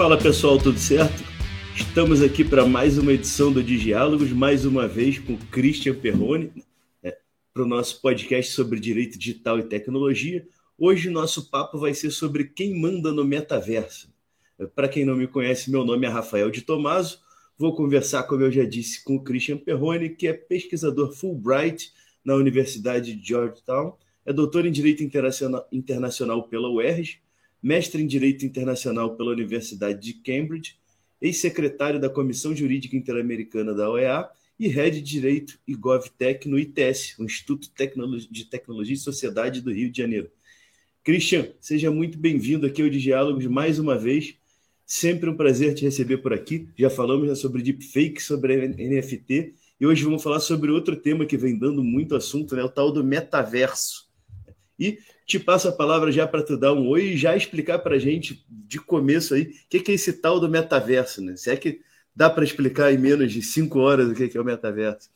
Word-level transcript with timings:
Fala 0.00 0.16
pessoal, 0.16 0.56
tudo 0.56 0.78
certo? 0.78 1.22
Estamos 1.76 2.22
aqui 2.22 2.42
para 2.42 2.64
mais 2.64 2.96
uma 2.96 3.12
edição 3.12 3.52
do 3.52 3.62
Diálogos, 3.62 4.32
mais 4.32 4.64
uma 4.64 4.88
vez 4.88 5.18
com 5.18 5.36
Christian 5.36 5.94
Perrone, 5.94 6.64
é, 7.02 7.18
para 7.52 7.64
o 7.64 7.66
nosso 7.66 8.00
podcast 8.00 8.50
sobre 8.52 8.80
direito 8.80 9.18
digital 9.18 9.58
e 9.58 9.64
tecnologia. 9.64 10.48
Hoje 10.78 11.10
nosso 11.10 11.50
papo 11.50 11.78
vai 11.78 11.92
ser 11.92 12.10
sobre 12.12 12.44
quem 12.44 12.80
manda 12.80 13.12
no 13.12 13.26
metaverso. 13.26 14.10
Para 14.74 14.88
quem 14.88 15.04
não 15.04 15.14
me 15.14 15.26
conhece, 15.26 15.70
meu 15.70 15.84
nome 15.84 16.06
é 16.06 16.08
Rafael 16.08 16.50
de 16.50 16.62
Tomaso. 16.62 17.18
Vou 17.58 17.76
conversar, 17.76 18.22
como 18.22 18.40
eu 18.40 18.50
já 18.50 18.64
disse, 18.64 19.04
com 19.04 19.16
o 19.16 19.22
Christian 19.22 19.58
Perrone, 19.58 20.08
que 20.08 20.26
é 20.26 20.32
pesquisador 20.32 21.12
Fulbright 21.12 21.92
na 22.24 22.36
Universidade 22.36 23.14
de 23.14 23.28
Georgetown, 23.28 23.98
é 24.24 24.32
doutor 24.32 24.64
em 24.64 24.72
Direito 24.72 25.02
Internacional 25.70 26.48
pela 26.48 26.70
UERJ, 26.70 27.20
mestre 27.62 28.02
em 28.02 28.06
Direito 28.06 28.44
Internacional 28.44 29.16
pela 29.16 29.32
Universidade 29.32 30.00
de 30.00 30.14
Cambridge, 30.14 30.76
ex-secretário 31.20 32.00
da 32.00 32.08
Comissão 32.08 32.54
Jurídica 32.54 32.96
Interamericana 32.96 33.74
da 33.74 33.90
OEA 33.90 34.28
e 34.58 34.68
head 34.68 35.00
de 35.00 35.10
Direito 35.10 35.58
e 35.66 35.74
GovTech 35.74 36.48
no 36.48 36.58
ITS, 36.58 37.18
o 37.18 37.24
Instituto 37.24 37.62
de 37.62 38.44
Tecnologia 38.44 38.94
e 38.94 38.98
Sociedade 38.98 39.60
do 39.60 39.72
Rio 39.72 39.90
de 39.90 39.98
Janeiro. 39.98 40.30
Christian, 41.02 41.48
seja 41.60 41.90
muito 41.90 42.18
bem-vindo 42.18 42.66
aqui 42.66 42.82
ao 42.82 42.90
Diálogos 42.90 43.46
mais 43.46 43.78
uma 43.78 43.96
vez. 43.96 44.34
Sempre 44.84 45.30
um 45.30 45.36
prazer 45.36 45.74
te 45.74 45.84
receber 45.84 46.18
por 46.18 46.32
aqui. 46.32 46.68
Já 46.76 46.90
falamos 46.90 47.38
sobre 47.38 47.62
deepfake, 47.62 48.22
sobre 48.22 48.68
NFT, 48.68 49.54
e 49.80 49.86
hoje 49.86 50.04
vamos 50.04 50.22
falar 50.22 50.40
sobre 50.40 50.70
outro 50.70 50.94
tema 50.94 51.24
que 51.24 51.38
vem 51.38 51.58
dando 51.58 51.82
muito 51.82 52.14
assunto, 52.14 52.54
né? 52.54 52.62
o 52.62 52.68
tal 52.68 52.92
do 52.92 53.02
metaverso. 53.02 54.10
E 54.78 54.98
te 55.30 55.38
passo 55.38 55.68
a 55.68 55.72
palavra 55.72 56.10
já 56.10 56.26
para 56.26 56.42
tu 56.42 56.56
dar 56.56 56.72
um 56.72 56.88
oi 56.88 57.10
e 57.10 57.16
já 57.16 57.36
explicar 57.36 57.78
para 57.78 57.94
a 57.94 57.98
gente 58.00 58.44
de 58.48 58.80
começo 58.80 59.32
aí 59.34 59.42
o 59.42 59.68
que, 59.68 59.78
que, 59.78 59.92
é 59.92 59.94
esse 59.94 60.14
tal 60.14 60.40
do 60.40 60.48
metaverso, 60.48 61.22
né? 61.22 61.36
Se 61.36 61.52
é 61.52 61.56
que 61.56 61.80
dá 62.14 62.28
para 62.28 62.42
explicar 62.42 62.92
em 62.92 62.98
menos 62.98 63.32
de 63.32 63.40
cinco 63.40 63.78
horas 63.78 64.08
o 64.08 64.14
que, 64.14 64.28
que 64.28 64.36
é 64.36 64.40
o 64.40 64.44
metaverso. 64.44 65.08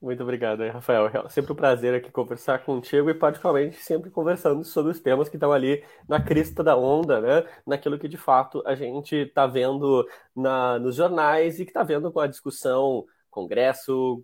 Muito 0.00 0.22
obrigado, 0.22 0.60
Rafael. 0.68 1.08
É 1.08 1.28
sempre 1.30 1.52
um 1.52 1.56
prazer 1.56 1.94
aqui 1.94 2.12
conversar 2.12 2.64
contigo 2.64 3.10
e, 3.10 3.14
particularmente, 3.14 3.76
sempre 3.78 4.08
conversando 4.08 4.62
sobre 4.62 4.92
os 4.92 5.00
temas 5.00 5.28
que 5.28 5.36
estão 5.36 5.50
ali 5.50 5.82
na 6.08 6.22
crista 6.22 6.62
da 6.62 6.76
onda, 6.76 7.20
né? 7.20 7.44
Naquilo 7.66 7.98
que, 7.98 8.06
de 8.06 8.18
fato, 8.18 8.62
a 8.64 8.76
gente 8.76 9.16
está 9.16 9.46
vendo 9.48 10.06
na, 10.36 10.78
nos 10.78 10.94
jornais 10.94 11.58
e 11.58 11.64
que 11.64 11.70
está 11.70 11.82
vendo 11.82 12.12
com 12.12 12.20
a 12.20 12.26
discussão, 12.28 13.04
congresso, 13.30 14.22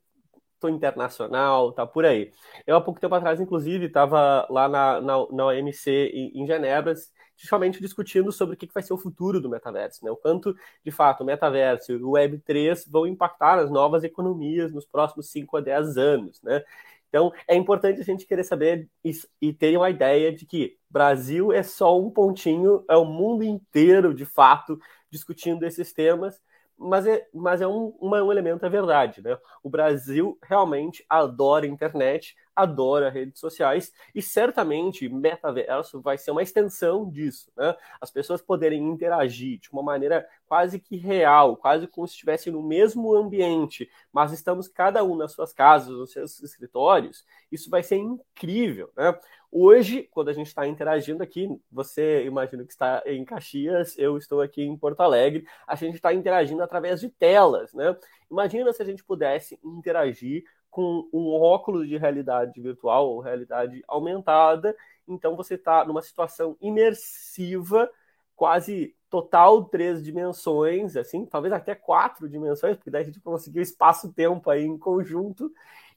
internacional, 0.68 1.72
tá 1.72 1.86
por 1.86 2.04
aí. 2.04 2.32
Eu, 2.66 2.76
há 2.76 2.80
pouco 2.80 3.00
tempo 3.00 3.14
atrás, 3.14 3.40
inclusive, 3.40 3.86
estava 3.86 4.46
lá 4.50 4.68
na, 4.68 5.00
na, 5.00 5.26
na 5.30 5.46
OMC 5.46 6.10
em, 6.12 6.42
em 6.42 6.46
Genebra, 6.46 6.94
justamente 7.36 7.80
discutindo 7.80 8.30
sobre 8.30 8.54
o 8.54 8.58
que 8.58 8.68
vai 8.72 8.82
ser 8.82 8.92
o 8.92 8.98
futuro 8.98 9.40
do 9.40 9.48
metaverso, 9.48 10.04
né? 10.04 10.10
O 10.10 10.16
quanto, 10.16 10.54
de 10.84 10.90
fato, 10.90 11.22
o 11.22 11.26
metaverso 11.26 11.92
e 11.92 11.96
o 11.96 12.10
Web3 12.10 12.84
vão 12.90 13.06
impactar 13.06 13.58
as 13.58 13.70
novas 13.70 14.04
economias 14.04 14.72
nos 14.72 14.84
próximos 14.84 15.30
5 15.30 15.56
a 15.56 15.60
10 15.60 15.96
anos, 15.96 16.42
né? 16.42 16.62
Então, 17.08 17.32
é 17.48 17.56
importante 17.56 18.00
a 18.00 18.04
gente 18.04 18.24
querer 18.26 18.44
saber 18.44 18.88
isso, 19.02 19.26
e 19.40 19.52
ter 19.52 19.76
uma 19.76 19.90
ideia 19.90 20.32
de 20.32 20.46
que 20.46 20.76
Brasil 20.88 21.52
é 21.52 21.62
só 21.62 21.98
um 21.98 22.08
pontinho, 22.10 22.84
é 22.88 22.96
o 22.96 23.04
mundo 23.04 23.42
inteiro, 23.42 24.14
de 24.14 24.24
fato, 24.24 24.78
discutindo 25.10 25.64
esses 25.64 25.92
temas, 25.92 26.40
mas 26.80 27.06
é, 27.06 27.26
mas 27.34 27.60
é 27.60 27.68
um, 27.68 27.88
uma, 28.00 28.22
um 28.22 28.32
elemento, 28.32 28.64
é 28.64 28.68
verdade, 28.70 29.22
né? 29.22 29.36
O 29.62 29.68
Brasil 29.68 30.38
realmente 30.42 31.04
adora 31.08 31.66
a 31.66 31.68
internet, 31.68 32.34
adora 32.60 33.10
redes 33.10 33.40
sociais 33.40 33.92
e 34.14 34.22
certamente 34.22 35.08
metaverso 35.08 36.00
vai 36.00 36.18
ser 36.18 36.30
uma 36.30 36.42
extensão 36.42 37.08
disso, 37.10 37.50
né? 37.56 37.76
As 38.00 38.10
pessoas 38.10 38.42
poderem 38.42 38.82
interagir 38.82 39.58
de 39.58 39.70
uma 39.72 39.82
maneira 39.82 40.26
quase 40.46 40.78
que 40.78 40.96
real, 40.96 41.56
quase 41.56 41.86
como 41.86 42.06
se 42.06 42.14
estivessem 42.14 42.52
no 42.52 42.62
mesmo 42.62 43.14
ambiente, 43.14 43.90
mas 44.12 44.32
estamos 44.32 44.68
cada 44.68 45.02
um 45.04 45.16
nas 45.16 45.32
suas 45.32 45.52
casas, 45.52 45.90
nos 45.90 46.12
seus 46.12 46.42
escritórios, 46.42 47.24
isso 47.50 47.70
vai 47.70 47.82
ser 47.82 47.96
incrível, 47.96 48.90
né? 48.96 49.18
Hoje, 49.52 50.08
quando 50.12 50.28
a 50.28 50.32
gente 50.32 50.46
está 50.46 50.64
interagindo 50.64 51.24
aqui, 51.24 51.48
você 51.72 52.24
imagina 52.24 52.64
que 52.64 52.70
está 52.70 53.02
em 53.04 53.24
Caxias, 53.24 53.98
eu 53.98 54.16
estou 54.16 54.40
aqui 54.40 54.62
em 54.62 54.76
Porto 54.76 55.00
Alegre, 55.00 55.44
a 55.66 55.74
gente 55.74 55.96
está 55.96 56.14
interagindo 56.14 56.62
através 56.62 57.00
de 57.00 57.08
telas, 57.08 57.74
né? 57.74 57.96
Imagina 58.30 58.72
se 58.72 58.80
a 58.80 58.84
gente 58.84 59.02
pudesse 59.02 59.58
interagir 59.64 60.44
com 60.70 61.08
um 61.12 61.32
óculos 61.32 61.88
de 61.88 61.96
realidade 61.96 62.60
virtual 62.60 63.08
ou 63.08 63.20
realidade 63.20 63.82
aumentada, 63.88 64.76
então 65.06 65.36
você 65.36 65.54
está 65.54 65.84
numa 65.84 66.00
situação 66.00 66.56
imersiva, 66.60 67.90
quase 68.36 68.94
total 69.10 69.64
três 69.64 70.02
dimensões, 70.02 70.96
assim, 70.96 71.26
talvez 71.26 71.52
até 71.52 71.74
quatro 71.74 72.28
dimensões, 72.28 72.76
porque 72.76 72.90
daí 72.90 73.02
a 73.02 73.04
gente 73.04 73.20
conseguiu 73.20 73.60
espaço-tempo 73.60 74.48
aí 74.48 74.64
em 74.64 74.78
conjunto, 74.78 75.52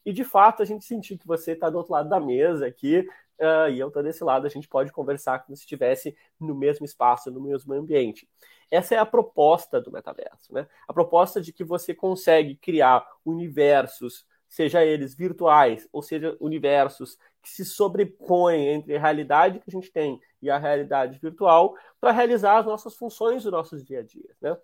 e 0.06 0.12
de 0.12 0.24
fato 0.24 0.62
a 0.62 0.66
gente 0.66 0.84
sentir 0.84 1.18
que 1.18 1.28
você 1.28 1.52
está 1.52 1.70
do 1.70 1.78
outro 1.78 1.94
lado 1.94 2.10
da 2.10 2.20
mesa 2.20 2.66
aqui, 2.66 3.08
uh, 3.40 3.70
e 3.70 3.80
eu 3.80 3.88
estou 3.88 4.02
desse 4.04 4.24
lado, 4.24 4.48
a 4.48 4.50
gente 4.50 4.68
pode 4.68 4.92
conversar 4.92 5.40
como 5.40 5.56
se 5.56 5.62
estivesse 5.62 6.18
no 6.40 6.56
mesmo 6.56 6.86
espaço, 6.86 7.32
no 7.32 7.40
mesmo 7.40 7.74
ambiente. 7.74 8.28
Essa 8.70 8.96
é 8.96 8.98
a 8.98 9.06
proposta 9.06 9.80
do 9.80 9.92
metaverso, 9.92 10.52
né? 10.52 10.68
A 10.88 10.94
proposta 10.94 11.40
de 11.40 11.54
que 11.54 11.64
você 11.64 11.94
consegue 11.94 12.56
criar 12.56 13.08
universos, 13.24 14.26
seja 14.54 14.86
eles 14.86 15.16
virtuais, 15.16 15.90
ou 15.92 16.04
seja, 16.04 16.38
universos 16.40 17.18
que 17.42 17.50
se 17.50 17.66
sobrepõem 17.66 18.68
entre 18.68 18.96
a 18.96 19.00
realidade 19.00 19.60
que 19.60 19.66
a 19.68 19.72
gente 19.72 19.92
tem 19.92 20.22
e 20.40 20.48
a 20.48 20.60
realidade 20.60 21.18
virtual 21.18 21.76
para 22.00 22.12
realizar 22.12 22.60
as 22.60 22.66
nossas 22.68 22.96
funções 22.96 23.44
do 23.44 23.50
nossos 23.50 23.84
dia 23.84 24.02
a 24.02 24.04
dia, 24.04 24.30
né? 24.40 24.56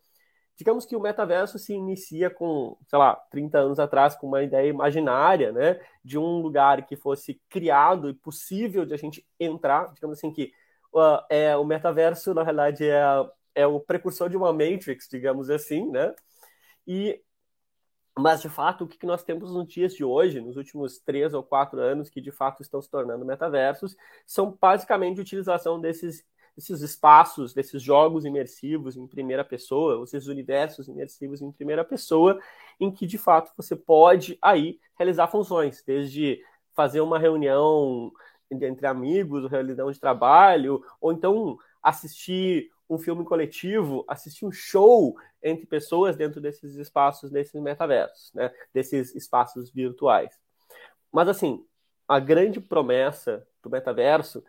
digamos 0.55 0.85
que 0.85 0.95
o 0.95 0.99
metaverso 0.99 1.57
se 1.57 1.73
inicia 1.73 2.29
com, 2.29 2.77
sei 2.87 2.99
lá, 2.99 3.15
30 3.31 3.57
anos 3.57 3.79
atrás, 3.79 4.15
com 4.15 4.27
uma 4.27 4.43
ideia 4.43 4.67
imaginária, 4.67 5.51
né, 5.51 5.79
de 6.03 6.19
um 6.19 6.39
lugar 6.39 6.85
que 6.85 6.95
fosse 6.95 7.41
criado 7.49 8.09
e 8.09 8.13
possível 8.13 8.85
de 8.85 8.93
a 8.93 8.97
gente 8.97 9.25
entrar, 9.39 9.91
digamos 9.95 10.19
assim, 10.19 10.31
que 10.31 10.51
uh, 10.93 11.23
é, 11.31 11.57
o 11.57 11.63
metaverso, 11.63 12.31
na 12.35 12.43
realidade, 12.43 12.87
é, 12.87 13.01
é 13.55 13.65
o 13.65 13.79
precursor 13.79 14.29
de 14.29 14.37
uma 14.37 14.53
Matrix, 14.53 15.07
digamos 15.09 15.49
assim, 15.49 15.89
né, 15.89 16.13
e 16.85 17.19
mas, 18.19 18.41
de 18.41 18.49
fato, 18.49 18.83
o 18.83 18.87
que 18.87 19.05
nós 19.05 19.23
temos 19.23 19.53
nos 19.53 19.67
dias 19.67 19.93
de 19.93 20.03
hoje, 20.03 20.41
nos 20.41 20.57
últimos 20.57 20.99
três 20.99 21.33
ou 21.33 21.43
quatro 21.43 21.79
anos, 21.79 22.09
que 22.09 22.21
de 22.21 22.31
fato 22.31 22.61
estão 22.61 22.81
se 22.81 22.89
tornando 22.89 23.25
metaversos, 23.25 23.95
são 24.25 24.57
basicamente 24.59 25.19
a 25.19 25.21
utilização 25.21 25.79
desses 25.79 26.25
esses 26.57 26.81
espaços, 26.81 27.53
desses 27.53 27.81
jogos 27.81 28.25
imersivos 28.25 28.97
em 28.97 29.07
primeira 29.07 29.45
pessoa, 29.45 30.03
esses 30.03 30.27
universos 30.27 30.89
imersivos 30.89 31.41
em 31.41 31.51
primeira 31.51 31.85
pessoa, 31.85 32.37
em 32.79 32.91
que 32.91 33.07
de 33.07 33.17
fato 33.17 33.53
você 33.55 33.77
pode 33.77 34.37
aí 34.41 34.77
realizar 34.97 35.27
funções, 35.27 35.81
desde 35.85 36.43
fazer 36.75 36.99
uma 36.99 37.17
reunião 37.17 38.11
entre 38.51 38.87
amigos, 38.87 39.49
reunião 39.49 39.89
de 39.91 39.99
trabalho, 39.99 40.83
ou 40.99 41.13
então 41.13 41.57
assistir 41.81 42.69
um 42.89 42.97
filme 42.97 43.23
coletivo, 43.23 44.03
assistir 44.07 44.45
um 44.45 44.51
show 44.51 45.15
entre 45.43 45.65
pessoas 45.65 46.17
dentro 46.17 46.41
desses 46.41 46.75
espaços, 46.75 47.29
desses 47.29 47.61
metaversos, 47.61 48.33
né? 48.33 48.51
desses 48.73 49.13
espaços 49.15 49.69
virtuais. 49.71 50.37
Mas 51.11 51.27
assim, 51.27 51.65
a 52.07 52.19
grande 52.19 52.59
promessa 52.59 53.47
do 53.61 53.69
metaverso 53.69 54.43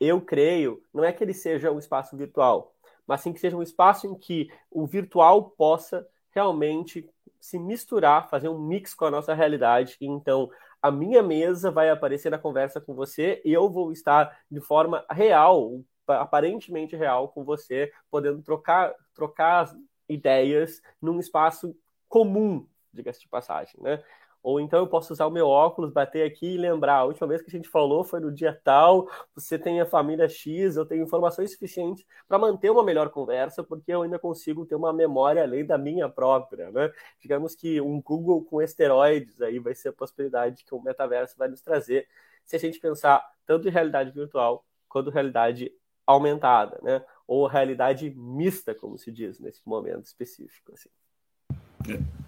eu 0.00 0.20
creio, 0.20 0.82
não 0.92 1.02
é 1.02 1.12
que 1.12 1.24
ele 1.24 1.34
seja 1.34 1.72
um 1.72 1.78
espaço 1.78 2.16
virtual, 2.16 2.74
mas 3.06 3.20
sim 3.20 3.32
que 3.32 3.40
seja 3.40 3.56
um 3.56 3.62
espaço 3.62 4.06
em 4.06 4.14
que 4.14 4.48
o 4.70 4.86
virtual 4.86 5.50
possa 5.50 6.06
realmente 6.30 7.08
se 7.40 7.58
misturar, 7.58 8.28
fazer 8.28 8.48
um 8.48 8.58
mix 8.58 8.94
com 8.94 9.06
a 9.06 9.10
nossa 9.10 9.34
realidade. 9.34 9.96
Então, 10.00 10.50
a 10.80 10.90
minha 10.90 11.22
mesa 11.22 11.70
vai 11.70 11.90
aparecer 11.90 12.30
na 12.30 12.38
conversa 12.38 12.80
com 12.80 12.94
você 12.94 13.40
e 13.44 13.52
eu 13.52 13.68
vou 13.68 13.90
estar 13.92 14.38
de 14.50 14.60
forma 14.60 15.04
real, 15.10 15.80
aparentemente 16.08 16.96
real 16.96 17.28
com 17.28 17.44
você, 17.44 17.92
podendo 18.10 18.42
trocar, 18.42 18.94
trocar 19.14 19.70
ideias 20.08 20.82
num 21.00 21.20
espaço 21.20 21.76
comum, 22.08 22.66
diga-se 22.92 23.20
de 23.20 23.28
passagem, 23.28 23.80
né? 23.82 24.02
Ou 24.42 24.60
então 24.60 24.78
eu 24.78 24.86
posso 24.86 25.12
usar 25.12 25.26
o 25.26 25.30
meu 25.30 25.48
óculos, 25.48 25.92
bater 25.92 26.24
aqui 26.24 26.54
e 26.54 26.56
lembrar. 26.56 26.98
A 26.98 27.04
última 27.04 27.26
vez 27.26 27.42
que 27.42 27.48
a 27.48 27.50
gente 27.50 27.68
falou 27.68 28.04
foi 28.04 28.20
no 28.20 28.32
dia 28.32 28.58
tal, 28.64 29.08
você 29.34 29.58
tem 29.58 29.80
a 29.80 29.86
família 29.86 30.28
X, 30.28 30.76
eu 30.76 30.86
tenho 30.86 31.02
informações 31.02 31.52
suficientes 31.52 32.06
para 32.26 32.38
manter 32.38 32.70
uma 32.70 32.84
melhor 32.84 33.10
conversa, 33.10 33.64
porque 33.64 33.92
eu 33.92 34.02
ainda 34.02 34.18
consigo 34.18 34.64
ter 34.64 34.76
uma 34.76 34.92
memória 34.92 35.42
além 35.42 35.66
da 35.66 35.76
minha 35.76 36.08
própria, 36.08 36.70
né? 36.70 36.92
Digamos 37.20 37.54
que 37.54 37.80
um 37.80 38.00
Google 38.00 38.44
com 38.44 38.62
esteroides 38.62 39.40
aí 39.42 39.58
vai 39.58 39.74
ser 39.74 39.88
a 39.88 39.92
possibilidade 39.92 40.64
que 40.64 40.74
o 40.74 40.80
metaverso 40.80 41.36
vai 41.36 41.48
nos 41.48 41.60
trazer, 41.60 42.06
se 42.44 42.56
a 42.56 42.58
gente 42.58 42.80
pensar 42.80 43.22
tanto 43.44 43.68
em 43.68 43.70
realidade 43.70 44.10
virtual 44.12 44.64
quanto 44.88 45.10
realidade 45.10 45.70
aumentada, 46.08 46.80
né? 46.82 47.04
Ou 47.26 47.46
realidade 47.46 48.10
mista, 48.16 48.74
como 48.74 48.96
se 48.96 49.12
diz 49.12 49.38
nesse 49.38 49.60
momento 49.66 50.06
específico, 50.06 50.72
assim. 50.72 50.88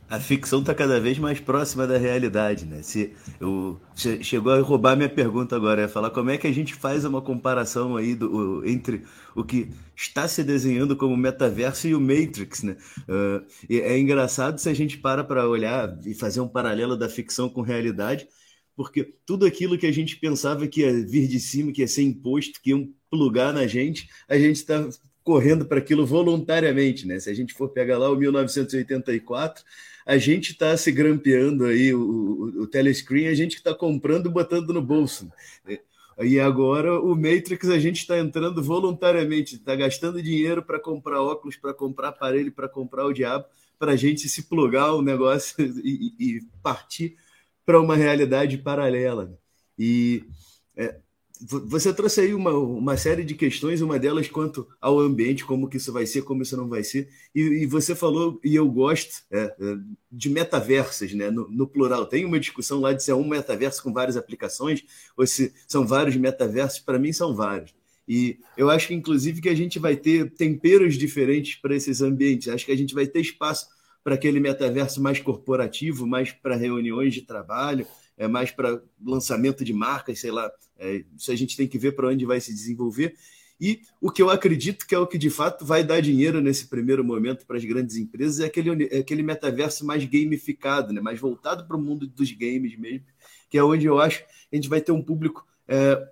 A 0.08 0.18
ficção 0.18 0.60
está 0.60 0.74
cada 0.74 1.00
vez 1.00 1.18
mais 1.18 1.38
próxima 1.38 1.86
da 1.86 1.96
realidade, 1.96 2.66
né? 2.66 2.82
Se 2.82 3.14
eu, 3.40 3.80
chegou 3.94 4.52
a 4.52 4.60
roubar 4.60 4.96
minha 4.96 5.08
pergunta 5.08 5.56
agora, 5.56 5.82
é 5.82 5.88
falar 5.88 6.10
como 6.10 6.30
é 6.30 6.36
que 6.36 6.46
a 6.46 6.52
gente 6.52 6.74
faz 6.74 7.04
uma 7.04 7.22
comparação 7.22 7.96
aí 7.96 8.14
do, 8.14 8.66
entre 8.66 9.04
o 9.34 9.44
que 9.44 9.70
está 9.96 10.26
se 10.26 10.42
desenhando 10.42 10.96
como 10.96 11.16
metaverso 11.16 11.88
e 11.88 11.94
o 11.94 12.00
Matrix, 12.00 12.62
né? 12.62 12.76
Uh, 13.08 13.46
é 13.70 13.98
engraçado 13.98 14.58
se 14.58 14.68
a 14.68 14.74
gente 14.74 14.98
para 14.98 15.22
para 15.24 15.48
olhar 15.48 15.96
e 16.04 16.14
fazer 16.14 16.40
um 16.40 16.48
paralelo 16.48 16.96
da 16.96 17.08
ficção 17.08 17.48
com 17.48 17.60
realidade, 17.60 18.28
porque 18.80 19.12
tudo 19.26 19.44
aquilo 19.44 19.76
que 19.76 19.86
a 19.86 19.92
gente 19.92 20.16
pensava 20.16 20.66
que 20.66 20.80
ia 20.80 20.90
vir 21.04 21.28
de 21.28 21.38
cima, 21.38 21.70
que 21.70 21.82
ia 21.82 21.86
ser 21.86 22.00
imposto, 22.00 22.62
que 22.62 22.70
iam 22.70 22.90
plugar 23.10 23.52
na 23.52 23.66
gente, 23.66 24.08
a 24.26 24.38
gente 24.38 24.56
está 24.56 24.88
correndo 25.22 25.66
para 25.66 25.80
aquilo 25.80 26.06
voluntariamente, 26.06 27.06
né? 27.06 27.20
Se 27.20 27.28
a 27.28 27.34
gente 27.34 27.52
for 27.52 27.68
pegar 27.68 27.98
lá 27.98 28.08
o 28.08 28.16
1984, 28.16 29.62
a 30.06 30.16
gente 30.16 30.52
está 30.52 30.74
se 30.78 30.90
grampeando 30.90 31.66
aí 31.66 31.92
o, 31.92 32.00
o, 32.00 32.62
o 32.62 32.66
telescreen, 32.66 33.28
a 33.28 33.34
gente 33.34 33.56
está 33.56 33.74
comprando 33.74 34.30
e 34.30 34.32
botando 34.32 34.72
no 34.72 34.80
bolso. 34.80 35.30
Né? 35.62 35.80
E 36.18 36.40
agora 36.40 36.98
o 36.98 37.14
Matrix 37.14 37.68
a 37.68 37.78
gente 37.78 37.98
está 37.98 38.18
entrando 38.18 38.62
voluntariamente, 38.62 39.56
está 39.56 39.76
gastando 39.76 40.22
dinheiro 40.22 40.62
para 40.62 40.80
comprar 40.80 41.20
óculos, 41.20 41.54
para 41.54 41.74
comprar 41.74 42.08
aparelho, 42.08 42.50
para 42.50 42.66
comprar 42.66 43.04
o 43.04 43.12
diabo, 43.12 43.44
para 43.78 43.92
a 43.92 43.96
gente 43.96 44.26
se 44.26 44.44
plugar 44.44 44.94
o 44.94 45.02
negócio 45.02 45.54
e, 45.84 46.14
e 46.18 46.40
partir 46.62 47.18
para 47.70 47.80
uma 47.80 47.94
realidade 47.94 48.58
paralela. 48.58 49.38
E 49.78 50.24
é, 50.76 50.96
você 51.40 51.94
trouxe 51.94 52.20
aí 52.20 52.34
uma, 52.34 52.50
uma 52.50 52.96
série 52.96 53.22
de 53.22 53.36
questões, 53.36 53.80
uma 53.80 53.96
delas 53.96 54.26
quanto 54.26 54.66
ao 54.80 54.98
ambiente, 54.98 55.44
como 55.44 55.68
que 55.68 55.76
isso 55.76 55.92
vai 55.92 56.04
ser, 56.04 56.22
como 56.22 56.42
isso 56.42 56.56
não 56.56 56.68
vai 56.68 56.82
ser, 56.82 57.08
e, 57.32 57.40
e 57.40 57.66
você 57.66 57.94
falou, 57.94 58.40
e 58.44 58.56
eu 58.56 58.68
gosto, 58.68 59.22
é, 59.30 59.38
é, 59.38 59.54
de 60.10 60.28
metaversos, 60.28 61.14
né, 61.14 61.30
no, 61.30 61.48
no, 61.48 61.64
plural. 61.64 62.06
Tem 62.06 62.24
uma 62.24 62.40
discussão 62.40 62.80
lá 62.80 62.92
de 62.92 63.04
se 63.04 63.12
é 63.12 63.14
um 63.14 63.28
metaverso 63.28 63.84
com 63.84 63.92
várias 63.92 64.16
aplicações, 64.16 64.82
ou 65.16 65.24
se 65.24 65.54
são 65.68 65.86
vários 65.86 66.16
metaversos, 66.16 66.80
para 66.80 66.98
mim 66.98 67.12
são 67.12 67.36
vários. 67.36 67.72
E 68.08 68.40
eu 68.56 68.68
acho 68.68 68.88
que, 68.88 68.94
inclusive, 68.94 69.40
que 69.40 69.48
a 69.48 69.54
gente 69.54 69.78
vai 69.78 69.94
ter 69.94 70.28
temperos 70.32 70.96
diferentes 70.96 71.54
para 71.54 71.76
esses 71.76 72.02
ambientes. 72.02 72.48
Acho 72.48 72.66
que 72.66 72.72
a 72.72 72.76
gente 72.76 72.92
vai 72.92 73.06
ter 73.06 73.20
espaço 73.20 73.68
para 74.02 74.14
aquele 74.14 74.40
metaverso 74.40 75.02
mais 75.02 75.20
corporativo, 75.20 76.06
mais 76.06 76.32
para 76.32 76.56
reuniões 76.56 77.14
de 77.14 77.22
trabalho, 77.22 77.86
é 78.16 78.26
mais 78.28 78.50
para 78.50 78.82
lançamento 79.02 79.64
de 79.64 79.72
marcas, 79.72 80.20
sei 80.20 80.30
lá. 80.30 80.50
É, 80.78 81.04
isso 81.16 81.30
a 81.30 81.36
gente 81.36 81.56
tem 81.56 81.68
que 81.68 81.78
ver 81.78 81.92
para 81.92 82.08
onde 82.08 82.24
vai 82.24 82.40
se 82.40 82.52
desenvolver. 82.52 83.14
E 83.60 83.82
o 84.00 84.10
que 84.10 84.22
eu 84.22 84.30
acredito 84.30 84.86
que 84.86 84.94
é 84.94 84.98
o 84.98 85.06
que 85.06 85.18
de 85.18 85.28
fato 85.28 85.66
vai 85.66 85.84
dar 85.84 86.00
dinheiro 86.00 86.40
nesse 86.40 86.66
primeiro 86.68 87.04
momento 87.04 87.46
para 87.46 87.58
as 87.58 87.64
grandes 87.64 87.96
empresas 87.96 88.40
é 88.40 88.46
aquele, 88.46 88.88
é 88.90 88.98
aquele 88.98 89.22
metaverso 89.22 89.84
mais 89.84 90.02
gamificado, 90.04 90.94
né? 90.94 91.00
mais 91.00 91.20
voltado 91.20 91.66
para 91.66 91.76
o 91.76 91.80
mundo 91.80 92.06
dos 92.06 92.32
games 92.32 92.78
mesmo, 92.78 93.04
que 93.50 93.58
é 93.58 93.62
onde 93.62 93.84
eu 93.84 94.00
acho 94.00 94.20
que 94.20 94.30
a 94.52 94.56
gente 94.56 94.68
vai 94.68 94.80
ter 94.80 94.92
um 94.92 95.02
público 95.02 95.46
é, 95.68 96.02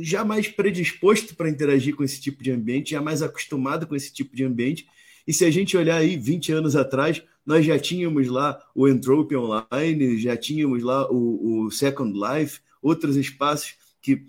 já 0.00 0.24
mais 0.24 0.46
predisposto 0.46 1.34
para 1.34 1.48
interagir 1.48 1.96
com 1.96 2.04
esse 2.04 2.20
tipo 2.20 2.44
de 2.44 2.52
ambiente, 2.52 2.92
já 2.92 3.02
mais 3.02 3.22
acostumado 3.22 3.86
com 3.86 3.96
esse 3.96 4.12
tipo 4.12 4.36
de 4.36 4.44
ambiente. 4.44 4.86
E 5.28 5.32
se 5.34 5.44
a 5.44 5.50
gente 5.50 5.76
olhar 5.76 5.98
aí 5.98 6.16
20 6.16 6.52
anos 6.52 6.74
atrás, 6.74 7.22
nós 7.44 7.62
já 7.62 7.78
tínhamos 7.78 8.28
lá 8.28 8.58
o 8.74 8.88
Entropy 8.88 9.36
Online, 9.36 10.16
já 10.16 10.34
tínhamos 10.34 10.82
lá 10.82 11.06
o, 11.12 11.66
o 11.66 11.70
Second 11.70 12.18
Life, 12.18 12.60
outros 12.80 13.14
espaços 13.14 13.74
que, 14.00 14.24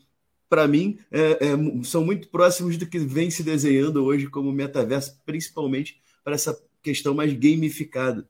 para 0.50 0.68
mim, 0.68 1.00
é, 1.10 1.22
é, 1.51 1.84
são 1.86 2.04
muito 2.04 2.28
próximos 2.28 2.75
do 2.75 2.86
que 2.86 3.00
vem 3.00 3.31
se 3.31 3.44
desenhando 3.44 4.04
hoje 4.04 4.28
como 4.28 4.51
metaverso, 4.51 5.18
principalmente 5.25 6.01
para 6.22 6.36
essa 6.36 6.62
questão 6.84 7.13
mais 7.13 7.31
gamificada. 7.31 8.28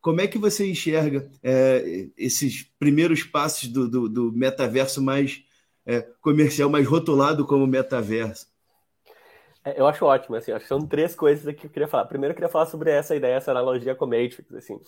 Como 0.00 0.20
é 0.20 0.28
que 0.28 0.38
você 0.38 0.64
enxerga 0.64 1.28
é, 1.42 2.06
esses 2.16 2.70
primeiros 2.78 3.24
passos 3.24 3.68
do, 3.68 3.88
do, 3.88 4.08
do 4.08 4.32
metaverso 4.32 5.02
mais 5.02 5.42
é, 5.84 6.02
comercial, 6.20 6.70
mais 6.70 6.86
rotulado 6.86 7.44
como 7.44 7.66
metaverso? 7.66 8.51
É, 9.64 9.80
eu 9.80 9.86
acho 9.86 10.04
ótimo, 10.04 10.34
assim, 10.36 10.50
acho 10.50 10.64
que 10.64 10.68
são 10.68 10.86
três 10.86 11.14
coisas 11.14 11.46
aqui 11.46 11.60
que 11.60 11.66
eu 11.66 11.70
queria 11.70 11.88
falar. 11.88 12.06
Primeiro, 12.06 12.32
eu 12.32 12.34
queria 12.34 12.48
falar 12.48 12.66
sobre 12.66 12.90
essa 12.90 13.14
ideia, 13.14 13.36
essa 13.36 13.52
analogia 13.52 13.94
com 13.94 14.04
o 14.04 14.08
Matrix, 14.08 14.52
assim. 14.54 14.80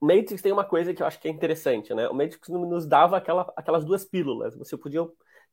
O 0.00 0.06
Matrix 0.06 0.40
tem 0.40 0.52
uma 0.52 0.64
coisa 0.64 0.94
que 0.94 1.02
eu 1.02 1.06
acho 1.06 1.20
que 1.20 1.26
é 1.28 1.30
interessante, 1.30 1.92
né? 1.94 2.08
O 2.08 2.14
Matrix 2.14 2.48
nos 2.48 2.86
dava 2.86 3.16
aquela, 3.16 3.52
aquelas 3.56 3.84
duas 3.84 4.04
pílulas. 4.04 4.56
Você 4.56 4.76
podia 4.76 5.06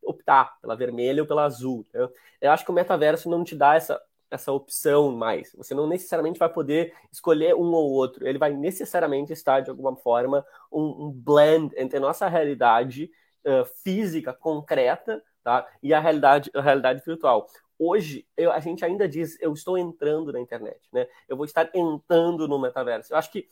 optar 0.04 0.60
pela 0.62 0.76
vermelha 0.76 1.24
ou 1.24 1.28
pela 1.28 1.46
azul. 1.46 1.88
Né? 1.94 2.08
Eu 2.40 2.52
acho 2.52 2.64
que 2.64 2.72
o 2.72 2.74
metaverso 2.74 3.30
não 3.30 3.44
te 3.44 3.56
dá 3.56 3.76
essa, 3.76 4.00
essa 4.30 4.52
opção 4.52 5.12
mais. 5.12 5.52
Você 5.58 5.74
não 5.74 5.88
necessariamente 5.88 6.40
vai 6.40 6.50
poder 6.50 6.94
escolher 7.12 7.56
um 7.56 7.74
ou 7.74 7.90
outro. 7.92 8.28
Ele 8.28 8.38
vai 8.38 8.54
necessariamente 8.54 9.34
estar, 9.34 9.62
de 9.62 9.72
alguma 9.72 9.96
forma, 9.96 10.46
um, 10.72 11.08
um 11.08 11.12
blend 11.12 11.74
entre 11.78 11.98
a 11.98 12.02
nossa 12.02 12.28
realidade 12.28 13.10
uh, 13.44 13.66
física, 13.84 14.34
concreta, 14.34 15.22
tá? 15.44 15.68
e 15.82 15.94
a 15.94 16.00
realidade, 16.00 16.52
a 16.54 16.62
realidade 16.62 17.02
virtual 17.04 17.48
hoje 17.80 18.28
eu, 18.36 18.52
a 18.52 18.60
gente 18.60 18.84
ainda 18.84 19.08
diz 19.08 19.38
eu 19.42 19.54
estou 19.54 19.78
entrando 19.78 20.32
na 20.32 20.40
internet, 20.40 20.82
né? 20.92 21.08
Eu 21.28 21.38
vou 21.38 21.46
estar 21.46 21.70
entrando 21.74 22.48
no 22.48 22.60
metaverso. 22.60 23.14
Eu 23.14 23.18
acho 23.18 23.32
que 23.32 23.48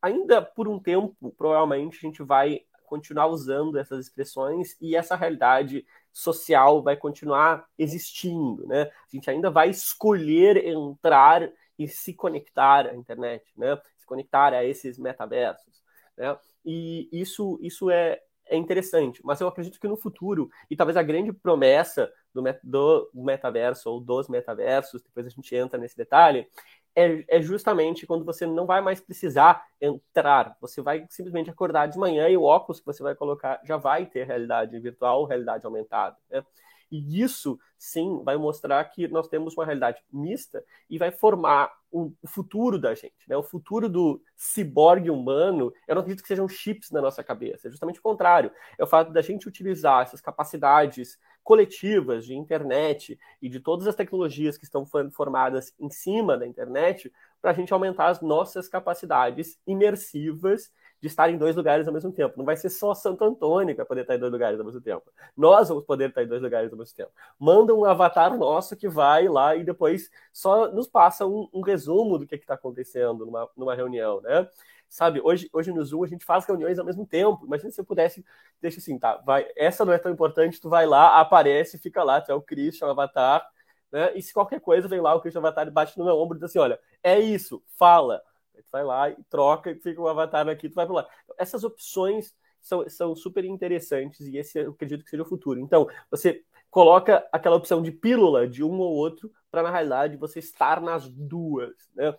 ainda 0.00 0.42
por 0.42 0.68
um 0.68 0.78
tempo, 0.78 1.32
provavelmente 1.36 1.98
a 1.98 2.00
gente 2.08 2.22
vai 2.22 2.60
continuar 2.84 3.28
usando 3.28 3.78
essas 3.78 4.00
expressões 4.06 4.76
e 4.80 4.96
essa 4.96 5.14
realidade 5.14 5.86
social 6.12 6.82
vai 6.82 6.96
continuar 6.96 7.64
existindo, 7.78 8.66
né? 8.66 8.82
A 8.82 9.16
gente 9.16 9.30
ainda 9.30 9.50
vai 9.50 9.70
escolher 9.70 10.56
entrar 10.66 11.48
e 11.78 11.86
se 11.86 12.12
conectar 12.12 12.88
à 12.88 12.94
internet, 12.94 13.44
né? 13.56 13.80
Se 13.96 14.04
conectar 14.04 14.52
a 14.52 14.64
esses 14.64 14.98
metaversos, 14.98 15.82
né? 16.16 16.36
E 16.64 17.08
isso 17.12 17.58
isso 17.62 17.90
é 17.90 18.20
é 18.50 18.56
interessante, 18.56 19.20
mas 19.24 19.40
eu 19.40 19.46
acredito 19.46 19.78
que 19.78 19.86
no 19.86 19.96
futuro, 19.96 20.50
e 20.68 20.74
talvez 20.74 20.96
a 20.96 21.04
grande 21.04 21.32
promessa 21.32 22.12
do, 22.34 22.42
do 22.62 23.10
metaverso 23.14 23.90
ou 23.90 24.00
dos 24.00 24.28
metaversos, 24.28 25.02
depois 25.02 25.26
a 25.26 25.30
gente 25.30 25.54
entra 25.54 25.78
nesse 25.78 25.96
detalhe, 25.96 26.46
é, 26.94 27.24
é, 27.28 27.42
justamente 27.42 28.06
quando 28.06 28.24
você 28.24 28.46
não 28.46 28.66
vai 28.66 28.80
mais 28.80 29.00
precisar 29.00 29.64
entrar, 29.80 30.56
você 30.60 30.82
vai 30.82 31.06
simplesmente 31.08 31.50
acordar 31.50 31.86
de 31.86 31.98
manhã 31.98 32.28
e 32.28 32.36
o 32.36 32.42
óculos 32.42 32.80
que 32.80 32.86
você 32.86 33.02
vai 33.02 33.14
colocar 33.14 33.60
já 33.64 33.76
vai 33.76 34.06
ter 34.06 34.26
realidade 34.26 34.78
virtual, 34.78 35.24
realidade 35.24 35.64
aumentada. 35.64 36.16
Né? 36.28 36.44
E 36.90 37.22
isso, 37.22 37.58
sim, 37.78 38.20
vai 38.24 38.36
mostrar 38.36 38.84
que 38.86 39.06
nós 39.06 39.28
temos 39.28 39.56
uma 39.56 39.64
realidade 39.64 40.02
mista 40.12 40.64
e 40.88 40.98
vai 40.98 41.12
formar 41.12 41.70
o, 41.90 42.12
futuro 42.26 42.78
da 42.78 42.94
gente. 42.94 43.28
Né? 43.28 43.36
O 43.36 43.42
futuro 43.42 43.88
do 43.88 44.22
ciborgue 44.36 45.10
humano, 45.10 45.72
eu 45.86 45.94
não 45.94 46.02
acredito 46.02 46.22
que 46.22 46.28
sejam 46.28 46.48
chips 46.48 46.90
na 46.90 47.00
nossa 47.00 47.22
cabeça, 47.22 47.68
é 47.68 47.70
justamente 47.70 47.98
o 47.98 48.02
contrário. 48.02 48.52
É 48.78 48.84
o 48.84 48.86
fato 48.86 49.12
da 49.12 49.22
gente 49.22 49.48
utilizar 49.48 50.02
essas 50.02 50.20
capacidades 50.20 51.18
coletivas 51.42 52.24
de 52.26 52.34
internet 52.34 53.18
e 53.40 53.48
de 53.48 53.60
todas 53.60 53.86
as 53.86 53.94
tecnologias 53.94 54.56
que 54.56 54.64
estão 54.64 54.86
formadas 55.12 55.74
em 55.80 55.90
cima 55.90 56.36
da 56.36 56.46
internet 56.46 57.12
para 57.40 57.50
a 57.50 57.54
gente 57.54 57.72
aumentar 57.72 58.08
as 58.08 58.20
nossas 58.20 58.68
capacidades 58.68 59.58
imersivas 59.66 60.70
de 61.00 61.06
estar 61.06 61.30
em 61.30 61.38
dois 61.38 61.56
lugares 61.56 61.86
ao 61.86 61.94
mesmo 61.94 62.12
tempo. 62.12 62.34
Não 62.36 62.44
vai 62.44 62.56
ser 62.56 62.68
só 62.68 62.94
Santo 62.94 63.24
Antônio 63.24 63.74
que 63.74 63.78
vai 63.78 63.86
poder 63.86 64.02
estar 64.02 64.14
em 64.14 64.18
dois 64.18 64.32
lugares 64.32 64.58
ao 64.58 64.66
mesmo 64.66 64.80
tempo. 64.80 65.10
Nós 65.36 65.68
vamos 65.68 65.84
poder 65.84 66.10
estar 66.10 66.22
em 66.22 66.26
dois 66.26 66.42
lugares 66.42 66.70
ao 66.70 66.78
mesmo 66.78 66.94
tempo. 66.94 67.10
Manda 67.38 67.74
um 67.74 67.84
avatar 67.84 68.36
nosso 68.36 68.76
que 68.76 68.88
vai 68.88 69.28
lá 69.28 69.56
e 69.56 69.64
depois 69.64 70.10
só 70.32 70.70
nos 70.70 70.86
passa 70.86 71.26
um, 71.26 71.48
um 71.52 71.62
resumo 71.62 72.18
do 72.18 72.26
que 72.26 72.34
está 72.34 72.54
acontecendo 72.54 73.24
numa, 73.24 73.48
numa 73.56 73.74
reunião, 73.74 74.20
né? 74.20 74.48
Sabe, 74.88 75.20
hoje, 75.22 75.48
hoje 75.52 75.72
no 75.72 75.84
Zoom 75.84 76.02
a 76.02 76.08
gente 76.08 76.24
faz 76.24 76.44
reuniões 76.44 76.78
ao 76.78 76.84
mesmo 76.84 77.06
tempo. 77.06 77.46
Imagina 77.46 77.70
se 77.70 77.80
eu 77.80 77.84
pudesse, 77.84 78.24
deixa 78.60 78.78
assim, 78.78 78.98
tá, 78.98 79.16
vai, 79.24 79.46
essa 79.56 79.84
não 79.84 79.92
é 79.92 79.98
tão 79.98 80.10
importante, 80.10 80.60
tu 80.60 80.68
vai 80.68 80.84
lá, 80.84 81.20
aparece, 81.20 81.78
fica 81.78 82.02
lá, 82.02 82.20
tu 82.20 82.32
é 82.32 82.34
o 82.34 82.42
Christian, 82.42 82.88
o 82.88 82.90
avatar, 82.90 83.46
né? 83.92 84.12
E 84.14 84.22
se 84.22 84.32
qualquer 84.32 84.60
coisa 84.60 84.86
vem 84.86 85.00
lá, 85.00 85.14
o 85.14 85.20
Christian 85.20 85.40
Avatar 85.40 85.70
bate 85.70 85.98
no 85.98 86.04
meu 86.04 86.16
ombro 86.16 86.36
e 86.36 86.40
diz 86.40 86.50
assim: 86.50 86.58
olha, 86.58 86.78
é 87.02 87.18
isso, 87.18 87.62
fala. 87.76 88.22
Aí 88.60 88.62
tu 88.62 88.70
vai 88.70 88.84
lá 88.84 89.10
e 89.10 89.16
troca 89.24 89.70
e 89.70 89.74
fica 89.74 90.00
o 90.00 90.08
avatar 90.08 90.48
aqui, 90.48 90.68
tu 90.68 90.74
vai 90.74 90.86
para 90.86 90.96
lá. 90.96 91.08
Então, 91.24 91.36
essas 91.38 91.64
opções 91.64 92.34
são, 92.60 92.88
são 92.88 93.16
super 93.16 93.44
interessantes 93.44 94.20
e 94.20 94.36
esse 94.36 94.58
eu 94.58 94.70
acredito 94.70 95.02
que 95.02 95.10
seja 95.10 95.22
o 95.22 95.26
futuro. 95.26 95.58
Então, 95.58 95.88
você 96.10 96.44
coloca 96.70 97.26
aquela 97.32 97.56
opção 97.56 97.82
de 97.82 97.90
pílula 97.90 98.46
de 98.46 98.62
um 98.62 98.78
ou 98.78 98.92
outro 98.92 99.32
para, 99.50 99.62
na 99.62 99.70
realidade, 99.70 100.16
você 100.16 100.38
estar 100.38 100.80
nas 100.80 101.08
duas, 101.08 101.74
né? 101.94 102.14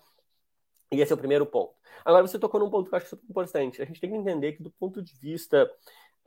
E 0.92 1.00
esse 1.00 1.14
é 1.14 1.16
o 1.16 1.18
primeiro 1.18 1.46
ponto. 1.46 1.74
Agora, 2.04 2.28
você 2.28 2.38
tocou 2.38 2.60
num 2.60 2.70
ponto 2.70 2.90
que 2.90 2.96
eu 2.96 2.98
acho 2.98 3.08
super 3.08 3.26
importante. 3.30 3.82
A 3.82 3.86
gente 3.86 4.02
tem 4.02 4.10
que 4.10 4.18
entender 4.18 4.54
que, 4.54 4.64
do 4.64 4.72
ponto 4.72 5.02
de 5.02 5.16
vista 5.18 5.72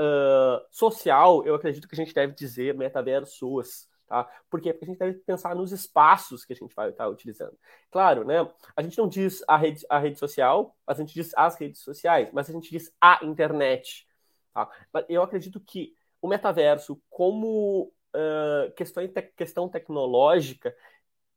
uh, 0.00 0.64
social, 0.70 1.44
eu 1.44 1.54
acredito 1.54 1.86
que 1.86 1.94
a 1.94 2.02
gente 2.02 2.14
deve 2.14 2.32
dizer 2.34 2.74
metaversos 2.74 3.88
Tá? 4.06 4.28
Por 4.50 4.60
quê? 4.60 4.72
Porque 4.72 4.84
a 4.84 4.88
gente 4.88 4.98
deve 4.98 5.18
pensar 5.20 5.54
nos 5.54 5.72
espaços 5.72 6.44
que 6.44 6.52
a 6.52 6.56
gente 6.56 6.74
vai 6.74 6.90
estar 6.90 7.08
utilizando. 7.08 7.56
Claro, 7.90 8.24
né? 8.24 8.36
A 8.76 8.82
gente 8.82 8.98
não 8.98 9.08
diz 9.08 9.42
a 9.48 9.56
rede, 9.56 9.84
a 9.88 9.98
rede 9.98 10.18
social, 10.18 10.76
a 10.86 10.94
gente 10.94 11.14
diz 11.14 11.32
as 11.36 11.56
redes 11.56 11.80
sociais, 11.80 12.28
mas 12.32 12.48
a 12.48 12.52
gente 12.52 12.70
diz 12.70 12.94
a 13.00 13.20
internet. 13.22 14.06
Tá? 14.52 14.68
Eu 15.08 15.22
acredito 15.22 15.58
que 15.60 15.94
o 16.20 16.28
metaverso, 16.28 17.00
como 17.08 17.92
uh, 18.14 18.72
questão, 18.76 19.06
te, 19.06 19.22
questão 19.22 19.68
tecnológica, 19.68 20.74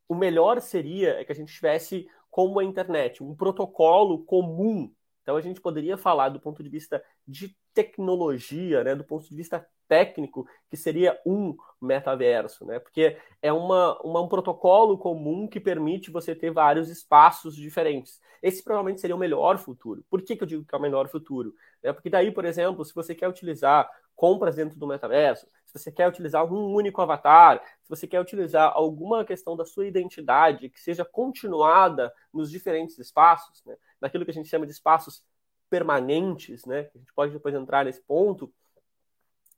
o 0.07 0.15
melhor 0.15 0.61
seria 0.61 1.23
que 1.25 1.31
a 1.31 1.35
gente 1.35 1.53
tivesse 1.53 2.07
como 2.29 2.59
a 2.59 2.63
internet, 2.63 3.23
um 3.23 3.35
protocolo 3.35 4.23
comum 4.23 4.93
Então 5.23 5.35
a 5.35 5.41
gente 5.41 5.59
poderia 5.59 5.97
falar 5.97 6.29
do 6.29 6.39
ponto 6.39 6.61
de 6.61 6.69
vista 6.69 7.03
de 7.27 7.57
tecnologia, 7.73 8.83
né, 8.83 8.95
do 8.95 9.03
ponto 9.03 9.27
de 9.27 9.35
vista 9.35 9.67
técnico, 9.87 10.47
que 10.69 10.77
seria 10.77 11.19
um 11.25 11.55
metaverso, 11.81 12.65
né? 12.65 12.79
Porque 12.79 13.17
é 13.41 13.51
uma, 13.53 13.99
uma, 14.01 14.21
um 14.21 14.27
protocolo 14.27 14.97
comum 14.97 15.47
que 15.47 15.59
permite 15.59 16.11
você 16.11 16.35
ter 16.35 16.51
vários 16.51 16.89
espaços 16.89 17.55
diferentes. 17.55 18.19
Esse 18.41 18.63
provavelmente 18.63 19.01
seria 19.01 19.15
o 19.15 19.19
melhor 19.19 19.57
futuro. 19.57 20.03
Por 20.09 20.21
que, 20.21 20.35
que 20.35 20.43
eu 20.43 20.47
digo 20.47 20.65
que 20.65 20.75
é 20.75 20.77
o 20.77 20.81
melhor 20.81 21.07
futuro? 21.07 21.53
É 21.81 21.91
porque 21.91 22.09
daí, 22.09 22.31
por 22.31 22.45
exemplo, 22.45 22.83
se 22.85 22.93
você 22.93 23.15
quer 23.15 23.27
utilizar 23.27 23.89
compras 24.15 24.55
dentro 24.55 24.77
do 24.79 24.87
metaverso, 24.87 25.47
se 25.65 25.77
você 25.77 25.91
quer 25.91 26.07
utilizar 26.07 26.43
um 26.51 26.73
único 26.73 27.01
avatar, 27.01 27.61
se 27.83 27.89
você 27.89 28.07
quer 28.07 28.19
utilizar 28.19 28.71
alguma 28.73 29.23
questão 29.23 29.55
da 29.55 29.65
sua 29.65 29.85
identidade 29.85 30.69
que 30.69 30.79
seja 30.79 31.05
continuada 31.05 32.11
nos 32.33 32.49
diferentes 32.49 32.97
espaços, 32.97 33.63
né? 33.65 33.75
naquilo 34.01 34.25
que 34.25 34.31
a 34.31 34.33
gente 34.33 34.49
chama 34.49 34.65
de 34.65 34.71
espaços 34.71 35.23
permanentes, 35.69 36.65
né? 36.65 36.89
A 36.95 36.97
gente 36.97 37.13
pode 37.13 37.33
depois 37.33 37.53
entrar 37.53 37.85
nesse 37.85 38.01
ponto. 38.01 38.51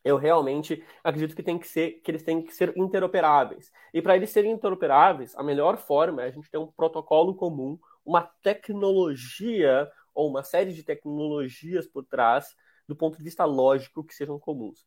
Eu 0.03 0.17
realmente 0.17 0.83
acredito 1.03 1.35
que 1.35 1.43
tem 1.43 1.57
que 1.59 1.67
ser 1.67 2.01
que 2.01 2.11
eles 2.11 2.23
têm 2.23 2.41
que 2.41 2.53
ser 2.53 2.75
interoperáveis. 2.77 3.71
E 3.93 4.01
para 4.01 4.15
eles 4.15 4.29
serem 4.29 4.51
interoperáveis, 4.51 5.35
a 5.35 5.43
melhor 5.43 5.77
forma 5.77 6.21
é 6.21 6.27
a 6.27 6.31
gente 6.31 6.49
ter 6.49 6.57
um 6.57 6.67
protocolo 6.67 7.35
comum, 7.35 7.77
uma 8.05 8.21
tecnologia 8.41 9.89
ou 10.13 10.29
uma 10.29 10.43
série 10.43 10.73
de 10.73 10.83
tecnologias 10.83 11.87
por 11.87 12.05
trás 12.05 12.55
do 12.87 12.95
ponto 12.95 13.17
de 13.17 13.23
vista 13.23 13.45
lógico 13.45 14.03
que 14.03 14.15
sejam 14.15 14.39
comuns. 14.39 14.85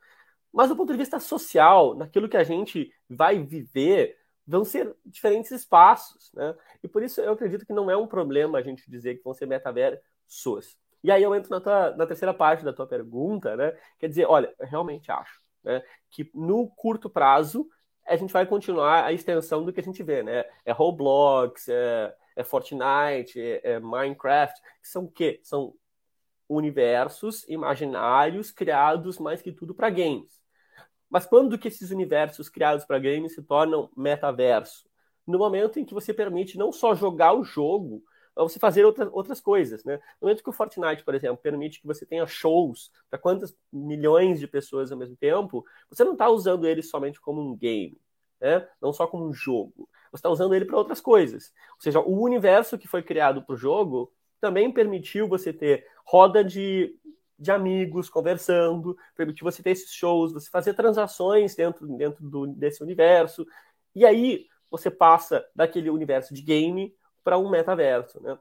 Mas 0.52 0.68
do 0.68 0.76
ponto 0.76 0.92
de 0.92 0.98
vista 0.98 1.20
social, 1.20 1.94
naquilo 1.94 2.28
que 2.28 2.36
a 2.36 2.44
gente 2.44 2.92
vai 3.08 3.38
viver, 3.38 4.18
vão 4.46 4.64
ser 4.64 4.94
diferentes 5.06 5.50
espaços, 5.50 6.30
né? 6.34 6.54
E 6.82 6.88
por 6.88 7.02
isso 7.02 7.20
eu 7.20 7.32
acredito 7.32 7.64
que 7.64 7.72
não 7.72 7.90
é 7.90 7.96
um 7.96 8.06
problema 8.06 8.58
a 8.58 8.62
gente 8.62 8.90
dizer 8.90 9.16
que 9.16 9.24
vão 9.24 9.32
ser 9.32 9.46
metaversos. 9.46 10.76
E 11.02 11.10
aí 11.10 11.22
eu 11.22 11.34
entro 11.34 11.50
na, 11.50 11.60
tua, 11.60 11.96
na 11.96 12.06
terceira 12.06 12.32
parte 12.32 12.64
da 12.64 12.72
tua 12.72 12.86
pergunta, 12.86 13.56
né? 13.56 13.76
Quer 13.98 14.08
dizer, 14.08 14.26
olha, 14.26 14.54
eu 14.58 14.66
realmente 14.66 15.10
acho 15.10 15.40
né, 15.62 15.82
que 16.10 16.30
no 16.34 16.68
curto 16.68 17.10
prazo 17.10 17.68
a 18.06 18.16
gente 18.16 18.32
vai 18.32 18.46
continuar 18.46 19.04
a 19.04 19.12
extensão 19.12 19.64
do 19.64 19.72
que 19.72 19.80
a 19.80 19.82
gente 19.82 20.02
vê, 20.02 20.22
né? 20.22 20.44
É 20.64 20.72
Roblox, 20.72 21.68
é, 21.68 22.14
é 22.36 22.44
Fortnite, 22.44 23.40
é, 23.40 23.60
é 23.74 23.80
Minecraft, 23.80 24.60
que 24.60 24.88
são 24.88 25.04
o 25.04 25.10
quê? 25.10 25.40
São 25.42 25.74
universos 26.48 27.48
imaginários 27.48 28.50
criados 28.50 29.18
mais 29.18 29.40
que 29.40 29.52
tudo 29.52 29.74
para 29.74 29.90
games. 29.90 30.42
Mas 31.08 31.26
quando 31.26 31.58
que 31.58 31.68
esses 31.68 31.90
universos 31.90 32.48
criados 32.48 32.84
para 32.84 32.98
games 32.98 33.34
se 33.34 33.42
tornam 33.42 33.90
metaverso? 33.96 34.88
No 35.26 35.38
momento 35.38 35.78
em 35.78 35.84
que 35.84 35.94
você 35.94 36.12
permite 36.12 36.58
não 36.58 36.72
só 36.72 36.94
jogar 36.94 37.34
o 37.34 37.44
jogo, 37.44 38.02
você 38.34 38.58
fazer 38.58 38.84
outra, 38.84 39.08
outras 39.12 39.40
coisas, 39.40 39.84
né? 39.84 39.96
No 40.20 40.26
momento 40.26 40.42
que 40.42 40.48
o 40.48 40.52
Fortnite, 40.52 41.04
por 41.04 41.14
exemplo, 41.14 41.36
permite 41.36 41.80
que 41.80 41.86
você 41.86 42.06
tenha 42.06 42.26
shows 42.26 42.90
para 43.10 43.18
quantas 43.18 43.54
milhões 43.72 44.40
de 44.40 44.46
pessoas 44.46 44.90
ao 44.90 44.98
mesmo 44.98 45.16
tempo, 45.16 45.64
você 45.90 46.02
não 46.04 46.12
está 46.12 46.28
usando 46.28 46.66
ele 46.66 46.82
somente 46.82 47.20
como 47.20 47.40
um 47.40 47.56
game, 47.56 48.00
né? 48.40 48.66
Não 48.80 48.92
só 48.92 49.06
como 49.06 49.26
um 49.26 49.32
jogo. 49.32 49.88
Você 50.10 50.18
está 50.18 50.30
usando 50.30 50.54
ele 50.54 50.64
para 50.64 50.76
outras 50.76 51.00
coisas. 51.00 51.52
Ou 51.74 51.80
seja, 51.80 52.00
o 52.00 52.22
universo 52.22 52.78
que 52.78 52.88
foi 52.88 53.02
criado 53.02 53.42
para 53.42 53.54
o 53.54 53.56
jogo 53.58 54.12
também 54.40 54.72
permitiu 54.72 55.28
você 55.28 55.52
ter 55.52 55.86
roda 56.04 56.42
de 56.42 56.98
de 57.42 57.50
amigos 57.50 58.08
conversando, 58.08 58.96
permitir 59.16 59.42
você 59.42 59.62
ter 59.64 59.70
esses 59.70 59.92
shows, 59.92 60.32
você 60.32 60.48
fazer 60.48 60.74
transações 60.74 61.56
dentro, 61.56 61.88
dentro 61.96 62.24
do, 62.24 62.46
desse 62.46 62.82
universo. 62.84 63.44
E 63.96 64.06
aí 64.06 64.46
você 64.70 64.88
passa 64.88 65.44
daquele 65.54 65.90
universo 65.90 66.32
de 66.32 66.40
game 66.40 66.94
para 67.22 67.38
um 67.38 67.48
metaverso, 67.48 68.22
né? 68.22 68.38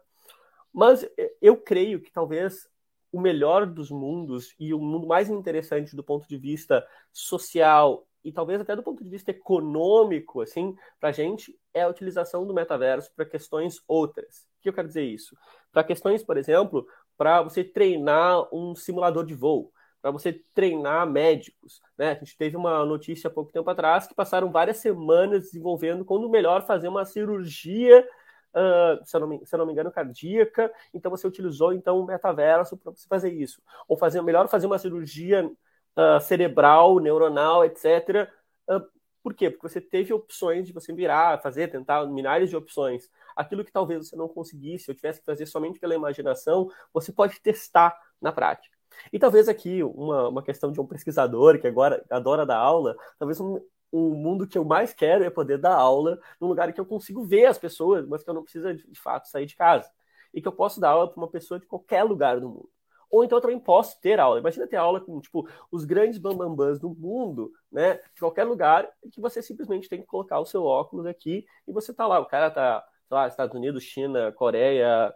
Mas 0.73 1.07
eu 1.41 1.57
creio 1.57 2.01
que 2.01 2.11
talvez 2.11 2.69
o 3.11 3.19
melhor 3.19 3.65
dos 3.65 3.91
mundos 3.91 4.55
e 4.57 4.73
o 4.73 4.79
mundo 4.79 5.05
mais 5.05 5.29
interessante 5.29 5.95
do 5.95 6.03
ponto 6.03 6.27
de 6.27 6.37
vista 6.37 6.85
social 7.11 8.07
e 8.23 8.31
talvez 8.31 8.61
até 8.61 8.75
do 8.75 8.83
ponto 8.83 9.03
de 9.03 9.09
vista 9.09 9.31
econômico, 9.31 10.41
assim, 10.41 10.75
para 10.99 11.09
a 11.09 11.11
gente, 11.11 11.57
é 11.73 11.81
a 11.81 11.87
utilização 11.87 12.45
do 12.45 12.53
metaverso 12.53 13.11
para 13.15 13.25
questões 13.25 13.81
outras. 13.87 14.47
O 14.59 14.61
que 14.61 14.69
eu 14.69 14.73
quero 14.73 14.87
dizer 14.87 15.03
isso? 15.03 15.35
Para 15.71 15.83
questões, 15.83 16.23
por 16.23 16.37
exemplo, 16.37 16.87
para 17.17 17.41
você 17.41 17.63
treinar 17.63 18.47
um 18.53 18.75
simulador 18.75 19.25
de 19.25 19.33
voo, 19.33 19.73
para 20.01 20.11
você 20.11 20.33
treinar 20.53 21.09
médicos. 21.09 21.81
Né? 21.97 22.11
A 22.11 22.13
gente 22.15 22.37
teve 22.37 22.55
uma 22.55 22.85
notícia 22.85 23.27
há 23.27 23.31
pouco 23.31 23.51
tempo 23.51 23.69
atrás 23.69 24.07
que 24.07 24.15
passaram 24.15 24.51
várias 24.51 24.77
semanas 24.77 25.45
desenvolvendo 25.45 26.05
quando 26.05 26.29
melhor 26.29 26.65
fazer 26.65 26.87
uma 26.87 27.05
cirurgia, 27.05 28.07
uh, 28.55 29.05
se, 29.05 29.15
eu 29.15 29.21
não 29.21 29.27
me, 29.27 29.45
se 29.45 29.53
eu 29.53 29.59
não 29.59 29.65
me 29.65 29.73
engano, 29.73 29.91
cardíaca. 29.91 30.71
Então 30.93 31.09
você 31.09 31.27
utilizou 31.27 31.73
então 31.73 31.99
o 31.99 32.05
metaverso 32.05 32.77
para 32.77 32.91
você 32.91 33.07
fazer 33.07 33.31
isso. 33.31 33.61
Ou 33.87 33.97
fazer 33.97 34.21
melhor 34.21 34.47
fazer 34.47 34.67
uma 34.67 34.79
cirurgia 34.79 35.45
uh, 35.45 36.19
cerebral, 36.21 36.99
neuronal, 36.99 37.65
etc. 37.65 38.29
Uh, 38.69 38.81
por 39.23 39.33
quê? 39.33 39.49
Porque 39.49 39.67
você 39.67 39.79
teve 39.79 40.13
opções 40.13 40.65
de 40.65 40.73
você 40.73 40.91
virar, 40.93 41.41
fazer, 41.41 41.67
tentar 41.69 42.05
milhares 42.07 42.49
de 42.49 42.55
opções. 42.55 43.09
Aquilo 43.35 43.63
que 43.63 43.71
talvez 43.71 44.07
você 44.07 44.15
não 44.15 44.27
conseguisse, 44.27 44.89
ou 44.89 44.95
tivesse 44.95 45.19
que 45.19 45.25
fazer 45.25 45.45
somente 45.45 45.79
pela 45.79 45.95
imaginação, 45.95 46.69
você 46.91 47.11
pode 47.11 47.39
testar 47.39 47.95
na 48.19 48.31
prática. 48.31 48.75
E 49.13 49.19
talvez 49.19 49.47
aqui 49.47 49.83
uma, 49.83 50.27
uma 50.29 50.43
questão 50.43 50.71
de 50.71 50.81
um 50.81 50.85
pesquisador 50.85 51.59
que 51.59 51.67
agora 51.67 52.03
adora 52.09 52.45
dar 52.45 52.57
aula, 52.57 52.95
talvez 53.17 53.39
um, 53.39 53.59
o 53.91 54.15
mundo 54.15 54.47
que 54.47 54.57
eu 54.57 54.63
mais 54.63 54.93
quero 54.93 55.23
é 55.23 55.29
poder 55.29 55.57
dar 55.57 55.75
aula 55.75 56.19
num 56.39 56.47
lugar 56.47 56.71
que 56.71 56.79
eu 56.79 56.85
consigo 56.85 57.23
ver 57.23 57.45
as 57.45 57.57
pessoas, 57.57 58.07
mas 58.07 58.23
que 58.23 58.29
eu 58.29 58.33
não 58.33 58.43
preciso 58.43 58.73
de, 58.73 58.87
de 58.87 58.99
fato 58.99 59.27
sair 59.27 59.45
de 59.45 59.55
casa. 59.55 59.89
E 60.33 60.41
que 60.41 60.47
eu 60.47 60.51
posso 60.51 60.79
dar 60.79 60.91
aula 60.91 61.09
para 61.09 61.17
uma 61.17 61.27
pessoa 61.27 61.59
de 61.59 61.65
qualquer 61.65 62.03
lugar 62.03 62.39
do 62.39 62.47
mundo. 62.49 62.69
Ou 63.09 63.25
então 63.25 63.37
eu 63.37 63.41
também 63.41 63.59
posso 63.59 63.99
ter 63.99 64.19
aula. 64.19 64.39
Imagina 64.39 64.65
ter 64.65 64.77
aula 64.77 65.01
com, 65.01 65.19
tipo, 65.19 65.47
os 65.69 65.83
grandes 65.83 66.17
bambambãs 66.17 66.79
do 66.79 66.89
mundo, 66.89 67.51
né? 67.69 67.95
De 68.13 68.21
qualquer 68.21 68.45
lugar, 68.45 68.89
que 69.11 69.19
você 69.19 69.41
simplesmente 69.41 69.89
tem 69.89 69.99
que 69.99 70.07
colocar 70.07 70.39
o 70.39 70.45
seu 70.45 70.63
óculos 70.63 71.05
aqui 71.05 71.45
e 71.67 71.73
você 71.73 71.93
tá 71.93 72.07
lá. 72.07 72.19
O 72.19 72.25
cara 72.25 72.49
tá, 72.49 72.81
sei 73.09 73.15
lá, 73.15 73.27
Estados 73.27 73.53
Unidos, 73.53 73.83
China, 73.83 74.31
Coreia, 74.31 75.13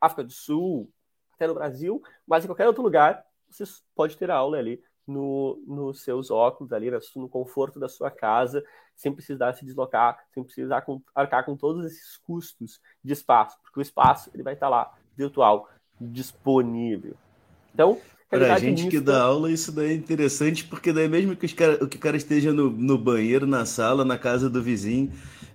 África 0.00 0.22
do 0.22 0.32
Sul, 0.32 0.88
até 1.34 1.48
no 1.48 1.54
Brasil, 1.54 2.00
mas 2.24 2.44
em 2.44 2.48
qualquer 2.48 2.68
outro 2.68 2.82
lugar, 2.82 3.26
você 3.50 3.64
pode 3.96 4.16
ter 4.16 4.30
aula 4.30 4.56
ali 4.56 4.80
no, 5.06 5.62
nos 5.66 6.02
seus 6.02 6.30
óculos, 6.30 6.72
ali 6.72 6.90
no 7.16 7.28
conforto 7.28 7.78
da 7.78 7.88
sua 7.88 8.10
casa, 8.10 8.64
sem 8.96 9.12
precisar 9.12 9.52
se 9.54 9.64
deslocar, 9.64 10.18
sem 10.32 10.42
precisar 10.42 10.82
com, 10.82 11.02
arcar 11.14 11.44
com 11.44 11.56
todos 11.56 11.84
esses 11.84 12.16
custos 12.18 12.80
de 13.02 13.12
espaço, 13.12 13.58
porque 13.62 13.80
o 13.80 13.82
espaço 13.82 14.30
ele 14.32 14.42
vai 14.42 14.54
estar 14.54 14.68
lá, 14.68 14.92
virtual, 15.16 15.68
disponível. 16.00 17.14
Então, 17.72 18.00
Pra 18.38 18.58
gente 18.58 18.88
que 18.88 18.98
dá 18.98 19.22
aula, 19.22 19.50
isso 19.50 19.70
daí 19.70 19.90
é 19.90 19.94
interessante, 19.94 20.64
porque 20.64 20.92
daí 20.92 21.08
mesmo 21.08 21.36
que, 21.36 21.46
os 21.46 21.52
cara, 21.52 21.86
que 21.86 21.96
o 21.96 22.00
cara 22.00 22.16
esteja 22.16 22.52
no, 22.52 22.68
no 22.68 22.98
banheiro, 22.98 23.46
na 23.46 23.64
sala, 23.64 24.04
na 24.04 24.18
casa 24.18 24.50
do 24.50 24.60
vizinho, 24.60 25.12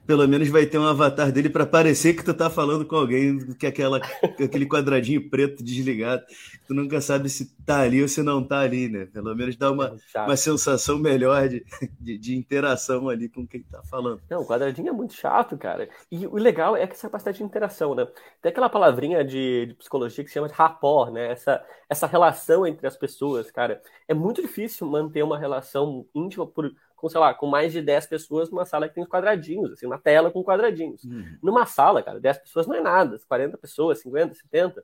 pelo 0.10 0.28
menos 0.28 0.50
vai 0.50 0.66
ter 0.66 0.80
um 0.80 0.88
avatar 0.88 1.32
dele 1.32 1.51
para 1.51 1.68
parecer 1.68 2.16
que 2.16 2.25
tu 2.25 2.34
tá 2.34 2.50
falando 2.50 2.84
com 2.84 2.96
alguém, 2.96 3.38
que 3.54 3.68
é 3.68 3.70
aquela, 3.70 3.98
aquele 4.24 4.66
quadradinho 4.66 5.30
preto 5.30 5.63
desligado. 5.63 6.24
Tu 6.68 6.74
nunca 6.74 7.00
sabe 7.00 7.30
se 7.30 7.56
tá 7.63 7.82
ali 7.82 8.01
ou 8.01 8.08
se 8.08 8.24
não 8.24 8.44
tá 8.44 8.62
ali, 8.62 8.89
né? 8.89 9.06
Pelo 9.06 9.36
menos 9.36 9.56
dá 9.56 9.72
uma, 9.72 9.96
é 10.16 10.20
uma 10.22 10.36
sensação 10.36 10.98
melhor 10.98 11.48
de, 11.48 11.63
de, 12.01 12.18
de, 12.18 12.36
interação 12.36 13.08
ali 13.08 13.30
com 13.30 13.46
quem 13.46 13.62
tá 13.62 13.84
falando. 13.84 14.20
Não, 14.28 14.42
o 14.42 14.48
quadradinho 14.48 14.89
é 14.89 14.92
muito 14.92 15.13
chato, 15.13 15.56
cara. 15.56 15.88
E 16.12 16.25
o 16.25 16.38
legal 16.38 16.75
é 16.75 16.88
que 16.88 16.94
essa 16.94 17.08
capacidade 17.08 17.38
de 17.38 17.44
interação, 17.44 17.94
né? 17.94 18.08
Tem 18.42 18.50
aquela 18.50 18.68
palavrinha 18.68 19.24
de, 19.24 19.68
de 19.68 19.74
psicologia 19.75 20.24
que 20.24 20.32
se 20.32 20.34
chama 20.34 20.48
de 20.48 20.56
rapport, 20.56 21.12
né? 21.12 21.32
Essa, 21.32 21.63
essa 21.88 22.08
relação 22.08 22.66
entre 22.66 22.88
as 22.88 22.98
pessoas, 22.98 23.51
cara. 23.51 23.80
É 24.08 24.13
muito 24.16 24.42
difícil 24.42 24.88
manter 24.88 25.22
uma 25.22 25.38
relação 25.38 26.04
íntima 26.16 26.48
por 26.48 26.74
com, 27.00 27.08
sei 27.08 27.20
lá, 27.20 27.34
com 27.34 27.48
mais 27.48 27.72
de 27.72 27.82
10 27.82 28.08
pessoas 28.08 28.51
numa 28.51 28.65
sala 28.65 28.89
que 28.89 28.96
tem 28.96 29.06
quadradinhos, 29.06 29.72
assim, 29.72 29.86
uma 29.86 29.98
tela 29.98 30.29
com 30.29 30.44
quadradinhos. 30.44 31.03
Uhum. 31.06 31.38
Numa 31.41 31.65
sala, 31.65 32.03
cara, 32.03 32.20
10 32.20 32.39
pessoas 32.39 32.68
não 32.68 32.75
é 32.75 32.82
nada, 32.82 33.18
40 33.27 33.58
pessoas, 33.58 34.01
50, 34.01 34.36
70, 34.36 34.84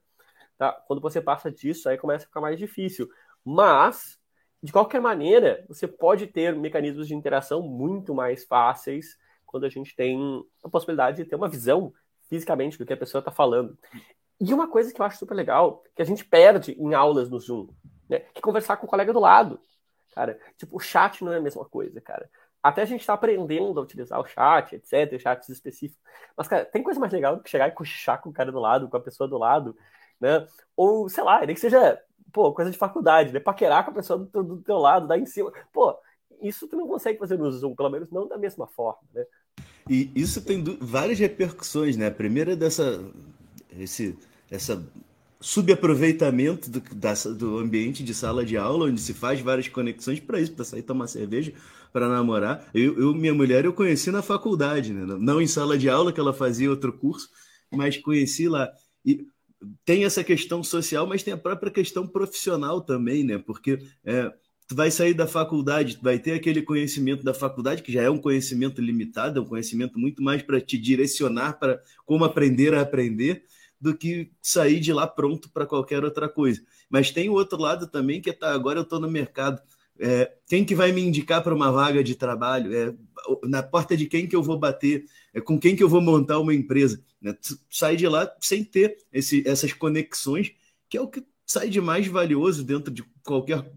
tá? 0.58 0.72
Quando 0.88 1.02
você 1.02 1.22
passa 1.22 1.52
disso, 1.52 1.90
aí 1.90 1.98
começa 1.98 2.24
a 2.24 2.28
ficar 2.28 2.40
mais 2.40 2.58
difícil. 2.58 3.10
Mas, 3.44 4.18
de 4.64 4.72
qualquer 4.72 5.02
maneira, 5.02 5.66
você 5.68 5.88
pode 5.88 6.28
ter 6.28 6.56
mecanismos 6.56 7.08
de 7.08 7.14
interação 7.14 7.62
muito 7.62 8.16
mais 8.16 8.46
fáceis 8.46 9.18
quando 9.46 9.66
a 9.66 9.70
gente 9.70 9.94
tem 9.94 10.42
a 10.64 10.70
possibilidade 10.70 11.18
de 11.18 11.26
ter 11.26 11.36
uma 11.36 11.50
visão 11.50 11.94
fisicamente 12.30 12.78
do 12.78 12.86
que 12.86 12.94
a 12.94 12.98
pessoa 12.98 13.20
está 13.20 13.32
falando. 13.32 13.78
E 14.40 14.54
uma 14.54 14.70
coisa 14.70 14.94
que 14.94 15.02
eu 15.02 15.06
acho 15.06 15.18
super 15.18 15.36
legal, 15.36 15.84
que 15.94 16.02
a 16.02 16.06
gente 16.06 16.24
perde 16.24 16.72
em 16.80 16.94
aulas 16.94 17.30
no 17.30 17.40
Zoom, 17.40 17.68
né? 18.10 18.20
Que 18.20 18.40
é 18.40 18.42
conversar 18.42 18.78
com 18.78 18.88
o 18.88 18.90
colega 18.90 19.12
do 19.12 19.20
lado 19.20 19.60
cara. 20.16 20.40
Tipo, 20.58 20.78
o 20.78 20.80
chat 20.80 21.24
não 21.24 21.34
é 21.34 21.38
a 21.38 21.42
mesma 21.42 21.66
coisa, 21.66 22.00
cara. 22.00 22.30
Até 22.64 22.82
a 22.82 22.86
gente 22.86 23.02
está 23.02 23.14
aprendendo 23.14 23.80
a 23.80 23.84
utilizar 23.84 24.20
o 24.20 24.26
chat, 24.26 24.76
etc, 24.76 25.20
chats 25.20 25.50
específicos. 25.50 26.02
Mas, 26.36 26.48
cara, 26.48 26.66
tem 26.66 26.82
coisa 26.82 27.00
mais 27.00 27.14
legal 27.14 27.36
do 27.36 27.44
que 27.44 27.50
chegar 27.50 27.68
e 27.68 27.72
cochichar 27.72 28.20
com 28.22 28.30
o 28.30 28.34
cara 28.34 28.52
do 28.52 28.60
lado, 28.60 28.88
com 28.88 28.98
a 28.98 29.02
pessoa 29.02 29.28
do 29.28 29.38
lado, 29.38 29.78
né? 30.20 30.48
Ou, 30.76 31.08
sei 31.08 31.24
lá, 31.24 31.46
nem 31.46 31.54
que 31.54 31.62
seja, 31.62 32.02
pô, 32.34 32.52
coisa 32.54 32.72
de 32.72 32.78
faculdade, 32.78 33.32
né? 33.32 33.40
Paquerar 33.40 33.84
com 33.86 33.92
a 33.92 33.94
pessoa 33.94 34.18
do, 34.18 34.44
do 34.44 34.62
teu 34.62 34.78
lado, 34.78 35.08
dar 35.08 35.20
em 35.20 35.26
cima. 35.26 35.54
Pô, 35.72 35.96
isso 36.42 36.68
tu 36.68 36.76
não 36.76 36.88
consegue 36.88 37.20
fazer 37.20 37.38
no 37.38 37.52
Zoom, 37.52 37.76
pelo 37.76 37.90
menos 37.90 38.10
não 38.10 38.28
da 38.28 38.38
mesma 38.38 38.66
forma, 38.66 39.02
né? 39.14 39.26
E 39.88 40.12
isso 40.16 40.44
tem 40.44 40.64
várias 40.82 41.20
repercussões, 41.20 41.96
né? 41.96 42.08
A 42.08 42.12
primeira 42.12 42.56
dessa, 42.56 43.00
esse, 43.78 44.18
essa 44.50 44.84
subaproveitamento 45.46 46.72
do, 46.72 46.82
da, 46.96 47.14
do 47.38 47.60
ambiente 47.60 48.04
de 48.04 48.16
sala 48.16 48.44
de 48.44 48.58
aula, 48.58 48.88
onde 48.88 49.00
se 49.00 49.14
faz 49.14 49.40
várias 49.40 49.68
conexões 49.68 50.20
para 50.20 50.42
isso, 50.42 50.54
para 50.54 50.66
sair 50.66 50.82
tomar 50.82 51.06
cerveja, 51.06 51.54
para 51.94 52.10
namorar. 52.10 52.68
Eu, 52.74 53.00
eu, 53.00 53.14
minha 53.14 53.34
mulher 53.34 53.64
eu 53.64 53.72
conheci 53.72 54.10
na 54.10 54.24
faculdade, 54.24 54.92
né? 54.92 55.06
não 55.20 55.40
em 55.40 55.46
sala 55.46 55.78
de 55.78 55.88
aula, 55.88 56.12
que 56.12 56.20
ela 56.20 56.34
fazia 56.34 56.68
outro 56.68 56.92
curso, 56.92 57.30
mas 57.72 57.96
conheci 57.96 58.50
lá. 58.50 58.72
E 59.06 59.28
tem 59.86 60.04
essa 60.04 60.24
questão 60.24 60.64
social, 60.64 61.06
mas 61.06 61.22
tem 61.22 61.36
a 61.36 61.38
própria 61.38 61.72
questão 61.72 62.08
profissional 62.08 62.82
também, 62.82 63.24
né? 63.24 63.38
Porque 63.38 63.78
é, 64.04 64.32
tu 64.68 64.76
vai 64.76 64.90
sair 64.90 65.14
da 65.14 65.28
faculdade, 65.28 65.98
tu 65.98 66.04
vai 66.04 66.18
ter 66.18 66.32
aquele 66.32 66.64
conhecimento 66.64 67.24
da 67.24 67.36
faculdade, 67.36 67.84
que 67.84 67.92
já 67.92 68.02
é 68.02 68.10
um 68.10 68.18
conhecimento 68.18 68.82
limitado, 68.82 69.38
é 69.38 69.42
um 69.44 69.48
conhecimento 69.48 70.00
muito 70.00 70.24
mais 70.24 70.42
para 70.42 70.60
te 70.60 70.76
direcionar 70.76 71.60
para 71.60 71.80
como 72.04 72.26
aprender 72.26 72.74
a 72.74 72.82
aprender, 72.82 73.44
do 73.80 73.96
que 73.96 74.32
sair 74.42 74.80
de 74.80 74.94
lá 74.94 75.06
pronto 75.08 75.50
para 75.50 75.66
qualquer 75.66 76.04
outra 76.04 76.30
coisa. 76.30 76.62
Mas 76.90 77.12
tem 77.12 77.30
o 77.30 77.34
outro 77.34 77.60
lado 77.60 77.88
também, 77.88 78.22
que 78.22 78.30
é 78.30 78.34
tá, 78.34 78.54
agora 78.54 78.80
eu 78.80 78.84
estou 78.84 79.00
no 79.00 79.10
mercado. 79.10 79.62
É, 79.98 80.34
quem 80.48 80.66
que 80.66 80.76
vai 80.76 80.92
me 80.92 81.02
indicar 81.02 81.42
para 81.42 81.56
uma 81.56 81.72
vaga 81.72 82.04
de 82.04 82.16
trabalho? 82.16 82.76
É, 82.76 82.94
na 83.44 83.64
porta 83.64 83.96
de 83.96 84.06
quem 84.08 84.28
que 84.28 84.36
eu 84.36 84.44
vou 84.44 84.58
bater? 84.58 85.06
É, 85.34 85.40
com 85.40 85.60
quem 85.60 85.76
que 85.76 85.84
eu 85.84 85.90
vou 85.90 86.02
montar 86.02 86.40
uma 86.40 86.54
empresa? 86.54 87.04
Né? 87.22 87.36
Sai 87.70 87.96
de 87.96 88.08
lá 88.08 88.30
sem 88.40 88.64
ter 88.64 88.98
esse, 89.12 89.48
essas 89.48 89.72
conexões, 89.74 90.52
que 90.90 90.98
é 90.98 91.02
o 91.02 91.08
que 91.08 91.24
sai 91.46 91.70
de 91.70 91.80
mais 91.80 92.08
valioso 92.08 92.64
dentro 92.64 92.92
de 92.92 93.04
qualquer 93.24 93.72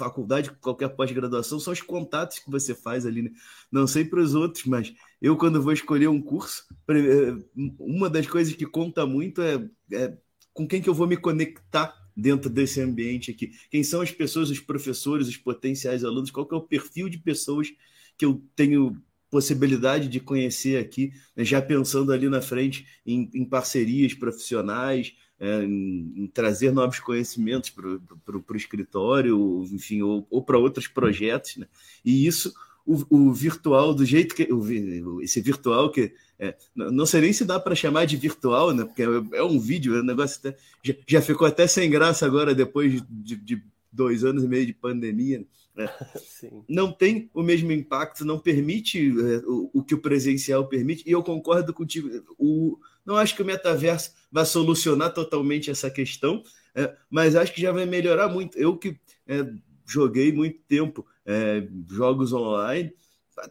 faculdade, 0.00 0.50
qualquer 0.60 0.88
pós-graduação, 0.88 1.60
são 1.60 1.72
os 1.72 1.82
contatos 1.82 2.38
que 2.38 2.50
você 2.50 2.74
faz 2.74 3.04
ali. 3.04 3.22
Né? 3.22 3.30
Não 3.70 3.86
sei 3.86 4.04
para 4.04 4.20
os 4.20 4.34
outros, 4.34 4.64
mas 4.64 4.92
eu, 5.20 5.36
quando 5.36 5.62
vou 5.62 5.72
escolher 5.72 6.08
um 6.08 6.20
curso, 6.20 6.64
eh, 6.88 7.36
uma 7.78 8.08
das 8.08 8.26
coisas 8.26 8.54
que 8.54 8.66
conta 8.66 9.06
muito 9.06 9.42
é, 9.42 9.68
é 9.92 10.16
com 10.52 10.66
quem 10.66 10.80
que 10.80 10.88
eu 10.88 10.94
vou 10.94 11.06
me 11.06 11.16
conectar 11.16 11.94
dentro 12.16 12.50
desse 12.50 12.80
ambiente 12.80 13.30
aqui. 13.30 13.52
Quem 13.70 13.82
são 13.82 14.00
as 14.00 14.10
pessoas, 14.10 14.50
os 14.50 14.60
professores, 14.60 15.28
os 15.28 15.36
potenciais 15.36 16.04
alunos, 16.04 16.30
qual 16.30 16.46
que 16.46 16.54
é 16.54 16.58
o 16.58 16.62
perfil 16.62 17.08
de 17.08 17.18
pessoas 17.18 17.68
que 18.16 18.24
eu 18.24 18.42
tenho 18.56 19.00
possibilidade 19.30 20.08
de 20.08 20.18
conhecer 20.18 20.78
aqui, 20.78 21.12
né? 21.36 21.44
já 21.44 21.62
pensando 21.62 22.12
ali 22.12 22.28
na 22.28 22.42
frente 22.42 22.86
em, 23.06 23.30
em 23.32 23.44
parcerias 23.44 24.12
profissionais, 24.12 25.14
é, 25.40 25.64
em, 25.64 26.12
em, 26.14 26.26
trazer 26.26 26.70
novos 26.70 27.00
conhecimentos 27.00 27.70
para 27.70 27.88
o 27.88 28.56
escritório, 28.56 29.66
enfim, 29.72 30.02
ou, 30.02 30.26
ou 30.30 30.42
para 30.42 30.58
outros 30.58 30.86
projetos. 30.86 31.56
Né? 31.56 31.66
E 32.04 32.26
isso, 32.26 32.52
o, 32.86 33.04
o, 33.08 33.32
virtual, 33.32 33.94
do 33.94 34.04
jeito 34.04 34.34
que. 34.34 34.52
O, 34.52 35.22
esse 35.22 35.40
virtual 35.40 35.90
que. 35.90 36.12
É, 36.38 36.54
não 36.74 37.06
sei 37.06 37.22
nem 37.22 37.32
se 37.32 37.44
dá 37.44 37.58
para 37.58 37.74
chamar 37.74 38.04
de 38.04 38.16
virtual, 38.16 38.74
né? 38.74 38.84
porque 38.84 39.02
é, 39.02 39.38
é 39.38 39.42
um 39.42 39.58
vídeo, 39.58 39.96
é 39.96 40.00
um 40.00 40.04
negócio 40.04 40.38
até, 40.38 40.56
já, 40.82 40.94
já, 41.06 41.22
ficou 41.22 41.46
até 41.46 41.66
sem 41.66 41.90
graça 41.90 42.26
agora, 42.26 42.54
depois 42.54 43.02
de, 43.08 43.36
de 43.36 43.62
dois 43.90 44.24
anos 44.24 44.44
e 44.44 44.48
meio 44.48 44.66
de 44.66 44.74
pandemia. 44.74 45.44
Né? 45.74 45.88
Não 46.68 46.92
tem 46.92 47.30
o 47.32 47.42
mesmo 47.42 47.72
impacto, 47.72 48.24
não 48.24 48.38
permite 48.38 49.08
é, 49.08 49.36
o, 49.46 49.70
o, 49.74 49.82
que 49.82 49.94
o 49.94 50.00
presencial 50.00 50.66
permite, 50.66 51.04
e 51.06 51.12
eu 51.12 51.22
concordo 51.22 51.72
contigo. 51.72 52.08
O, 52.38 52.78
não 53.04 53.16
acho 53.16 53.34
que 53.34 53.42
o 53.42 53.46
metaverso 53.46 54.12
vai 54.30 54.44
solucionar 54.44 55.12
totalmente 55.12 55.70
essa 55.70 55.90
questão, 55.90 56.42
é, 56.74 56.94
mas 57.10 57.34
acho 57.34 57.52
que 57.52 57.60
já 57.60 57.72
vai 57.72 57.86
melhorar 57.86 58.28
muito. 58.28 58.56
Eu 58.58 58.76
que 58.76 58.96
é, 59.26 59.46
joguei 59.86 60.32
muito 60.32 60.60
tempo 60.68 61.06
é, 61.26 61.66
jogos 61.88 62.32
online, 62.32 62.92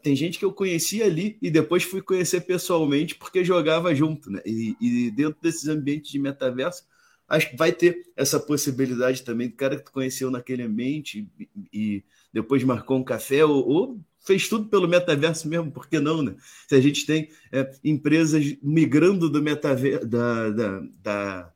tem 0.01 0.15
gente 0.15 0.37
que 0.37 0.45
eu 0.45 0.53
conhecia 0.53 1.05
ali 1.05 1.37
e 1.41 1.49
depois 1.49 1.83
fui 1.83 2.01
conhecer 2.01 2.41
pessoalmente 2.41 3.15
porque 3.15 3.43
jogava 3.43 3.93
junto, 3.95 4.29
né? 4.29 4.41
E, 4.45 4.75
e 4.79 5.11
dentro 5.11 5.37
desses 5.41 5.67
ambientes 5.67 6.11
de 6.11 6.19
metaverso, 6.19 6.83
acho 7.27 7.49
que 7.49 7.57
vai 7.57 7.71
ter 7.71 8.11
essa 8.15 8.39
possibilidade 8.39 9.23
também 9.23 9.49
do 9.49 9.55
cara 9.55 9.77
que 9.77 9.85
tu 9.85 9.91
conheceu 9.91 10.29
naquele 10.29 10.63
ambiente 10.63 11.27
e, 11.39 11.49
e 11.73 12.03
depois 12.31 12.63
marcou 12.63 12.97
um 12.97 13.03
café 13.03 13.43
ou, 13.43 13.67
ou 13.67 13.99
fez 14.29 14.47
tudo 14.47 14.69
pelo 14.69 14.87
metaverso 14.87 15.49
mesmo, 15.49 15.71
por 15.71 15.89
que 15.89 15.99
não, 15.99 16.21
né? 16.21 16.35
Se 16.67 16.75
a 16.75 16.79
gente 16.79 17.03
tem 17.03 17.29
é, 17.51 17.71
empresas 17.83 18.55
migrando 18.61 19.27
do 19.27 19.41
metaverso, 19.41 20.05
da, 20.05 20.49
da, 20.51 20.83
da, 21.01 21.53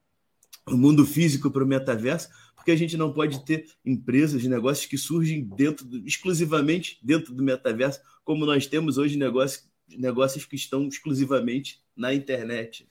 do 0.66 0.76
mundo 0.76 1.06
físico 1.06 1.52
para 1.52 1.64
o 1.64 1.68
metaverso, 1.68 2.30
porque 2.56 2.72
a 2.72 2.76
gente 2.76 2.98
não 2.98 3.14
pode 3.14 3.46
ter 3.46 3.68
empresas, 3.86 4.44
negócios 4.46 4.88
que 4.88 4.98
surgem 4.98 5.48
dentro, 5.56 5.86
do, 5.86 6.00
exclusivamente 6.08 6.98
dentro 7.04 7.32
do 7.32 7.44
metaverso, 7.44 8.00
como 8.24 8.44
nós 8.44 8.66
temos 8.66 8.98
hoje 8.98 9.18
negócios, 9.18 9.70
negócios 9.88 10.44
que 10.44 10.56
estão 10.56 10.88
exclusivamente 10.88 11.80
na 11.96 12.12
internet. 12.12 12.90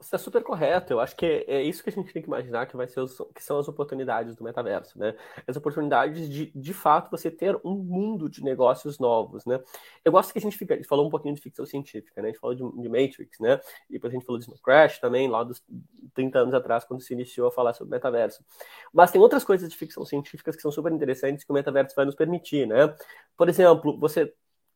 Você 0.00 0.16
está 0.16 0.18
super 0.18 0.42
correto. 0.42 0.94
Eu 0.94 1.00
acho 1.00 1.14
que 1.14 1.26
é, 1.26 1.44
é, 1.46 1.62
isso 1.62 1.82
que 1.84 1.90
a 1.90 1.92
gente 1.92 2.10
tem 2.10 2.22
que 2.22 2.28
imaginar 2.28 2.64
que 2.64 2.74
vai 2.74 2.88
ser 2.88 3.00
os, 3.00 3.18
que 3.34 3.44
são 3.44 3.58
as 3.58 3.68
oportunidades 3.68 4.34
do 4.34 4.42
metaverso, 4.42 4.98
né? 4.98 5.14
As 5.46 5.56
oportunidades 5.56 6.26
de, 6.26 6.50
de 6.54 6.72
fato, 6.72 7.10
você 7.10 7.30
ter 7.30 7.54
um 7.62 7.74
mundo 7.74 8.26
de 8.26 8.42
negócios 8.42 8.98
novos, 8.98 9.44
né? 9.44 9.60
Eu 10.02 10.10
gosto 10.10 10.32
que 10.32 10.38
a 10.38 10.42
gente 10.42 10.56
fica, 10.56 10.72
a 10.72 10.76
gente 10.78 10.88
falou 10.88 11.06
um 11.06 11.10
pouquinho 11.10 11.34
de 11.34 11.42
ficção 11.42 11.66
científica, 11.66 12.22
né? 12.22 12.28
A 12.28 12.32
gente 12.32 12.40
falou 12.40 12.56
de, 12.56 12.82
de 12.82 12.88
Matrix, 12.88 13.38
né? 13.40 13.60
E 13.90 13.92
depois 13.92 14.10
a 14.10 14.16
gente 14.16 14.24
falou 14.24 14.38
de 14.38 14.46
Snow 14.46 14.58
Crash 14.62 14.98
também, 15.00 15.28
lá 15.28 15.44
dos 15.44 15.62
30 16.14 16.38
anos 16.38 16.54
atrás, 16.54 16.82
quando 16.82 17.02
se 17.02 17.12
iniciou 17.12 17.48
a 17.48 17.52
falar 17.52 17.74
sobre 17.74 17.90
metaverso. 17.90 18.42
Mas 18.94 19.10
tem 19.10 19.20
outras 19.20 19.44
coisas 19.44 19.68
de 19.68 19.76
ficção 19.76 20.06
científica 20.06 20.50
que 20.50 20.62
são 20.62 20.72
super 20.72 20.90
interessantes 20.92 21.44
que 21.44 21.52
o 21.52 21.54
metaverso 21.54 21.94
vai 21.94 22.06
nos 22.06 22.14
permitir, 22.14 22.66
né? 22.66 22.94
Por 23.36 23.50
exemplo, 23.50 23.98
você 23.98 24.32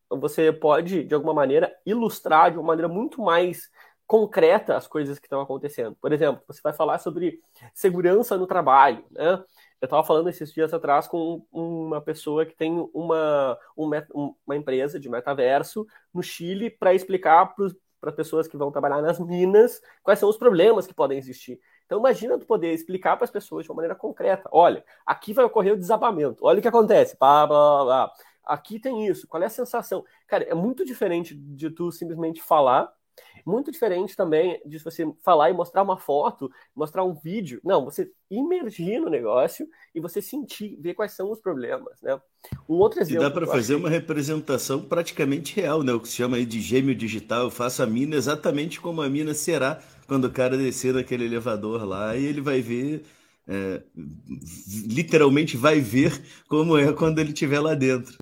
você 0.07 0.53
pode, 0.53 1.03
de 1.03 1.15
alguma 1.15 1.33
maneira, 1.33 1.75
ilustrar 1.83 2.51
de 2.51 2.57
uma 2.57 2.67
maneira 2.67 2.87
muito 2.87 3.21
mais 3.21 3.69
concreta 4.07 4.77
as 4.77 4.87
coisas 4.87 5.17
que 5.17 5.25
estão 5.25 5.41
acontecendo. 5.41 5.95
Por 5.99 6.11
exemplo, 6.13 6.41
você 6.47 6.61
vai 6.61 6.73
falar 6.73 6.99
sobre 6.99 7.41
segurança 7.73 8.37
no 8.37 8.45
trabalho, 8.47 9.03
né? 9.11 9.43
Eu 9.81 9.85
estava 9.85 10.03
falando 10.03 10.29
esses 10.29 10.53
dias 10.53 10.73
atrás 10.73 11.07
com 11.07 11.45
uma 11.51 12.01
pessoa 12.01 12.45
que 12.45 12.55
tem 12.55 12.89
uma, 12.93 13.57
uma 13.75 14.55
empresa 14.55 14.99
de 14.99 15.09
metaverso 15.09 15.85
no 16.13 16.23
Chile 16.23 16.69
para 16.69 16.93
explicar 16.93 17.53
para 17.99 18.11
pessoas 18.11 18.47
que 18.47 18.57
vão 18.57 18.71
trabalhar 18.71 19.01
nas 19.01 19.19
minas 19.19 19.81
quais 20.01 20.19
são 20.19 20.29
os 20.29 20.37
problemas 20.37 20.87
que 20.87 20.93
podem 20.93 21.17
existir. 21.17 21.59
Então 21.85 21.99
imagina 21.99 22.37
tu 22.37 22.45
poder 22.45 22.73
explicar 22.73 23.15
para 23.15 23.25
as 23.25 23.31
pessoas 23.31 23.65
de 23.65 23.71
uma 23.71 23.75
maneira 23.75 23.95
concreta. 23.95 24.49
Olha, 24.51 24.83
aqui 25.05 25.33
vai 25.33 25.45
ocorrer 25.45 25.73
o 25.73 25.77
desabamento. 25.77 26.45
Olha 26.45 26.59
o 26.59 26.61
que 26.61 26.67
acontece. 26.67 27.15
Blá, 27.19 27.45
blá, 27.45 27.83
blá. 27.83 28.13
Aqui 28.43 28.79
tem 28.79 29.07
isso. 29.07 29.27
Qual 29.27 29.41
é 29.41 29.47
a 29.47 29.49
sensação? 29.49 30.03
Cara, 30.27 30.43
é 30.45 30.53
muito 30.53 30.85
diferente 30.85 31.35
de 31.35 31.69
tu 31.69 31.91
simplesmente 31.91 32.41
falar 32.41 32.91
muito 33.45 33.71
diferente 33.71 34.15
também 34.15 34.59
de 34.65 34.79
você 34.79 35.05
falar 35.23 35.49
e 35.49 35.53
mostrar 35.53 35.83
uma 35.83 35.97
foto, 35.97 36.51
mostrar 36.75 37.03
um 37.03 37.13
vídeo. 37.13 37.61
Não, 37.63 37.85
você 37.85 38.11
imergir 38.29 38.99
no 38.99 39.09
negócio 39.09 39.67
e 39.93 39.99
você 39.99 40.21
sentir, 40.21 40.75
ver 40.81 40.95
quais 40.95 41.11
são 41.11 41.31
os 41.31 41.39
problemas, 41.39 42.01
né? 42.01 42.19
Um 42.67 42.75
outro 42.75 43.01
exemplo. 43.01 43.23
E 43.23 43.27
dá 43.27 43.31
para 43.31 43.45
fazer 43.45 43.75
uma 43.75 43.89
representação 43.89 44.81
praticamente 44.81 45.55
real, 45.55 45.83
né? 45.83 45.93
O 45.93 45.99
que 45.99 46.07
se 46.07 46.15
chama 46.15 46.37
aí 46.37 46.45
de 46.45 46.59
gêmeo 46.59 46.95
digital. 46.95 47.43
Eu 47.43 47.51
faço 47.51 47.83
a 47.83 47.85
mina 47.85 48.15
exatamente 48.15 48.81
como 48.81 49.01
a 49.01 49.09
mina 49.09 49.33
será 49.33 49.79
quando 50.07 50.25
o 50.25 50.31
cara 50.31 50.57
descer 50.57 50.93
naquele 50.93 51.25
elevador 51.25 51.83
lá 51.85 52.15
e 52.15 52.25
ele 52.25 52.41
vai 52.41 52.61
ver. 52.61 53.03
É, 53.47 53.83
literalmente 54.87 55.55
vai 55.55 55.79
ver 55.79 56.19
como 56.49 56.75
é 56.75 56.91
quando 56.91 57.19
ele 57.19 57.29
estiver 57.29 57.59
lá 57.59 57.75
dentro. 57.75 58.17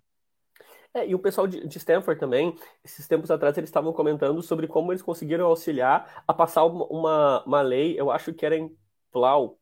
É, 0.93 1.07
e 1.07 1.15
o 1.15 1.19
pessoal 1.19 1.47
de, 1.47 1.67
de 1.67 1.77
Stanford 1.79 2.19
também, 2.19 2.55
esses 2.83 3.07
tempos 3.07 3.31
atrás, 3.31 3.57
eles 3.57 3.69
estavam 3.69 3.91
comentando 3.91 4.41
sobre 4.43 4.67
como 4.67 4.91
eles 4.91 5.01
conseguiram 5.01 5.47
auxiliar 5.47 6.23
a 6.27 6.33
passar 6.33 6.65
uma, 6.65 7.43
uma 7.45 7.61
lei, 7.61 7.99
eu 7.99 8.11
acho 8.11 8.31
que 8.33 8.45
era 8.45 8.55
em 8.55 8.75
Plau, 9.11 9.57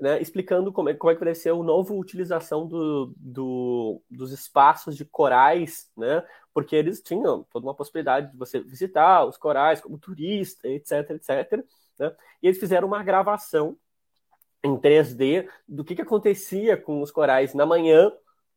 né, 0.00 0.20
explicando 0.20 0.72
como 0.72 0.88
é, 0.88 0.94
como 0.94 1.12
é 1.12 1.14
que 1.14 1.24
vai 1.24 1.34
ser 1.34 1.50
a 1.50 1.54
nova 1.54 1.94
utilização 1.94 2.66
do, 2.66 3.14
do, 3.16 4.02
dos 4.10 4.32
espaços 4.32 4.96
de 4.96 5.04
corais, 5.04 5.88
né, 5.96 6.24
porque 6.52 6.74
eles 6.74 7.00
tinham 7.00 7.44
toda 7.44 7.64
uma 7.66 7.74
possibilidade 7.74 8.32
de 8.32 8.36
você 8.36 8.60
visitar 8.60 9.24
os 9.24 9.36
corais 9.36 9.80
como 9.80 9.98
turista, 9.98 10.66
etc, 10.68 11.10
etc. 11.10 11.64
Né, 11.98 12.12
e 12.42 12.48
eles 12.48 12.58
fizeram 12.58 12.88
uma 12.88 13.04
gravação 13.04 13.78
em 14.64 14.76
3D 14.76 15.48
do 15.68 15.84
que, 15.84 15.94
que 15.94 16.02
acontecia 16.02 16.76
com 16.76 17.00
os 17.02 17.12
corais 17.12 17.54
na 17.54 17.64
manhã 17.64 18.12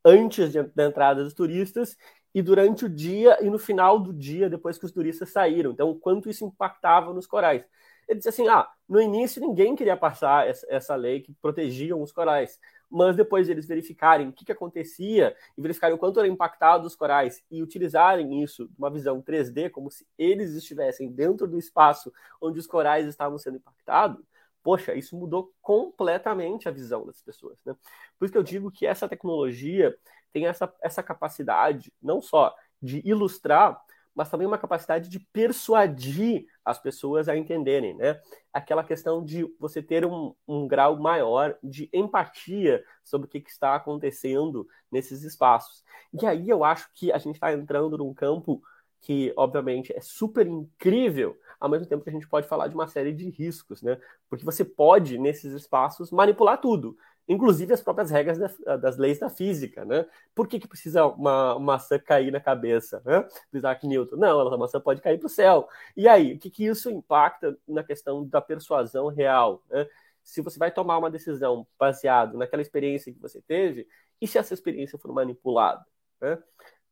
antes 0.06 0.52
de, 0.52 0.62
da 0.62 0.86
entrada 0.86 1.24
dos 1.24 1.34
turistas 1.34 1.98
e 2.34 2.42
durante 2.42 2.86
o 2.86 2.90
dia 2.90 3.44
e 3.44 3.50
no 3.50 3.58
final 3.58 4.00
do 4.00 4.14
dia, 4.14 4.50
depois 4.50 4.78
que 4.78 4.86
os 4.86 4.92
turistas 4.92 5.32
saíram. 5.32 5.72
Então, 5.72 5.98
quanto 5.98 6.30
isso 6.30 6.46
impactava 6.46 7.12
nos 7.12 7.26
corais. 7.26 7.66
Ele 8.08 8.18
disse 8.18 8.30
assim: 8.30 8.48
ah, 8.48 8.70
no 8.88 9.02
início 9.02 9.42
ninguém 9.42 9.76
queria 9.76 9.98
passar 9.98 10.48
essa, 10.48 10.68
essa 10.70 10.96
lei 10.96 11.22
que 11.22 11.34
protegiam 11.42 12.02
os 12.02 12.12
corais, 12.12 12.60
mas 12.90 13.16
depois 13.16 13.50
eles 13.50 13.66
verificarem 13.66 14.28
o 14.28 14.32
que, 14.32 14.46
que 14.46 14.52
acontecia 14.52 15.36
e 15.58 15.62
verificarem 15.62 15.96
o 15.96 15.98
quanto 15.98 16.20
era 16.20 16.28
impactado 16.28 16.86
os 16.86 16.96
corais 16.96 17.44
e 17.50 17.64
utilizarem 17.64 18.44
isso, 18.44 18.70
uma 18.78 18.92
visão 18.92 19.22
3D, 19.22 19.72
como 19.72 19.90
se 19.90 20.06
eles 20.18 20.54
estivessem 20.54 21.12
dentro 21.12 21.48
do 21.48 21.58
espaço 21.58 22.14
onde 22.40 22.60
os 22.60 22.68
corais 22.68 23.08
estavam 23.08 23.40
sendo 23.40 23.58
impactados, 23.58 24.24
poxa, 24.66 24.96
isso 24.96 25.16
mudou 25.16 25.54
completamente 25.62 26.68
a 26.68 26.72
visão 26.72 27.06
das 27.06 27.22
pessoas. 27.22 27.56
Né? 27.64 27.76
Por 28.18 28.26
isso 28.26 28.32
que 28.32 28.38
eu 28.40 28.44
digo 28.44 28.72
que 28.72 28.84
essa 28.88 29.08
tecnologia 29.08 29.96
tem 30.34 30.48
essa, 30.48 30.74
essa 30.82 31.04
capacidade 31.04 31.94
não 32.02 32.20
só 32.20 32.52
de 32.82 33.00
ilustrar, 33.06 33.80
mas 34.16 34.28
também 34.28 34.48
uma 34.48 34.58
capacidade 34.58 35.08
de 35.08 35.20
persuadir 35.20 36.48
as 36.64 36.80
pessoas 36.80 37.30
a 37.30 37.38
entenderem, 37.38 37.94
né? 37.94 38.20
Aquela 38.52 38.84
questão 38.84 39.24
de 39.24 39.46
você 39.60 39.84
ter 39.84 40.04
um, 40.04 40.34
um 40.48 40.68
grau 40.68 40.98
maior 40.98 41.56
de 41.62 41.88
empatia 41.94 42.84
sobre 43.04 43.28
o 43.28 43.30
que, 43.30 43.42
que, 43.42 43.52
está 43.52 43.76
acontecendo 43.76 44.68
nesses 44.92 45.22
espaços. 45.22 45.84
E 46.12 46.26
aí 46.26 46.50
eu 46.50 46.64
acho 46.64 46.90
que 46.94 47.12
a 47.12 47.20
gente 47.20 47.36
está 47.36 47.54
entrando 47.54 47.98
num 47.98 48.14
campo 48.16 48.64
que, 49.06 49.32
obviamente, 49.38 49.96
é 49.96 50.02
super 50.02 50.48
incrível, 50.48 51.38
ao 51.60 51.70
mesmo 51.70 51.86
tempo 51.86 52.04
que 52.04 52.10
a 52.10 52.14
gente 52.14 52.28
pode 52.28 52.48
falar 52.48 52.68
de 52.68 52.74
uma 52.74 52.88
série 52.88 53.14
de 53.14 53.30
riscos, 53.30 53.84
né? 53.84 54.00
Porque 54.28 54.44
você 54.44 54.66
pode, 54.66 55.20
nesses 55.20 55.54
espaços, 55.54 56.10
manipular 56.12 56.60
tudo 56.60 56.98
inclusive 57.28 57.74
as 57.74 57.82
próprias 57.82 58.12
regras 58.12 58.38
das 58.80 58.98
leis 58.98 59.20
da 59.20 59.30
física, 59.30 59.84
né? 59.84 60.06
Por 60.34 60.48
que, 60.48 60.60
que 60.60 60.68
precisa 60.68 61.06
uma, 61.08 61.58
maçã 61.60 61.98
cair 61.98 62.32
na 62.32 62.40
cabeça, 62.40 63.02
né? 63.04 63.28
Do 63.52 63.58
Isaac 63.58 63.86
Newton? 63.88 64.16
Não, 64.16 64.40
a 64.42 64.58
maçã 64.58 64.80
pode 64.80 65.02
cair 65.02 65.18
para 65.18 65.26
o 65.26 65.30
céu. 65.30 65.68
E 65.98 66.08
aí, 66.08 66.34
o 66.34 66.40
que, 66.40 66.50
que 66.50 66.66
isso 66.66 66.90
impacta 66.90 67.58
na 67.68 67.84
questão 67.84 68.26
da 68.28 68.42
persuasão 68.42 69.08
real, 69.08 69.64
né? 69.70 69.88
Se 70.24 70.42
você 70.42 70.58
vai 70.60 70.72
tomar 70.72 70.98
uma 70.98 71.10
decisão 71.10 71.68
baseado 71.80 72.38
naquela 72.38 72.62
experiência 72.62 73.12
que 73.12 73.20
você 73.20 73.42
teve, 73.42 73.88
e 74.22 74.28
se 74.28 74.38
essa 74.38 74.54
experiência 74.54 74.98
for 74.98 75.12
manipulada, 75.12 75.84
né? 76.22 76.38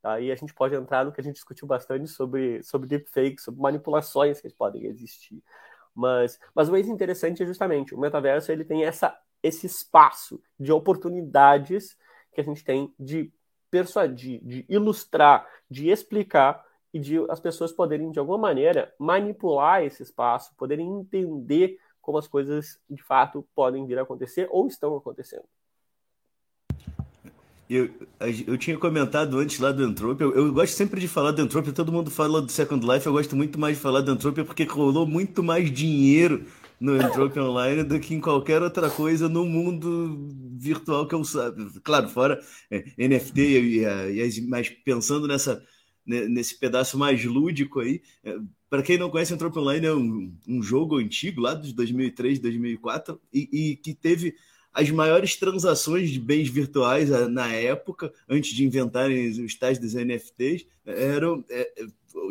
Aí 0.03 0.31
a 0.31 0.35
gente 0.35 0.53
pode 0.53 0.75
entrar 0.75 1.05
no 1.05 1.11
que 1.11 1.21
a 1.21 1.23
gente 1.23 1.35
discutiu 1.35 1.65
bastante 1.65 2.07
sobre, 2.07 2.61
sobre 2.61 2.87
deepfakes, 2.87 3.45
sobre 3.45 3.61
manipulações 3.61 4.41
que 4.41 4.49
podem 4.49 4.85
existir. 4.85 5.41
Mas, 5.95 6.39
mas 6.53 6.67
o 6.67 6.71
mais 6.71 6.87
interessante 6.87 7.41
é 7.41 7.45
justamente 7.45 7.95
o 7.95 7.99
metaverso 7.99 8.51
ele 8.51 8.65
tem 8.65 8.83
essa 8.83 9.17
esse 9.41 9.67
espaço 9.67 10.41
de 10.57 10.71
oportunidades 10.71 11.97
que 12.31 12.39
a 12.39 12.43
gente 12.43 12.63
tem 12.63 12.93
de 12.97 13.31
persuadir, 13.69 14.39
de 14.41 14.65
ilustrar, 14.69 15.45
de 15.69 15.89
explicar 15.89 16.65
e 16.93 16.99
de 16.99 17.17
as 17.29 17.39
pessoas 17.39 17.71
poderem, 17.71 18.09
de 18.11 18.19
alguma 18.19 18.37
maneira, 18.37 18.93
manipular 18.97 19.83
esse 19.83 20.01
espaço, 20.01 20.55
poderem 20.55 20.87
entender 20.87 21.77
como 22.01 22.17
as 22.17 22.27
coisas 22.27 22.79
de 22.89 23.01
fato 23.03 23.45
podem 23.55 23.85
vir 23.85 23.99
a 23.99 24.03
acontecer 24.03 24.47
ou 24.51 24.67
estão 24.67 24.95
acontecendo. 24.95 25.45
Eu, 27.69 27.89
eu 28.45 28.57
tinha 28.57 28.77
comentado 28.77 29.37
antes 29.39 29.57
lá 29.59 29.71
do 29.71 29.83
Entropia, 29.83 30.25
eu, 30.25 30.35
eu, 30.35 30.53
gosto 30.53 30.73
sempre 30.73 30.99
de 30.99 31.07
falar 31.07 31.31
do 31.31 31.41
Entropia, 31.41 31.71
todo 31.71 31.91
mundo 31.91 32.11
fala 32.11 32.41
do 32.41 32.51
Second 32.51 32.85
Life, 32.85 33.07
eu 33.07 33.13
gosto 33.13 33.35
muito 33.35 33.57
mais 33.57 33.77
de 33.77 33.81
falar 33.81 34.01
do 34.01 34.11
Entropia 34.11 34.43
porque 34.43 34.63
rolou 34.63 35.07
muito 35.07 35.41
mais 35.41 35.71
dinheiro 35.71 36.45
no 36.79 36.97
Entropy 36.97 37.39
Online 37.39 37.83
do 37.83 37.99
que 37.99 38.13
em 38.13 38.19
qualquer 38.19 38.61
outra 38.61 38.89
coisa 38.89 39.29
no 39.29 39.45
mundo 39.45 40.29
virtual 40.57 41.07
que 41.07 41.15
eu 41.15 41.23
sabe. 41.23 41.65
Claro, 41.81 42.09
fora 42.09 42.39
é, 42.69 42.83
NFT 42.97 43.41
e, 43.41 43.85
e, 43.85 44.41
mas 44.47 44.69
pensando 44.69 45.27
nessa 45.27 45.63
nesse 46.05 46.59
pedaço 46.59 46.97
mais 46.97 47.23
lúdico 47.23 47.79
aí. 47.79 48.01
É, 48.23 48.37
Para 48.69 48.83
quem 48.83 48.97
não 48.97 49.09
conhece, 49.09 49.33
Entropy 49.33 49.59
Online 49.59 49.85
é 49.85 49.93
um, 49.93 50.35
um, 50.47 50.61
jogo 50.61 50.97
antigo 50.97 51.41
lá 51.41 51.53
de 51.53 51.73
2003, 51.73 52.39
2004 52.39 53.19
e, 53.33 53.49
e 53.51 53.75
que 53.77 53.93
teve 53.93 54.35
as 54.73 54.89
maiores 54.89 55.35
transações 55.35 56.09
de 56.09 56.19
bens 56.19 56.49
virtuais 56.49 57.11
ah, 57.11 57.29
na 57.29 57.47
época, 57.53 58.11
antes 58.27 58.53
de 58.53 58.65
inventarem 58.65 59.29
os 59.43 59.55
tais 59.55 59.77
dos 59.77 59.93
NFTs, 59.93 60.65
eram, 60.85 61.45
é, 61.49 61.85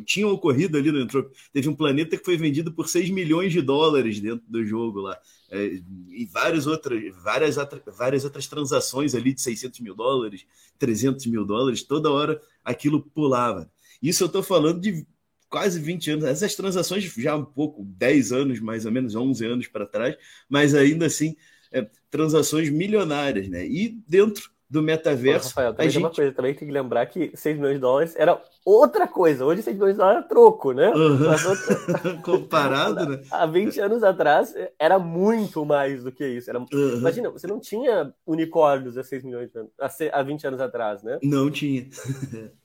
tinham 0.05 0.31
ocorrido 0.31 0.77
ali 0.77 0.91
no 0.91 1.01
Entropy. 1.01 1.35
Teve 1.53 1.69
um 1.69 1.75
planeta 1.75 2.17
que 2.17 2.25
foi 2.25 2.37
vendido 2.37 2.73
por 2.73 2.89
6 2.89 3.11
milhões 3.11 3.53
de 3.53 3.63
dólares 3.63 4.21
dentro 4.21 4.45
do 4.49 4.65
jogo 4.65 5.01
lá. 5.01 5.19
É, 5.51 5.81
e 6.11 6.25
várias 6.27 6.67
outras, 6.67 7.03
várias, 7.23 7.57
várias 7.97 8.25
outras 8.25 8.47
transações 8.47 9.15
ali 9.15 9.33
de 9.33 9.41
600 9.41 9.81
mil 9.81 9.95
dólares, 9.95 10.45
300 10.79 11.27
mil 11.27 11.45
dólares, 11.45 11.83
toda 11.83 12.11
hora 12.11 12.41
aquilo 12.65 13.01
pulava. 13.01 13.71
Isso 14.03 14.25
eu 14.25 14.27
estou 14.27 14.43
falando 14.43 14.81
de 14.81 15.07
quase 15.49 15.79
20 15.79 16.11
anos. 16.13 16.25
Essas 16.25 16.57
transações 16.57 17.05
já 17.05 17.37
um 17.37 17.45
pouco, 17.45 17.85
10 17.85 18.33
anos, 18.33 18.59
mais 18.59 18.87
ou 18.87 18.91
menos, 18.91 19.15
11 19.15 19.45
anos 19.45 19.69
para 19.69 19.87
trás, 19.87 20.17
mas 20.49 20.75
ainda 20.75 21.07
assim, 21.07 21.37
é, 21.73 21.87
transações 22.11 22.71
milionárias, 22.71 23.49
né? 23.49 23.65
E 23.67 23.97
dentro 24.07 24.51
do 24.73 24.83
metaverso. 24.83 25.49
Rafael, 25.49 25.73
também 25.73 25.87
a 25.87 25.91
gente... 25.91 26.03
uma 26.03 26.11
coisa, 26.11 26.33
também 26.33 26.55
tem 26.55 26.67
que 26.67 26.73
lembrar 26.73 27.05
que 27.05 27.31
6 27.35 27.57
milhões 27.59 27.75
de 27.75 27.81
dólares 27.81 28.15
era 28.17 28.41
outra 28.65 29.07
coisa. 29.07 29.45
Hoje 29.45 29.61
6 29.61 29.77
milhões 29.77 29.93
de 29.93 29.99
dólares 29.99 30.25
é 30.25 30.29
troco, 30.29 30.73
né? 30.73 30.89
Uhum. 30.95 31.31
Outra... 31.31 32.15
Comparado, 32.25 33.07
né? 33.07 33.23
Há 33.31 33.45
20 33.45 33.79
anos 33.81 34.03
atrás 34.03 34.55
era 34.79 34.99
muito 34.99 35.63
mais 35.67 36.03
do 36.03 36.11
que 36.11 36.27
isso. 36.27 36.49
Era... 36.49 36.59
Uhum. 36.59 36.97
Imagina, 36.97 37.29
você 37.29 37.47
não 37.47 37.61
tinha 37.61 38.15
unicórnios 38.27 38.97
há 38.97 39.05
6 39.05 39.23
milhões 39.25 39.51
de 39.51 39.59
anos, 39.59 39.71
há 39.79 40.23
20 40.23 40.47
anos 40.47 40.61
atrás, 40.61 41.03
né? 41.03 41.19
Não 41.23 41.51
tinha. 41.51 41.87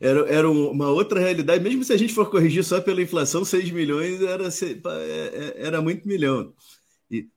Era, 0.00 0.28
era 0.28 0.50
uma 0.50 0.90
outra 0.90 1.20
realidade, 1.20 1.62
mesmo 1.62 1.84
se 1.84 1.92
a 1.92 1.96
gente 1.96 2.12
for 2.12 2.28
corrigir 2.28 2.64
só 2.64 2.80
pela 2.80 3.00
inflação, 3.00 3.44
6 3.44 3.70
milhões 3.70 4.20
era, 4.20 4.48
é, 4.48 5.54
é, 5.62 5.66
era 5.66 5.80
muito 5.80 6.06
milhão. 6.06 6.52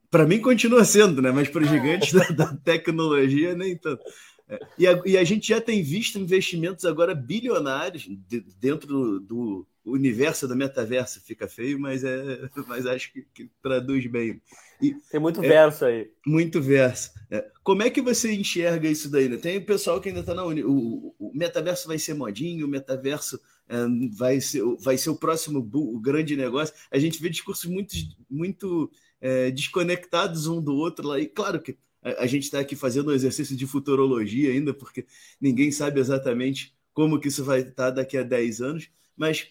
Para 0.09 0.25
mim 0.25 0.39
continua 0.39 0.85
sendo, 0.85 1.21
né? 1.21 1.31
Mas 1.31 1.49
para 1.49 1.63
os 1.63 1.69
gigantes 1.69 2.13
da, 2.13 2.27
da, 2.29 2.55
tecnologia, 2.55 3.53
nem 3.55 3.75
tanto. 3.75 4.01
É, 4.49 4.59
e, 4.77 4.87
a, 4.87 5.01
e, 5.05 5.17
a, 5.17 5.23
gente 5.23 5.49
já 5.49 5.59
tem 5.59 5.83
visto 5.83 6.17
investimentos 6.17 6.85
agora 6.85 7.13
bilionários 7.13 8.03
de, 8.03 8.39
dentro 8.57 8.87
do, 8.87 9.19
do, 9.19 9.67
universo 9.85 10.47
do 10.47 10.55
metaverso. 10.55 11.21
Fica 11.21 11.47
feio, 11.47 11.77
mas, 11.79 12.03
é, 12.03 12.49
mas 12.67 12.85
acho 12.85 13.11
que, 13.11 13.25
que 13.33 13.49
traduz 13.61 14.05
bem. 14.07 14.41
E, 14.81 14.93
tem 15.11 15.19
muito 15.19 15.43
é, 15.43 15.47
verso 15.47 15.85
aí. 15.85 16.09
Muito 16.25 16.61
verso. 16.61 17.11
É. 17.29 17.45
Como 17.63 17.83
é 17.83 17.89
que 17.89 18.01
você 18.01 18.33
enxerga 18.33 18.87
isso 18.87 19.09
daí? 19.09 19.27
Né? 19.27 19.35
Tem 19.35 19.57
o 19.57 19.65
pessoal 19.65 19.99
que 19.99 20.07
ainda 20.07 20.21
está 20.21 20.33
na 20.33 20.45
Uni. 20.45 20.63
O, 20.63 21.13
o, 21.19 21.31
metaverso 21.33 21.87
vai 21.87 21.99
ser 21.99 22.13
modinho, 22.13 22.65
o 22.65 22.69
metaverso 22.69 23.39
é, 23.67 23.75
vai, 24.13 24.39
ser, 24.39 24.63
vai 24.79 24.97
ser 24.97 25.09
o 25.09 25.17
próximo 25.17 25.59
o 25.73 25.99
grande 25.99 26.37
negócio. 26.37 26.73
A 26.89 26.97
gente 26.97 27.21
vê 27.21 27.29
discursos 27.29 27.65
muito, 27.69 27.93
muito 28.29 28.89
é, 29.21 29.51
desconectados 29.51 30.47
um 30.47 30.61
do 30.61 30.75
outro 30.75 31.07
lá. 31.07 31.19
E 31.19 31.25
claro 31.27 31.61
que 31.61 31.77
a, 32.01 32.25
gente 32.25 32.43
está 32.43 32.59
aqui 32.59 32.75
fazendo 32.75 33.11
um 33.11 33.13
exercício 33.13 33.55
de 33.55 33.65
futurologia 33.65 34.51
ainda, 34.51 34.73
porque 34.73 35.05
ninguém 35.41 35.71
sabe 35.71 35.99
exatamente 35.99 36.73
como 36.93 37.19
que 37.19 37.27
isso 37.27 37.43
vai 37.43 37.59
estar 37.61 37.73
tá 37.73 37.89
daqui 37.91 38.17
a 38.17 38.23
10 38.23 38.61
anos, 38.61 38.89
mas 39.15 39.49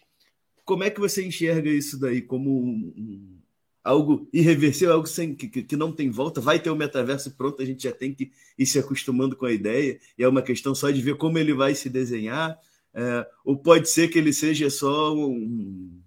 como 0.64 0.84
é 0.84 0.90
que 0.90 1.00
você 1.00 1.24
enxerga 1.24 1.70
isso 1.70 1.98
daí 1.98 2.20
como 2.22 2.50
um, 2.50 2.92
um, 2.96 3.38
algo 3.84 4.28
irreversível, 4.32 4.94
algo 4.94 5.06
sem, 5.06 5.34
que, 5.34 5.48
que 5.48 5.76
não 5.76 5.92
tem 5.92 6.10
volta? 6.10 6.40
Vai 6.40 6.58
ter 6.58 6.70
o 6.70 6.76
metaverso 6.76 7.30
pronto, 7.36 7.62
a 7.62 7.64
gente 7.64 7.84
já 7.84 7.92
tem 7.92 8.14
que 8.14 8.32
ir 8.58 8.66
se 8.66 8.78
acostumando 8.78 9.36
com 9.36 9.46
a 9.46 9.52
ideia, 9.52 9.98
e 10.18 10.24
é 10.24 10.28
uma 10.28 10.42
questão 10.42 10.74
só 10.74 10.90
de 10.90 11.00
ver 11.00 11.16
como 11.16 11.38
ele 11.38 11.52
vai 11.52 11.74
se 11.74 11.88
desenhar, 11.88 12.58
é, 12.94 13.26
ou 13.44 13.56
pode 13.56 13.88
ser 13.88 14.08
que 14.08 14.18
ele 14.18 14.32
seja 14.32 14.70
só 14.70 15.14
um, 15.14 16.00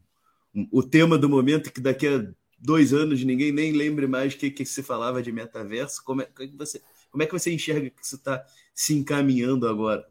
o 0.71 0.81
tema 0.81 1.17
do 1.17 1.29
momento 1.29 1.71
que 1.71 1.79
daqui 1.79 2.07
a 2.07 2.27
dois 2.61 2.93
anos 2.93 3.23
ninguém 3.23 3.51
nem 3.51 3.71
lembre 3.71 4.07
mais 4.07 4.33
o 4.33 4.37
que, 4.37 4.51
que 4.51 4.65
se 4.65 4.83
falava 4.83 5.21
de 5.21 5.31
metaverso. 5.31 6.03
Como 6.03 6.21
é, 6.21 6.25
como 6.25 6.43
é 6.43 6.47
que, 6.47 6.57
você, 6.57 6.81
como 7.11 7.23
é 7.23 7.25
que 7.25 7.33
você 7.33 7.53
enxerga 7.53 7.89
que 7.89 8.03
isso 8.03 8.15
está 8.15 8.45
se 8.73 8.93
encaminhando 8.93 9.67
agora? 9.67 10.07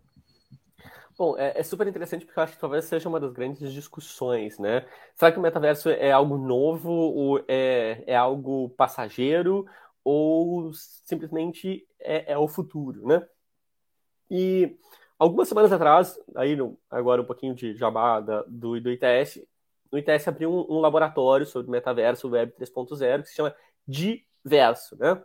Bom, 1.18 1.36
é, 1.36 1.52
é, 1.58 1.62
super 1.64 1.86
interessante 1.88 2.24
porque 2.24 2.38
eu 2.38 2.44
acho 2.44 2.52
que 2.52 2.60
talvez 2.60 2.84
seja 2.84 3.08
uma 3.08 3.18
das 3.18 3.32
grandes 3.32 3.72
discussões, 3.72 4.56
né? 4.58 4.86
Será 5.16 5.32
que 5.32 5.38
o 5.38 5.42
metaverso 5.42 5.88
é 5.90 6.12
algo 6.12 6.38
novo 6.38 6.90
ou 6.90 7.44
é, 7.48 8.04
é 8.06 8.14
algo 8.14 8.68
passageiro 8.70 9.66
ou 10.04 10.70
simplesmente 10.72 11.84
é, 11.98 12.34
é 12.34 12.38
o 12.38 12.46
futuro, 12.46 13.04
né? 13.04 13.26
E 14.30 14.76
algumas 15.18 15.48
semanas 15.48 15.72
atrás, 15.72 16.16
aí 16.36 16.56
agora 16.88 17.20
um 17.20 17.26
pouquinho 17.26 17.52
de 17.52 17.74
jabá 17.74 18.20
da, 18.20 18.42
do, 18.42 18.80
do 18.80 18.90
ITS, 18.90 19.44
no 19.90 19.98
ITS 19.98 20.28
abriu 20.28 20.50
um, 20.50 20.76
um 20.76 20.80
laboratório 20.80 21.46
sobre 21.46 21.70
metaverso 21.70 22.28
Web 22.28 22.52
3.0 22.58 23.22
que 23.22 23.28
se 23.28 23.34
chama 23.34 23.54
Diverso, 23.86 24.96
né? 24.98 25.22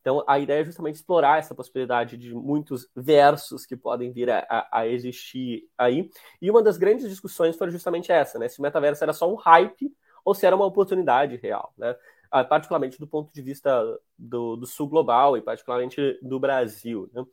Então, 0.00 0.24
a 0.26 0.38
ideia 0.38 0.62
é 0.62 0.64
justamente 0.64 0.94
explorar 0.94 1.38
essa 1.38 1.54
possibilidade 1.54 2.16
de 2.16 2.32
muitos 2.32 2.88
versos 2.94 3.66
que 3.66 3.76
podem 3.76 4.10
vir 4.10 4.30
a, 4.30 4.38
a, 4.48 4.80
a, 4.80 4.86
existir 4.86 5.68
aí. 5.76 6.08
E 6.40 6.50
uma 6.50 6.62
das 6.62 6.78
grandes 6.78 7.08
discussões 7.08 7.56
foi 7.56 7.70
justamente 7.70 8.10
essa, 8.10 8.38
né? 8.38 8.48
Se 8.48 8.58
o 8.58 8.62
metaverso 8.62 9.04
era 9.04 9.12
só 9.12 9.30
um 9.30 9.34
hype 9.34 9.92
ou 10.24 10.34
se 10.34 10.46
era 10.46 10.56
uma 10.56 10.64
oportunidade 10.64 11.36
real, 11.36 11.74
né? 11.76 11.94
Ah, 12.30 12.44
particularmente 12.44 12.98
do 12.98 13.06
ponto 13.06 13.32
de 13.32 13.42
vista 13.42 13.82
do, 14.16 14.56
do 14.56 14.66
sul 14.66 14.88
global 14.88 15.36
e 15.36 15.42
particularmente 15.42 16.18
do 16.22 16.38
Brasil. 16.38 17.10
Né? 17.12 17.24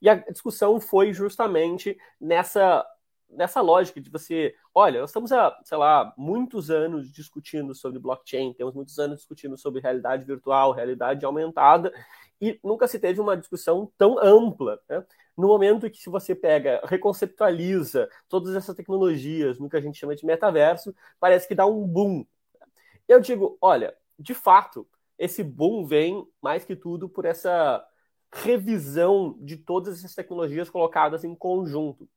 E 0.00 0.08
a 0.08 0.14
discussão 0.14 0.80
foi 0.80 1.12
justamente 1.12 1.98
nessa 2.20 2.86
nessa 3.30 3.60
lógica 3.60 4.00
de 4.00 4.10
você, 4.10 4.54
olha, 4.74 5.00
nós 5.00 5.10
estamos 5.10 5.32
há, 5.32 5.58
sei 5.64 5.76
lá, 5.78 6.12
muitos 6.16 6.70
anos 6.70 7.10
discutindo 7.10 7.74
sobre 7.74 7.98
blockchain, 7.98 8.54
temos 8.54 8.74
muitos 8.74 8.98
anos 8.98 9.18
discutindo 9.18 9.56
sobre 9.56 9.80
realidade 9.80 10.24
virtual, 10.24 10.72
realidade 10.72 11.24
aumentada, 11.24 11.92
e 12.40 12.58
nunca 12.62 12.86
se 12.86 12.98
teve 12.98 13.20
uma 13.20 13.36
discussão 13.36 13.90
tão 13.98 14.18
ampla. 14.18 14.80
Né? 14.88 15.04
No 15.36 15.48
momento 15.48 15.90
que 15.90 15.98
se 15.98 16.08
você 16.10 16.34
pega, 16.34 16.80
reconceptualiza 16.84 18.08
todas 18.28 18.54
essas 18.54 18.74
tecnologias 18.74 19.58
no 19.58 19.68
que 19.68 19.76
a 19.76 19.80
gente 19.80 19.98
chama 19.98 20.16
de 20.16 20.24
metaverso, 20.24 20.94
parece 21.20 21.46
que 21.46 21.54
dá 21.54 21.66
um 21.66 21.86
boom. 21.86 22.24
Eu 23.06 23.20
digo, 23.20 23.56
olha, 23.60 23.94
de 24.18 24.34
fato, 24.34 24.86
esse 25.18 25.42
boom 25.42 25.84
vem 25.84 26.26
mais 26.40 26.64
que 26.64 26.76
tudo 26.76 27.08
por 27.08 27.24
essa 27.24 27.84
revisão 28.32 29.36
de 29.40 29.56
todas 29.56 29.98
essas 29.98 30.14
tecnologias 30.14 30.68
colocadas 30.70 31.24
em 31.24 31.34
conjunto. 31.34 32.08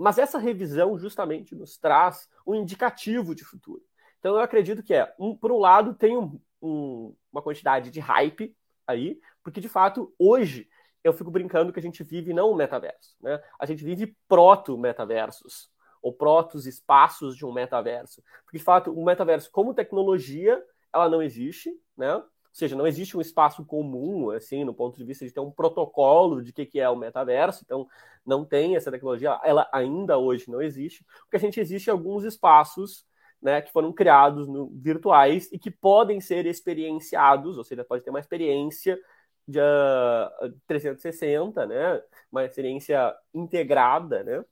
Mas 0.00 0.18
essa 0.18 0.38
revisão 0.38 0.98
justamente 0.98 1.54
nos 1.54 1.76
traz 1.76 2.28
um 2.46 2.54
indicativo 2.54 3.34
de 3.34 3.44
futuro. 3.44 3.82
Então 4.18 4.34
eu 4.34 4.40
acredito 4.40 4.82
que 4.82 4.94
é, 4.94 5.14
um, 5.18 5.36
por 5.36 5.52
um 5.52 5.58
lado, 5.58 5.94
tem 5.94 6.16
um, 6.16 6.40
um, 6.60 7.14
uma 7.30 7.42
quantidade 7.42 7.90
de 7.90 8.00
hype 8.00 8.56
aí, 8.86 9.20
porque 9.42 9.60
de 9.60 9.68
fato, 9.68 10.12
hoje, 10.18 10.68
eu 11.04 11.12
fico 11.12 11.30
brincando 11.30 11.72
que 11.72 11.78
a 11.78 11.82
gente 11.82 12.02
vive 12.02 12.32
não 12.32 12.50
um 12.50 12.54
metaverso, 12.54 13.16
né? 13.20 13.42
A 13.58 13.66
gente 13.66 13.84
vive 13.84 14.16
proto-metaversos, 14.26 15.70
ou 16.02 16.12
protos 16.12 16.66
espaços 16.66 17.36
de 17.36 17.44
um 17.44 17.52
metaverso. 17.52 18.22
Porque, 18.44 18.58
de 18.58 18.64
fato, 18.64 18.92
o 18.92 19.04
metaverso 19.04 19.50
como 19.50 19.74
tecnologia, 19.74 20.62
ela 20.92 21.08
não 21.08 21.22
existe, 21.22 21.70
né? 21.96 22.22
Ou 22.50 22.54
seja, 22.54 22.74
não 22.74 22.86
existe 22.86 23.16
um 23.16 23.20
espaço 23.20 23.64
comum, 23.64 24.30
assim, 24.30 24.64
no 24.64 24.74
ponto 24.74 24.98
de 24.98 25.04
vista 25.04 25.24
de 25.24 25.32
ter 25.32 25.40
um 25.40 25.52
protocolo 25.52 26.42
de 26.42 26.52
que, 26.52 26.66
que 26.66 26.80
é 26.80 26.90
o 26.90 26.96
metaverso, 26.96 27.62
então 27.64 27.88
não 28.26 28.44
tem 28.44 28.76
essa 28.76 28.90
tecnologia, 28.90 29.40
ela 29.44 29.68
ainda 29.72 30.18
hoje 30.18 30.50
não 30.50 30.60
existe, 30.60 31.04
porque 31.22 31.36
a 31.36 31.40
gente 31.40 31.60
existe 31.60 31.90
alguns 31.90 32.24
espaços 32.24 33.06
né, 33.40 33.62
que 33.62 33.72
foram 33.72 33.92
criados 33.92 34.46
no, 34.48 34.68
virtuais 34.74 35.48
e 35.52 35.58
que 35.58 35.70
podem 35.70 36.20
ser 36.20 36.44
experienciados, 36.44 37.56
ou 37.56 37.64
seja, 37.64 37.84
pode 37.84 38.04
ter 38.04 38.10
uma 38.10 38.20
experiência 38.20 38.98
de 39.46 39.58
uh, 39.58 40.52
360, 40.66 41.66
né, 41.66 42.02
uma 42.30 42.44
experiência 42.44 43.14
integrada, 43.32 44.22
né, 44.22 44.44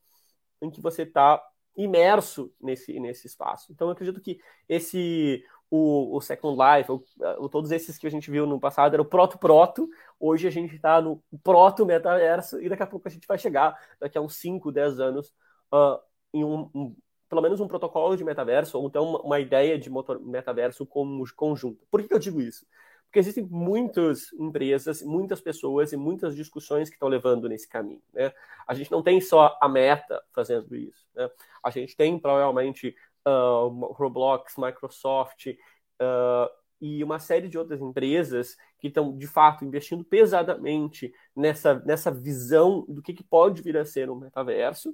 em 0.61 0.71
que 0.71 0.81
você 0.81 1.03
está 1.03 1.41
imerso 1.75 2.51
nesse, 2.59 2.99
nesse 2.99 3.27
espaço. 3.27 3.71
Então, 3.71 3.87
eu 3.87 3.93
acredito 3.93 4.19
que 4.19 4.39
esse 4.67 5.43
o, 5.69 6.17
o 6.17 6.21
Second 6.21 6.57
Life, 6.57 6.91
o, 6.91 7.03
o, 7.37 7.49
todos 7.49 7.71
esses 7.71 7.97
que 7.97 8.07
a 8.07 8.11
gente 8.11 8.31
viu 8.31 8.45
no 8.45 8.59
passado 8.59 8.93
era 8.93 9.01
o 9.01 9.05
proto-proto, 9.05 9.87
hoje 10.19 10.47
a 10.47 10.51
gente 10.51 10.75
está 10.75 11.01
no 11.01 11.21
proto-metaverso 11.43 12.61
e 12.61 12.67
daqui 12.67 12.83
a 12.83 12.87
pouco 12.87 13.07
a 13.07 13.11
gente 13.11 13.27
vai 13.27 13.37
chegar, 13.37 13.79
daqui 13.99 14.17
a 14.17 14.21
uns 14.21 14.35
5, 14.35 14.71
10 14.71 14.99
anos, 14.99 15.33
uh, 15.71 15.99
em 16.33 16.43
um, 16.43 16.69
um, 16.73 16.95
pelo 17.27 17.41
menos 17.41 17.59
um 17.59 17.67
protocolo 17.67 18.15
de 18.15 18.23
metaverso, 18.23 18.79
ou 18.79 18.87
então 18.87 19.03
uma, 19.03 19.21
uma 19.21 19.39
ideia 19.39 19.77
de 19.77 19.89
motor, 19.89 20.19
metaverso 20.19 20.85
como 20.85 21.23
conjunto. 21.35 21.85
Por 21.91 22.01
que, 22.01 22.07
que 22.07 22.13
eu 22.13 22.19
digo 22.19 22.41
isso? 22.41 22.65
Porque 23.05 23.19
existem 23.19 23.43
muitas 23.43 24.31
empresas, 24.33 25.01
muitas 25.01 25.41
pessoas 25.41 25.91
e 25.91 25.97
muitas 25.97 26.35
discussões 26.35 26.89
que 26.89 26.95
estão 26.95 27.07
levando 27.07 27.49
nesse 27.49 27.67
caminho. 27.67 28.01
Né? 28.13 28.31
A 28.67 28.73
gente 28.75 28.91
não 28.91 29.01
tem 29.01 29.19
só 29.19 29.57
a 29.59 29.67
meta 29.67 30.21
fazendo 30.31 30.75
isso. 30.75 31.07
Né? 31.15 31.27
A 31.63 31.71
gente 31.71 31.95
tem 31.95 32.19
provavelmente 32.19 32.95
uh, 33.27 33.93
Roblox, 33.93 34.55
Microsoft 34.57 35.47
uh, 35.47 36.49
e 36.81 37.03
uma 37.03 37.19
série 37.19 37.47
de 37.47 37.57
outras 37.57 37.81
empresas 37.81 38.55
que 38.79 38.87
estão, 38.87 39.17
de 39.17 39.27
fato, 39.27 39.65
investindo 39.65 40.03
pesadamente 40.03 41.13
nessa, 41.35 41.79
nessa 41.79 42.11
visão 42.11 42.85
do 42.87 43.01
que, 43.01 43.13
que 43.13 43.23
pode 43.23 43.61
vir 43.61 43.77
a 43.77 43.85
ser 43.85 44.09
um 44.09 44.15
metaverso, 44.15 44.93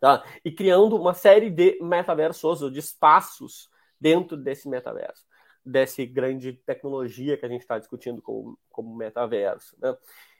tá? 0.00 0.24
e 0.44 0.52
criando 0.52 0.96
uma 0.96 1.14
série 1.14 1.50
de 1.50 1.78
metaversos, 1.80 2.62
ou 2.62 2.70
de 2.70 2.78
espaços 2.78 3.68
dentro 3.98 4.36
desse 4.36 4.68
metaverso, 4.68 5.24
dessa 5.64 6.04
grande 6.04 6.52
tecnologia 6.52 7.36
que 7.36 7.46
a 7.46 7.48
gente 7.48 7.62
está 7.62 7.78
discutindo 7.78 8.20
como, 8.20 8.58
como 8.68 8.94
metaverso. 8.94 9.76
Né? 9.80 9.96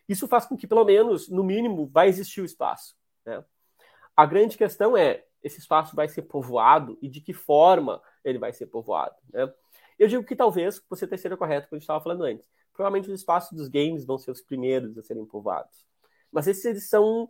Isso 0.08 0.28
faz 0.28 0.44
com 0.44 0.56
que, 0.56 0.66
pelo 0.66 0.84
menos, 0.84 1.28
no 1.28 1.42
mínimo, 1.42 1.86
vai 1.86 2.08
existir 2.08 2.42
o 2.42 2.44
espaço. 2.44 2.94
Né? 3.24 3.42
A 4.14 4.26
grande 4.26 4.58
questão 4.58 4.96
é 4.96 5.24
esse 5.42 5.58
espaço 5.58 5.94
vai 5.96 6.08
ser 6.08 6.22
povoado 6.22 6.98
e 7.00 7.08
de 7.08 7.20
que 7.20 7.32
forma 7.32 8.00
ele 8.24 8.38
vai 8.38 8.52
ser 8.52 8.66
povoado. 8.66 9.16
Né? 9.32 9.52
Eu 9.98 10.08
digo 10.08 10.24
que 10.24 10.36
talvez 10.36 10.82
você 10.88 11.04
esteja 11.04 11.36
correto 11.36 11.68
quando 11.68 11.74
a 11.74 11.78
gente 11.78 11.84
estava 11.84 12.02
falando 12.02 12.24
antes. 12.24 12.48
Provavelmente 12.72 13.10
os 13.10 13.20
espaços 13.20 13.56
dos 13.56 13.68
games 13.68 14.04
vão 14.04 14.18
ser 14.18 14.30
os 14.30 14.40
primeiros 14.40 14.96
a 14.96 15.02
serem 15.02 15.26
povoados. 15.26 15.84
Mas 16.32 16.46
esses 16.46 16.88
são 16.88 17.28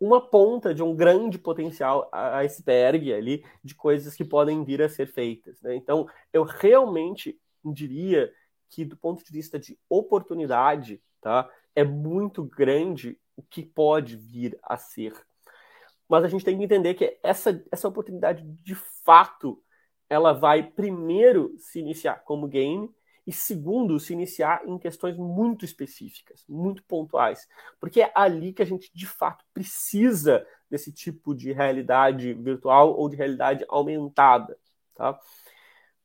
uma 0.00 0.20
ponta 0.20 0.74
de 0.74 0.82
um 0.82 0.96
grande 0.96 1.38
potencial 1.38 2.10
iceberg 2.12 3.12
ali 3.12 3.44
de 3.62 3.74
coisas 3.74 4.16
que 4.16 4.24
podem 4.24 4.64
vir 4.64 4.82
a 4.82 4.88
ser 4.88 5.06
feitas. 5.06 5.60
Né? 5.62 5.76
Então, 5.76 6.08
eu 6.32 6.42
realmente 6.42 7.38
diria 7.64 8.32
que, 8.68 8.84
do 8.84 8.96
ponto 8.96 9.22
de 9.22 9.30
vista 9.30 9.58
de 9.58 9.78
oportunidade, 9.88 11.00
tá, 11.20 11.48
é 11.74 11.84
muito 11.84 12.42
grande 12.42 13.18
o 13.36 13.42
que 13.42 13.62
pode 13.62 14.16
vir 14.16 14.58
a 14.62 14.76
ser 14.76 15.14
mas 16.12 16.24
a 16.24 16.28
gente 16.28 16.44
tem 16.44 16.58
que 16.58 16.64
entender 16.64 16.92
que 16.92 17.18
essa, 17.22 17.64
essa 17.72 17.88
oportunidade, 17.88 18.44
de 18.44 18.74
fato, 19.02 19.58
ela 20.10 20.34
vai 20.34 20.62
primeiro 20.62 21.54
se 21.58 21.80
iniciar 21.80 22.16
como 22.16 22.46
game 22.46 22.94
e 23.26 23.32
segundo 23.32 23.98
se 23.98 24.12
iniciar 24.12 24.60
em 24.66 24.78
questões 24.78 25.16
muito 25.16 25.64
específicas, 25.64 26.44
muito 26.46 26.84
pontuais, 26.84 27.48
porque 27.80 28.02
é 28.02 28.12
ali 28.14 28.52
que 28.52 28.60
a 28.60 28.66
gente 28.66 28.90
de 28.94 29.06
fato 29.06 29.42
precisa 29.54 30.46
desse 30.68 30.92
tipo 30.92 31.34
de 31.34 31.50
realidade 31.50 32.34
virtual 32.34 32.94
ou 32.94 33.08
de 33.08 33.16
realidade 33.16 33.64
aumentada, 33.66 34.58
tá? 34.94 35.18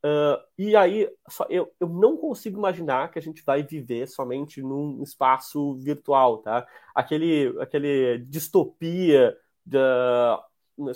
Uh, 0.06 0.40
e 0.58 0.74
aí, 0.74 1.10
só, 1.28 1.46
eu, 1.50 1.70
eu 1.82 1.90
não 1.90 2.16
consigo 2.16 2.58
imaginar 2.58 3.12
que 3.12 3.20
a 3.20 3.22
gente 3.22 3.44
vai 3.44 3.62
viver 3.62 4.08
somente 4.08 4.62
num 4.62 5.04
espaço 5.04 5.76
virtual, 5.80 6.38
tá? 6.38 6.66
Aquele, 6.96 7.54
aquele 7.60 8.20
distopia 8.20 9.36
da 9.68 10.42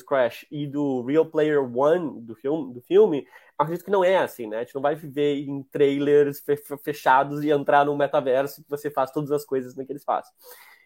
Crash 0.08 0.46
e 0.52 0.68
do 0.68 1.04
Real 1.04 1.26
Player 1.26 1.62
One 1.62 2.22
do 2.22 2.36
filme, 2.36 2.74
do 2.74 2.82
filme, 2.82 3.28
acredito 3.58 3.86
que 3.86 3.92
não 3.92 4.04
é 4.04 4.18
assim, 4.18 4.48
né? 4.48 4.58
A 4.58 4.64
gente 4.64 4.76
não 4.76 4.82
vai 4.82 4.96
viver 4.96 5.38
em 5.38 5.64
trailers 5.64 6.44
fechados 6.84 7.44
e 7.44 7.50
entrar 7.50 7.86
no 7.86 7.98
metaverso 7.98 8.64
que 8.64 8.70
você 8.70 8.90
faz 8.90 9.12
todas 9.12 9.32
as 9.32 9.44
coisas 9.44 9.76
naquele 9.76 9.98
espaço. 9.98 10.32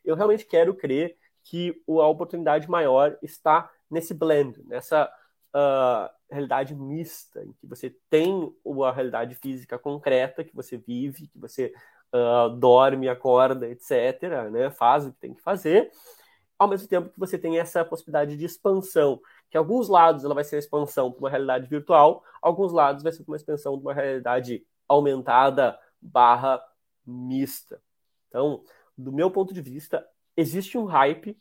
Eu 0.03 0.15
realmente 0.15 0.45
quero 0.45 0.73
crer 0.73 1.17
que 1.43 1.81
a 1.87 2.07
oportunidade 2.07 2.69
maior 2.69 3.17
está 3.21 3.69
nesse 3.89 4.13
blend, 4.13 4.63
nessa 4.65 5.05
uh, 5.53 6.09
realidade 6.31 6.73
mista, 6.73 7.43
em 7.43 7.53
que 7.53 7.67
você 7.67 7.95
tem 8.09 8.51
a 8.83 8.91
realidade 8.91 9.35
física 9.35 9.77
concreta 9.77 10.43
que 10.43 10.55
você 10.55 10.77
vive, 10.77 11.27
que 11.27 11.37
você 11.37 11.71
uh, 12.13 12.49
dorme, 12.49 13.07
acorda, 13.09 13.67
etc., 13.69 14.49
né? 14.51 14.71
Faz 14.71 15.05
o 15.05 15.11
que 15.11 15.19
tem 15.19 15.33
que 15.33 15.41
fazer 15.41 15.91
ao 16.57 16.67
mesmo 16.67 16.87
tempo 16.87 17.09
que 17.09 17.19
você 17.19 17.37
tem 17.37 17.59
essa 17.59 17.83
possibilidade 17.83 18.37
de 18.37 18.45
expansão, 18.45 19.19
que 19.49 19.57
alguns 19.57 19.89
lados 19.89 20.23
ela 20.23 20.33
vai 20.33 20.43
ser 20.43 20.55
a 20.55 20.59
expansão 20.59 21.11
para 21.11 21.19
uma 21.19 21.29
realidade 21.29 21.67
virtual, 21.67 22.23
alguns 22.41 22.71
lados 22.71 23.03
vai 23.03 23.11
ser 23.11 23.23
uma 23.27 23.35
expansão 23.35 23.77
de 23.77 23.81
uma 23.81 23.93
realidade 23.93 24.65
aumentada 24.87 25.77
barra 26.01 26.61
mista. 27.05 27.81
Então, 28.29 28.63
do 28.97 29.11
meu 29.11 29.29
ponto 29.29 29.53
de 29.53 29.61
vista, 29.61 30.07
existe 30.35 30.77
um 30.77 30.85
hype, 30.85 31.37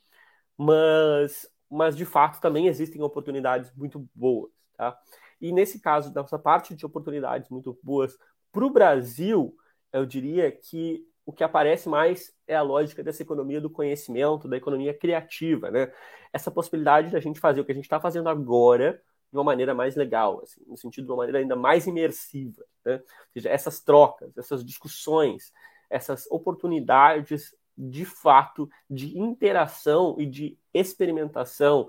mas, 0.56 1.48
mas 1.70 1.96
de 1.96 2.04
fato 2.04 2.40
também 2.40 2.66
existem 2.66 3.02
oportunidades 3.02 3.72
muito 3.74 4.08
boas. 4.14 4.52
Tá? 4.76 4.98
E 5.40 5.52
nesse 5.52 5.80
caso, 5.80 6.12
dessa 6.12 6.38
parte 6.38 6.74
de 6.74 6.86
oportunidades 6.86 7.48
muito 7.50 7.78
boas 7.82 8.16
para 8.50 8.64
o 8.64 8.70
Brasil, 8.70 9.56
eu 9.92 10.06
diria 10.06 10.50
que 10.50 11.06
o 11.26 11.32
que 11.32 11.42
aparece 11.42 11.88
mais 11.88 12.32
é 12.46 12.54
a 12.54 12.62
lógica 12.62 13.02
dessa 13.02 13.22
economia 13.22 13.60
do 13.60 13.70
conhecimento, 13.70 14.48
da 14.48 14.56
economia 14.56 14.92
criativa, 14.92 15.70
né? 15.70 15.92
Essa 16.32 16.50
possibilidade 16.50 17.10
da 17.10 17.20
gente 17.20 17.40
fazer 17.40 17.60
o 17.60 17.64
que 17.64 17.72
a 17.72 17.74
gente 17.74 17.84
está 17.84 17.98
fazendo 17.98 18.28
agora 18.28 19.00
de 19.32 19.38
uma 19.38 19.44
maneira 19.44 19.74
mais 19.74 19.96
legal, 19.96 20.40
assim, 20.42 20.60
no 20.66 20.76
sentido 20.76 21.06
de 21.06 21.10
uma 21.10 21.18
maneira 21.18 21.38
ainda 21.38 21.56
mais 21.56 21.86
imersiva, 21.86 22.64
né? 22.84 22.96
Ou 22.96 23.32
seja, 23.32 23.48
essas 23.48 23.80
trocas, 23.80 24.36
essas 24.36 24.64
discussões, 24.64 25.52
essas 25.90 26.26
oportunidades 26.30 27.54
de 27.76 28.04
fato 28.04 28.70
de 28.88 29.18
interação 29.18 30.14
e 30.18 30.26
de 30.26 30.56
experimentação, 30.72 31.88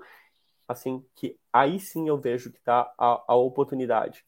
assim, 0.66 1.04
que 1.14 1.38
aí 1.52 1.78
sim 1.78 2.08
eu 2.08 2.18
vejo 2.18 2.50
que 2.50 2.58
está 2.58 2.92
a, 2.98 3.22
a 3.28 3.36
oportunidade. 3.36 4.25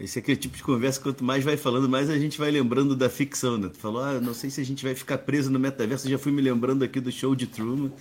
Esse 0.00 0.18
é 0.18 0.22
aquele 0.22 0.38
tipo 0.38 0.56
de 0.56 0.62
conversa, 0.62 0.98
quanto 0.98 1.22
mais 1.22 1.44
vai 1.44 1.58
falando, 1.58 1.86
mais 1.86 2.08
a 2.08 2.18
gente 2.18 2.38
vai 2.38 2.50
lembrando 2.50 2.96
da 2.96 3.10
ficção, 3.10 3.58
né? 3.58 3.68
Tu 3.68 3.76
falou, 3.76 4.02
ah, 4.02 4.18
não 4.18 4.32
sei 4.32 4.48
se 4.48 4.58
a 4.58 4.64
gente 4.64 4.82
vai 4.82 4.94
ficar 4.94 5.18
preso 5.18 5.50
no 5.50 5.58
metaverso, 5.58 6.08
já 6.08 6.18
fui 6.18 6.32
me 6.32 6.40
lembrando 6.40 6.82
aqui 6.82 7.00
do 7.00 7.12
show 7.12 7.36
de 7.36 7.46
Truman. 7.46 7.92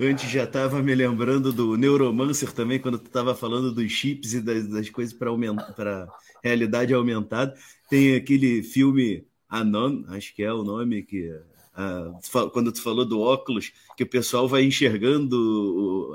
Antes 0.00 0.28
já 0.28 0.42
estava 0.42 0.82
me 0.82 0.92
lembrando 0.92 1.52
do 1.52 1.76
Neuromancer 1.76 2.52
também, 2.52 2.80
quando 2.80 2.98
tu 2.98 3.06
estava 3.06 3.36
falando 3.36 3.72
dos 3.72 3.88
chips 3.92 4.34
e 4.34 4.40
das, 4.40 4.66
das 4.66 4.90
coisas 4.90 5.14
para 5.14 5.30
aumentar, 5.30 6.08
realidade 6.42 6.92
aumentada. 6.92 7.54
Tem 7.88 8.16
aquele 8.16 8.64
filme 8.64 9.24
Anon, 9.48 10.02
acho 10.08 10.34
que 10.34 10.42
é 10.42 10.52
o 10.52 10.64
nome 10.64 11.04
que 11.04 11.30
ah, 11.76 12.10
quando 12.52 12.72
tu 12.72 12.82
falou 12.82 13.04
do 13.04 13.20
óculos, 13.20 13.72
que 13.96 14.02
o 14.02 14.08
pessoal 14.08 14.48
vai 14.48 14.64
enxergando 14.64 16.12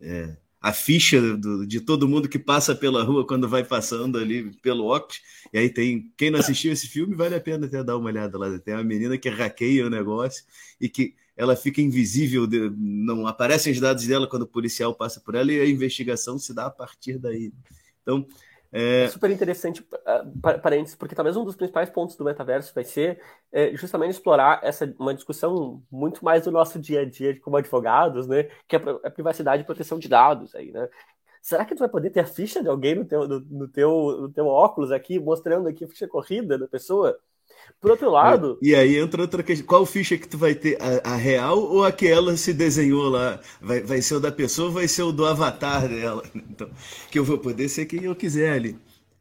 é, 0.00 0.36
a 0.60 0.72
ficha 0.72 1.36
do, 1.36 1.66
de 1.66 1.80
todo 1.80 2.08
mundo 2.08 2.28
que 2.28 2.38
passa 2.38 2.74
pela 2.74 3.02
rua 3.02 3.26
quando 3.26 3.48
vai 3.48 3.64
passando 3.64 4.18
ali 4.18 4.50
pelo 4.56 4.86
óculos. 4.86 5.20
E 5.52 5.58
aí 5.58 5.70
tem. 5.70 6.12
Quem 6.16 6.30
não 6.30 6.38
assistiu 6.38 6.72
esse 6.72 6.86
filme, 6.86 7.14
vale 7.14 7.34
a 7.34 7.40
pena 7.40 7.66
até 7.66 7.82
dar 7.82 7.96
uma 7.96 8.10
olhada 8.10 8.36
lá. 8.38 8.58
Tem 8.58 8.74
uma 8.74 8.84
menina 8.84 9.16
que 9.16 9.28
hackeia 9.28 9.86
o 9.86 9.90
negócio 9.90 10.44
e 10.80 10.88
que 10.88 11.14
ela 11.36 11.56
fica 11.56 11.80
invisível, 11.80 12.46
não 12.76 13.26
aparecem 13.26 13.72
os 13.72 13.80
dados 13.80 14.06
dela 14.06 14.28
quando 14.28 14.42
o 14.42 14.46
policial 14.46 14.94
passa 14.94 15.20
por 15.20 15.34
ela 15.34 15.50
e 15.50 15.58
a 15.58 15.66
investigação 15.66 16.38
se 16.38 16.52
dá 16.52 16.66
a 16.66 16.70
partir 16.70 17.18
daí. 17.18 17.50
Então, 18.02 18.26
É... 18.72 19.04
é 19.04 19.08
super 19.08 19.30
interessante, 19.30 19.82
uh, 19.82 20.60
parênteses, 20.60 20.94
porque 20.94 21.14
talvez 21.14 21.36
um 21.36 21.44
dos 21.44 21.56
principais 21.56 21.90
pontos 21.90 22.16
do 22.16 22.24
metaverso 22.24 22.72
vai 22.74 22.84
ser 22.84 23.20
é, 23.52 23.74
justamente 23.74 24.12
explorar 24.12 24.60
essa 24.62 24.94
uma 24.98 25.12
discussão 25.12 25.82
muito 25.90 26.24
mais 26.24 26.44
do 26.44 26.50
nosso 26.50 26.78
dia 26.78 27.00
a 27.00 27.04
dia 27.04 27.38
como 27.40 27.56
advogados, 27.56 28.26
né? 28.26 28.44
Que 28.68 28.76
é 28.76 28.80
a 29.04 29.10
privacidade 29.10 29.62
e 29.62 29.66
proteção 29.66 29.98
de 29.98 30.08
dados 30.08 30.54
aí, 30.54 30.70
né? 30.70 30.88
Será 31.42 31.64
que 31.64 31.74
tu 31.74 31.78
vai 31.78 31.88
poder 31.88 32.10
ter 32.10 32.20
a 32.20 32.26
ficha 32.26 32.62
de 32.62 32.68
alguém 32.68 32.94
no 32.94 33.04
teu, 33.04 33.26
no, 33.26 33.40
no 33.40 33.68
teu, 33.68 33.90
no 34.20 34.32
teu 34.32 34.46
óculos 34.46 34.92
aqui, 34.92 35.18
mostrando 35.18 35.68
aqui 35.68 35.84
a 35.84 35.88
ficha 35.88 36.06
corrida 36.06 36.58
da 36.58 36.68
pessoa? 36.68 37.18
Por 37.80 37.90
outro 37.90 38.10
lado. 38.10 38.58
E 38.62 38.74
aí 38.74 38.96
entra 38.96 39.22
outra 39.22 39.42
questão. 39.42 39.66
Qual 39.66 39.84
ficha 39.86 40.16
que 40.16 40.28
tu 40.28 40.38
vai 40.38 40.54
ter? 40.54 40.78
A, 40.80 41.12
a 41.12 41.16
real 41.16 41.58
ou 41.58 41.84
a 41.84 41.92
que 41.92 42.06
ela 42.06 42.36
se 42.36 42.52
desenhou 42.52 43.08
lá? 43.08 43.40
Vai, 43.60 43.80
vai 43.82 44.02
ser 44.02 44.14
o 44.14 44.20
da 44.20 44.32
pessoa 44.32 44.68
ou 44.68 44.74
vai 44.74 44.88
ser 44.88 45.02
o 45.02 45.12
do 45.12 45.26
avatar 45.26 45.88
dela? 45.88 46.22
Então, 46.34 46.70
que 47.10 47.18
eu 47.18 47.24
vou 47.24 47.38
poder 47.38 47.68
ser 47.68 47.86
quem 47.86 48.04
eu 48.04 48.14
quiser 48.14 48.52
ali. 48.52 48.76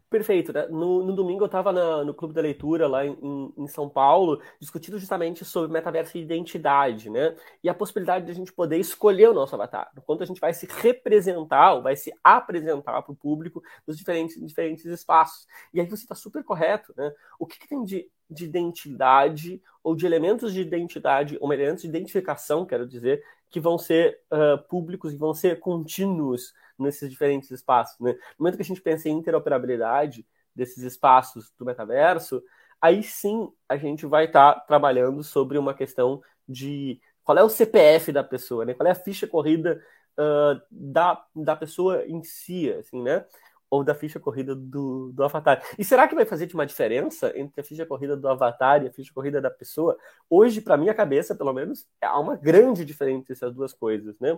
Perfeito. 0.10 0.52
Né? 0.52 0.66
No, 0.70 1.04
no, 1.04 1.16
domingo 1.16 1.44
eu 1.44 1.46
estava 1.46 1.72
no 2.04 2.14
Clube 2.16 2.34
da 2.34 2.42
Leitura 2.42 2.88
lá 2.88 3.06
em, 3.06 3.54
em, 3.56 3.68
São 3.68 3.88
Paulo, 3.88 4.42
discutindo 4.60 4.98
justamente 4.98 5.46
sobre 5.46 5.72
metaverso 5.72 6.18
e 6.18 6.22
identidade, 6.22 7.12
né? 7.12 7.36
E 7.64 7.70
a 7.70 7.76
possibilidade 7.76 8.26
de 8.26 8.32
a 8.32 8.34
gente 8.34 8.52
poder 8.52 8.78
escolher 8.78 9.30
o 9.30 9.34
nosso 9.34 9.54
avatar, 9.54 9.92
o 9.96 10.02
quanto 10.02 10.24
a 10.24 10.26
gente 10.26 10.42
vai 10.42 10.52
se 10.52 10.68
representar, 10.68 11.76
ou 11.76 11.84
vai 11.84 11.96
se 11.96 12.12
apresentar 12.24 13.04
para 13.04 13.12
o 13.12 13.16
público 13.16 13.62
nos 13.86 13.96
diferentes, 13.96 14.36
diferentes 14.44 14.86
espaços. 14.86 15.46
E 15.72 15.80
aí 15.80 15.88
você 15.88 16.04
está 16.04 16.16
super 16.16 16.44
correto, 16.44 16.92
né? 16.98 17.14
O 17.38 17.46
que, 17.46 17.60
que 17.60 17.68
tem 17.68 17.84
de, 17.84 18.10
de 18.28 18.46
identidade, 18.46 19.62
ou 19.84 19.96
de 19.96 20.08
elementos 20.08 20.52
de 20.52 20.62
identidade, 20.62 21.38
ou 21.40 21.54
elementos 21.54 21.84
de 21.84 21.88
identificação, 21.88 22.66
quero 22.66 22.88
dizer, 22.88 23.24
que 23.52 23.60
vão 23.60 23.78
ser 23.78 24.22
uh, 24.32 24.58
públicos 24.68 25.14
e 25.14 25.18
vão 25.18 25.36
ser 25.36 25.60
contínuos 25.60 26.54
nesses 26.80 27.10
diferentes 27.10 27.52
espaços. 27.52 28.00
Né? 28.00 28.14
No 28.14 28.20
momento 28.44 28.56
que 28.56 28.62
a 28.62 28.66
gente 28.66 28.82
pensa 28.82 29.10
em 29.10 29.14
interoperabilidade 29.14 30.26
desses 30.56 30.84
espaços 30.84 31.52
do 31.58 31.66
metaverso, 31.66 32.44
aí 32.82 33.04
sim 33.04 33.52
a 33.68 33.78
gente 33.78 34.06
vai 34.06 34.26
estar 34.26 34.54
tá 34.54 34.60
trabalhando 34.62 35.24
sobre 35.24 35.58
uma 35.58 35.74
questão 35.74 36.22
de 36.48 37.00
qual 37.24 37.38
é 37.38 37.44
o 37.44 37.50
CPF 37.50 38.12
da 38.12 38.24
pessoa, 38.24 38.66
né? 38.66 38.74
qual 38.74 38.88
é 38.88 38.92
a 38.92 38.96
ficha 38.96 39.28
corrida 39.28 39.82
uh, 40.18 40.60
da, 40.72 41.24
da 41.36 41.56
pessoa 41.56 42.06
em 42.06 42.24
si, 42.24 42.72
assim, 42.72 43.02
né? 43.04 43.26
ou 43.70 43.84
da 43.84 43.94
ficha 43.94 44.20
corrida 44.20 44.56
do, 44.56 45.12
do 45.14 45.24
avatar. 45.24 45.64
E 45.78 45.84
será 45.84 46.08
que 46.08 46.16
vai 46.16 46.26
fazer 46.26 46.50
uma 46.54 46.66
diferença 46.66 47.32
entre 47.38 47.62
a 47.62 47.64
ficha 47.64 47.86
corrida 47.86 48.18
do 48.18 48.28
avatar 48.28 48.84
e 48.84 48.88
a 48.88 48.92
ficha 48.92 49.14
corrida 49.14 49.40
da 49.40 49.52
pessoa? 49.52 49.98
Hoje, 50.30 50.60
para 50.60 50.78
minha 50.78 50.94
cabeça, 50.94 51.36
pelo 51.36 51.54
menos, 51.54 51.88
há 52.02 52.20
uma 52.20 52.36
grande 52.36 52.84
diferença 52.84 53.20
entre 53.20 53.34
essas 53.34 53.54
duas 53.54 53.74
coisas, 53.74 54.20
né? 54.20 54.38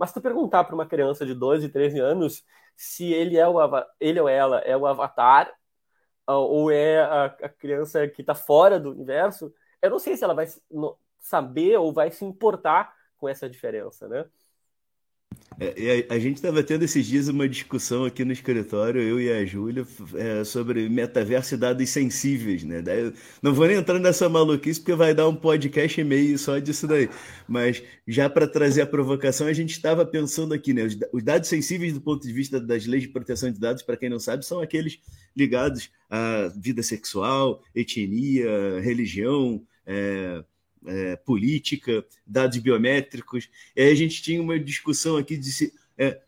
Mas 0.00 0.14
tu 0.14 0.20
perguntar 0.22 0.64
para 0.64 0.74
uma 0.74 0.86
criança 0.86 1.26
de 1.26 1.34
12, 1.34 1.68
13 1.68 2.00
anos 2.00 2.42
se 2.74 3.12
ele 3.12 3.36
é 3.36 3.46
o 3.46 3.58
ele 4.00 4.18
ou 4.18 4.26
ela 4.26 4.58
é 4.60 4.74
o 4.74 4.86
avatar 4.86 5.52
ou 6.26 6.70
é 6.70 7.02
a, 7.02 7.24
a 7.26 7.48
criança 7.50 8.08
que 8.08 8.22
está 8.22 8.34
fora 8.34 8.80
do 8.80 8.92
universo, 8.92 9.52
eu 9.82 9.90
não 9.90 9.98
sei 9.98 10.16
se 10.16 10.24
ela 10.24 10.32
vai 10.32 10.46
saber 11.18 11.76
ou 11.76 11.92
vai 11.92 12.10
se 12.10 12.24
importar 12.24 12.94
com 13.18 13.28
essa 13.28 13.46
diferença, 13.46 14.08
né? 14.08 14.24
É, 15.58 16.06
a, 16.08 16.14
a, 16.14 16.18
gente 16.18 16.36
estava 16.36 16.62
tendo 16.62 16.84
esses 16.84 17.04
dias 17.04 17.28
uma 17.28 17.48
discussão 17.48 18.04
aqui 18.04 18.24
no 18.24 18.32
escritório, 18.32 19.00
eu 19.02 19.20
e 19.20 19.30
a 19.30 19.44
Júlia, 19.44 19.86
é, 20.14 20.44
sobre 20.44 20.88
metaverso 20.88 21.54
e 21.54 21.58
dados 21.58 21.88
sensíveis, 21.90 22.62
né? 22.62 22.80
Daí, 22.80 23.12
não 23.42 23.52
vou 23.52 23.66
nem 23.66 23.76
entrar 23.76 23.98
nessa 23.98 24.28
maluquice 24.28 24.80
porque 24.80 24.94
vai 24.94 25.12
dar 25.12 25.28
um 25.28 25.34
podcast 25.34 26.00
e 26.00 26.04
meio 26.04 26.38
só 26.38 26.58
disso 26.58 26.86
daí. 26.86 27.10
Mas 27.48 27.82
já 28.06 28.30
para 28.30 28.46
trazer 28.46 28.82
a 28.82 28.86
provocação, 28.86 29.46
a 29.46 29.52
gente 29.52 29.72
estava 29.72 30.06
pensando 30.06 30.54
aqui, 30.54 30.72
né? 30.72 30.84
Os, 30.84 30.96
os, 31.12 31.22
dados 31.22 31.48
sensíveis 31.48 31.92
do 31.92 32.00
ponto 32.00 32.26
de 32.26 32.32
vista 32.32 32.60
das 32.60 32.86
leis 32.86 33.02
de 33.02 33.08
proteção 33.08 33.50
de 33.50 33.58
dados, 33.60 33.82
para 33.82 33.96
quem 33.96 34.08
não 34.08 34.18
sabe, 34.18 34.46
são 34.46 34.60
aqueles 34.60 34.98
ligados 35.36 35.90
à 36.08 36.50
vida 36.56 36.82
sexual, 36.82 37.62
etnia, 37.74 38.80
religião. 38.80 39.62
É, 39.84 40.42
é, 40.86 41.16
política, 41.16 42.04
dados 42.26 42.58
biométricos. 42.58 43.48
E 43.76 43.82
aí 43.82 43.90
a 43.90 43.94
gente 43.94 44.22
tinha 44.22 44.40
uma 44.40 44.58
discussão 44.58 45.16
aqui 45.16 45.36
de 45.36 45.52
se. 45.52 45.72
É, 45.96 46.20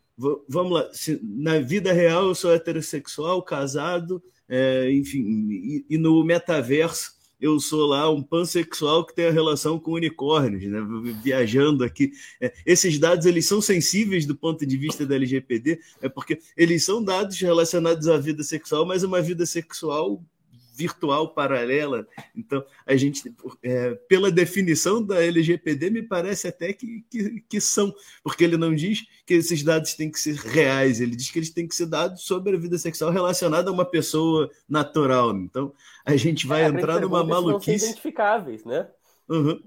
vamos 0.47 0.71
lá, 0.71 0.93
se, 0.93 1.19
na 1.23 1.59
vida 1.59 1.91
real 1.91 2.27
eu 2.27 2.35
sou 2.35 2.53
heterossexual, 2.53 3.41
casado, 3.41 4.21
é, 4.47 4.91
enfim, 4.91 5.23
e, 5.49 5.85
e, 5.89 5.97
no 5.97 6.23
metaverso 6.23 7.13
eu 7.41 7.59
sou 7.59 7.87
lá 7.87 8.09
um 8.09 8.23
pansexual 8.23 9.05
que 9.05 9.13
tem 9.13 9.25
a 9.25 9.31
relação 9.31 9.77
com 9.77 9.91
unicórnios, 9.91 10.63
né? 10.63 10.79
viajando 11.21 11.83
aqui. 11.83 12.11
É, 12.39 12.53
esses 12.65 12.97
dados 12.97 13.25
eles 13.25 13.45
são 13.45 13.59
sensíveis 13.59 14.25
do 14.25 14.33
ponto 14.33 14.65
de 14.65 14.77
vista 14.77 15.05
da 15.05 15.15
LGPD, 15.15 15.77
é 16.01 16.07
porque 16.07 16.39
eles 16.55 16.85
são 16.85 17.03
dados 17.03 17.37
relacionados 17.39 18.07
à 18.07 18.17
vida 18.17 18.43
sexual, 18.43 18.85
mas 18.85 19.03
uma 19.03 19.21
vida 19.21 19.45
sexual 19.45 20.23
virtual 20.73 21.33
paralela. 21.33 22.07
Então, 22.35 22.63
a 22.85 22.95
gente, 22.95 23.33
é, 23.61 23.95
pela 24.07 24.31
definição 24.31 25.05
da 25.05 25.23
LGPD, 25.23 25.89
me 25.89 26.01
parece 26.01 26.47
até 26.47 26.73
que, 26.73 27.05
que, 27.09 27.41
que, 27.47 27.61
são, 27.61 27.93
porque 28.23 28.43
ele 28.43 28.57
não 28.57 28.73
diz 28.73 29.03
que 29.25 29.35
esses 29.35 29.63
dados 29.63 29.93
têm 29.93 30.11
que 30.11 30.19
ser 30.19 30.35
reais, 30.35 30.99
ele 30.99 31.15
diz 31.15 31.29
que 31.29 31.39
eles 31.39 31.51
têm 31.51 31.67
que 31.67 31.75
ser 31.75 31.85
dados 31.85 32.23
sobre 32.23 32.55
a 32.55 32.59
vida 32.59 32.77
sexual 32.77 33.11
relacionada 33.11 33.69
a 33.69 33.73
uma 33.73 33.85
pessoa 33.85 34.49
natural. 34.67 35.35
Então, 35.35 35.73
a 36.05 36.15
gente 36.15 36.47
vai 36.47 36.63
é, 36.63 36.67
entrar 36.67 36.99
numa 36.99 37.23
maluquice. 37.23 37.85
Não 37.85 37.91
identificáveis, 37.91 38.65
né? 38.65 38.87
Uhum. 39.29 39.59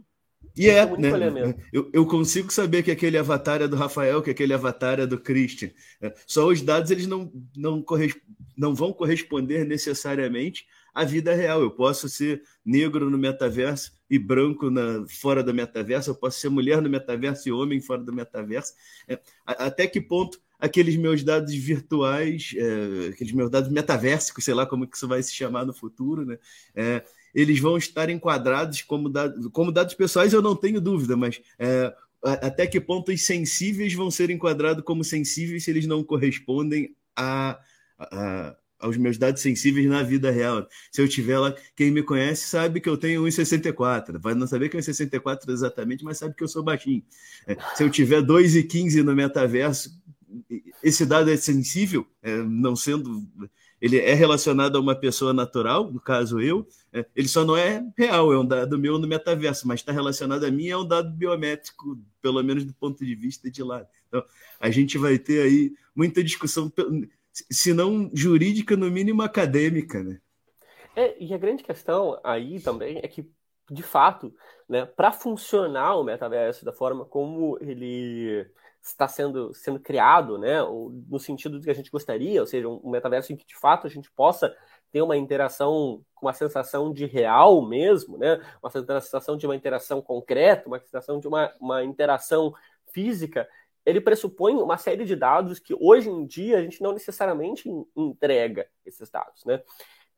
E 0.56 0.70
é, 0.70 0.78
é 0.78 0.96
né? 0.96 1.54
Eu, 1.70 1.90
eu, 1.92 2.06
consigo 2.06 2.50
saber 2.50 2.82
que 2.82 2.90
aquele 2.90 3.18
avatar 3.18 3.60
é 3.60 3.68
do 3.68 3.76
Rafael, 3.76 4.22
que 4.22 4.30
aquele 4.30 4.54
avatar 4.54 4.98
é 4.98 5.06
do 5.06 5.18
Christian. 5.18 5.70
É, 6.00 6.14
só 6.26 6.46
os 6.46 6.62
dados 6.62 6.90
eles 6.90 7.06
não, 7.06 7.30
não, 7.54 7.84
não 8.56 8.74
vão 8.74 8.90
corresponder 8.92 9.66
necessariamente 9.66 10.66
a 10.96 11.04
vida 11.04 11.35
real. 11.35 11.61
Eu 11.61 11.70
posso 11.70 12.09
ser 12.09 12.42
negro 12.64 13.11
no 13.11 13.18
metaverso 13.18 13.92
e 14.09 14.18
branco 14.18 14.70
na, 14.70 15.06
fora 15.06 15.42
do 15.42 15.52
metaverso, 15.52 16.09
eu 16.09 16.14
posso 16.14 16.40
ser 16.40 16.48
mulher 16.48 16.80
no 16.80 16.88
metaverso 16.88 17.46
e 17.46 17.52
homem 17.52 17.82
fora 17.82 18.02
do 18.02 18.14
metaverso. 18.14 18.72
É, 19.06 19.20
até 19.44 19.87
que 19.87 20.00
ponto 20.00 20.40
aqueles 20.59 20.96
meus 20.96 21.22
dados 21.22 21.54
virtuais, 21.54 22.54
é, 22.56 23.09
aqueles 23.09 23.35
meus 23.35 23.50
dados 23.50 23.70
metaversicos, 23.70 24.42
sei 24.42 24.54
lá 24.54 24.64
como 24.64 24.87
que 24.87 24.96
isso 24.96 25.06
vai 25.06 25.22
se 25.22 25.35
chamar 25.35 25.66
no 25.66 25.74
futuro, 25.74 26.24
né? 26.24 26.38
É, 26.74 27.04
eles 27.35 27.61
vão 27.61 27.76
estar 27.76 28.09
enquadrados 28.09 28.80
como 28.80 29.11
dados, 29.11 29.48
como 29.52 29.70
dados 29.70 29.92
pessoais, 29.92 30.32
eu 30.32 30.40
não 30.40 30.56
tenho 30.56 30.80
dúvida, 30.80 31.14
mas 31.14 31.42
é, 31.59 31.94
até 32.22 32.66
que 32.66 32.80
ponto 32.80 33.12
os 33.12 33.20
sensíveis 33.20 33.92
vão 33.92 34.11
ser 34.11 34.30
enquadrados 34.30 34.82
como 34.82 35.04
sensíveis 35.04 35.62
se 35.62 35.70
eles 35.70 35.87
não 35.87 36.02
correspondem 36.02 36.96
a, 37.14 37.61
a, 37.98 38.56
aos 38.78 38.96
meus 38.96 39.18
dados 39.18 39.42
sensíveis 39.42 39.86
na 39.86 40.02
vida 40.02 40.30
real. 40.30 40.66
Se 40.90 41.00
eu 41.00 41.08
tiver 41.08 41.38
lá, 41.38 41.54
quem 41.74 41.90
me 41.90 42.02
conhece 42.02 42.46
sabe 42.46 42.80
que 42.80 42.88
eu 42.88 42.96
tenho 42.96 43.22
1,64. 43.24 44.18
Vai 44.18 44.34
não 44.34 44.46
saber 44.46 44.68
que 44.68 44.76
é 44.76 44.80
1,64 44.80 45.50
exatamente, 45.50 46.04
mas 46.04 46.18
sabe 46.18 46.34
que 46.34 46.44
eu 46.44 46.48
sou 46.48 46.62
baixinho. 46.62 47.02
É, 47.46 47.56
se 47.74 47.82
eu 47.82 47.90
tiver 47.90 48.22
2,15 48.22 49.02
no 49.02 49.14
metaverso, 49.14 49.90
esse 50.82 51.06
dado 51.06 51.30
é 51.30 51.36
sensível, 51.36 52.06
é, 52.22 52.36
não 52.38 52.76
sendo. 52.76 53.26
Ele 53.80 53.98
é 53.98 54.14
relacionado 54.14 54.76
a 54.76 54.80
uma 54.80 54.94
pessoa 54.94 55.34
natural, 55.34 55.92
no 55.92 56.00
caso 56.00 56.40
eu, 56.40 56.66
é, 56.92 57.04
ele 57.14 57.28
só 57.28 57.44
não 57.44 57.56
é 57.56 57.84
real, 57.96 58.32
é 58.32 58.38
um 58.38 58.46
dado 58.46 58.78
meu 58.78 58.98
no 58.98 59.06
metaverso, 59.06 59.68
mas 59.68 59.80
está 59.80 59.92
relacionado 59.92 60.44
a 60.44 60.50
mim, 60.50 60.68
é 60.68 60.76
um 60.76 60.86
dado 60.86 61.10
biométrico, 61.10 61.98
pelo 62.22 62.42
menos 62.42 62.64
do 62.64 62.72
ponto 62.72 63.04
de 63.04 63.14
vista 63.14 63.50
de 63.50 63.62
lá. 63.62 63.86
Então, 64.08 64.24
a 64.58 64.70
gente 64.70 64.96
vai 64.96 65.18
ter 65.18 65.42
aí 65.42 65.74
muita 65.94 66.24
discussão 66.24 66.72
se 67.51 67.72
não 67.72 68.11
jurídica, 68.14 68.77
no 68.77 68.90
mínimo 68.90 69.22
acadêmica, 69.22 70.03
né? 70.03 70.18
É, 70.94 71.14
e 71.22 71.35
a 71.35 71.38
grande 71.38 71.62
questão 71.62 72.18
aí 72.25 72.61
também 72.61 72.99
é 73.03 73.09
que, 73.09 73.31
de 73.70 73.83
fato, 73.83 74.33
né, 74.68 74.87
para 74.87 75.12
funcionar 75.12 75.96
o 75.96 76.05
metaverso 76.05 76.64
da 76.64 76.72
forma 76.72 77.05
como 77.05 77.59
ele 77.61 78.46
está 78.83 79.07
sendo, 79.09 79.53
sendo 79.53 79.81
criado, 79.81 80.38
né, 80.38 80.62
no 80.62 81.18
sentido 81.18 81.61
que 81.61 81.70
a 81.70 81.75
gente 81.75 81.90
gostaria, 81.90 82.40
ou 82.40 82.46
seja, 82.46 82.68
um 82.68 82.90
metaverso 82.90 83.33
em 83.33 83.37
que, 83.37 83.46
de 83.46 83.57
fato, 83.57 83.87
a 83.87 83.90
gente 83.90 84.11
possa 84.12 84.57
ter 84.92 85.03
uma 85.03 85.16
interação 85.16 86.03
com 86.14 86.27
uma 86.27 86.33
sensação 86.33 86.92
de 86.92 87.05
real 87.05 87.66
mesmo, 87.66 88.16
né, 88.16 88.40
uma 88.62 88.70
sensação 88.70 89.37
de 89.37 89.45
uma 89.45 89.57
interação 89.57 90.01
concreta, 90.01 90.68
uma 90.68 90.78
sensação 90.78 91.18
de 91.18 91.28
uma, 91.28 91.53
uma 91.61 91.84
interação 91.84 92.55
física, 92.93 93.47
ele 93.87 94.01
pressupõe 94.01 94.57
uma 94.57 94.76
série 94.76 95.05
de 95.05 95.14
dados 95.14 95.61
que 95.61 95.72
hoje 95.78 96.11
em 96.11 96.26
dia 96.26 96.59
a 96.59 96.62
gente 96.62 96.82
não 96.82 96.93
necessariamente 96.93 97.70
entrega 97.97 98.68
esses 98.84 99.09
dados, 99.09 99.45
né? 99.45 99.62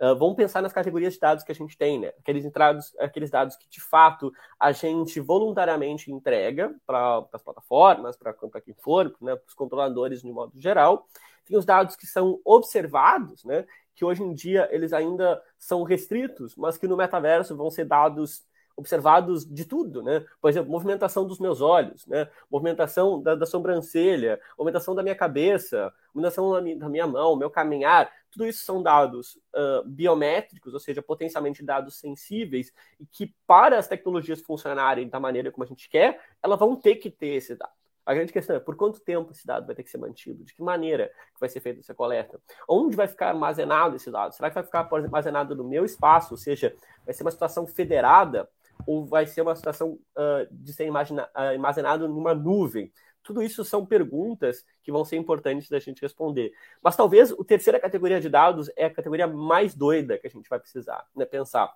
Uh, 0.00 0.16
vamos 0.16 0.36
pensar 0.36 0.62
nas 0.62 0.72
categorias 0.72 1.14
de 1.14 1.20
dados 1.20 1.42
que 1.44 1.50
a 1.50 1.54
gente 1.54 1.76
tem, 1.76 1.98
né? 1.98 2.12
Aqueles, 2.20 2.50
dados, 2.50 2.96
aqueles 2.98 3.30
dados 3.30 3.56
que 3.56 3.68
de 3.68 3.80
fato 3.80 4.32
a 4.58 4.72
gente 4.72 5.20
voluntariamente 5.20 6.10
entrega 6.10 6.74
para 6.86 7.26
as 7.32 7.42
plataformas, 7.42 8.16
para 8.16 8.32
quem 8.64 8.74
for, 8.74 9.14
né, 9.20 9.34
para 9.36 9.46
os 9.46 9.54
controladores 9.54 10.22
de 10.22 10.32
modo 10.32 10.58
geral. 10.58 11.06
Tem 11.44 11.58
os 11.58 11.64
dados 11.64 11.96
que 11.96 12.06
são 12.06 12.40
observados, 12.44 13.44
né? 13.44 13.66
Que 13.94 14.04
hoje 14.04 14.22
em 14.22 14.32
dia 14.32 14.68
eles 14.70 14.92
ainda 14.92 15.42
são 15.58 15.82
restritos, 15.82 16.54
mas 16.56 16.78
que 16.78 16.86
no 16.86 16.96
metaverso 16.96 17.56
vão 17.56 17.68
ser 17.68 17.84
dados 17.84 18.46
observados 18.78 19.44
de 19.44 19.64
tudo, 19.64 20.02
né? 20.04 20.24
Por 20.40 20.48
exemplo, 20.48 20.70
movimentação 20.70 21.26
dos 21.26 21.40
meus 21.40 21.60
olhos, 21.60 22.06
né? 22.06 22.28
Movimentação 22.48 23.20
da, 23.20 23.34
da 23.34 23.44
sobrancelha, 23.44 24.40
movimentação 24.56 24.94
da 24.94 25.02
minha 25.02 25.16
cabeça, 25.16 25.92
movimentação 26.14 26.52
da 26.52 26.60
minha, 26.60 26.76
da 26.78 26.88
minha 26.88 27.06
mão, 27.06 27.34
meu 27.34 27.50
caminhar. 27.50 28.08
Tudo 28.30 28.46
isso 28.46 28.64
são 28.64 28.80
dados 28.80 29.34
uh, 29.52 29.82
biométricos, 29.84 30.72
ou 30.72 30.78
seja, 30.78 31.02
potencialmente 31.02 31.64
dados 31.64 31.98
sensíveis, 31.98 32.72
e 33.00 33.06
que 33.06 33.34
para 33.48 33.76
as 33.78 33.88
tecnologias 33.88 34.40
funcionarem 34.40 35.08
da 35.08 35.18
maneira 35.18 35.50
como 35.50 35.64
a 35.64 35.66
gente 35.66 35.88
quer, 35.88 36.20
elas 36.40 36.58
vão 36.58 36.76
ter 36.76 36.96
que 36.96 37.10
ter 37.10 37.34
esse 37.34 37.56
dado. 37.56 37.72
A 38.06 38.14
grande 38.14 38.32
questão 38.32 38.56
é 38.56 38.60
por 38.60 38.76
quanto 38.76 39.00
tempo 39.00 39.32
esse 39.32 39.46
dado 39.46 39.66
vai 39.66 39.74
ter 39.74 39.82
que 39.82 39.90
ser 39.90 39.98
mantido? 39.98 40.42
De 40.42 40.54
que 40.54 40.62
maneira 40.62 41.08
que 41.34 41.40
vai 41.40 41.48
ser 41.48 41.60
feita 41.60 41.80
essa 41.80 41.94
coleta? 41.94 42.40
Onde 42.66 42.96
vai 42.96 43.06
ficar 43.06 43.28
armazenado 43.28 43.96
esse 43.96 44.10
dado? 44.10 44.32
Será 44.32 44.48
que 44.48 44.54
vai 44.54 44.64
ficar 44.64 44.88
armazenado 44.90 45.54
no 45.54 45.64
meu 45.64 45.84
espaço? 45.84 46.32
Ou 46.32 46.38
seja, 46.38 46.74
vai 47.04 47.12
ser 47.12 47.22
uma 47.22 47.30
situação 47.30 47.66
federada 47.66 48.48
ou 48.86 49.06
vai 49.06 49.26
ser 49.26 49.42
uma 49.42 49.54
situação 49.54 49.98
uh, 50.16 50.46
de 50.50 50.72
ser 50.72 50.90
uh, 50.90 50.94
armazenado 51.34 52.08
numa 52.08 52.34
nuvem? 52.34 52.92
Tudo 53.22 53.42
isso 53.42 53.64
são 53.64 53.84
perguntas 53.84 54.64
que 54.82 54.90
vão 54.90 55.04
ser 55.04 55.16
importantes 55.16 55.68
da 55.68 55.78
gente 55.78 56.00
responder. 56.00 56.52
Mas 56.82 56.96
talvez 56.96 57.30
a 57.30 57.44
terceira 57.44 57.78
categoria 57.78 58.20
de 58.20 58.28
dados 58.28 58.70
é 58.76 58.86
a 58.86 58.94
categoria 58.94 59.26
mais 59.26 59.74
doida 59.74 60.18
que 60.18 60.26
a 60.26 60.30
gente 60.30 60.48
vai 60.48 60.58
precisar 60.58 61.06
né, 61.14 61.26
pensar, 61.26 61.70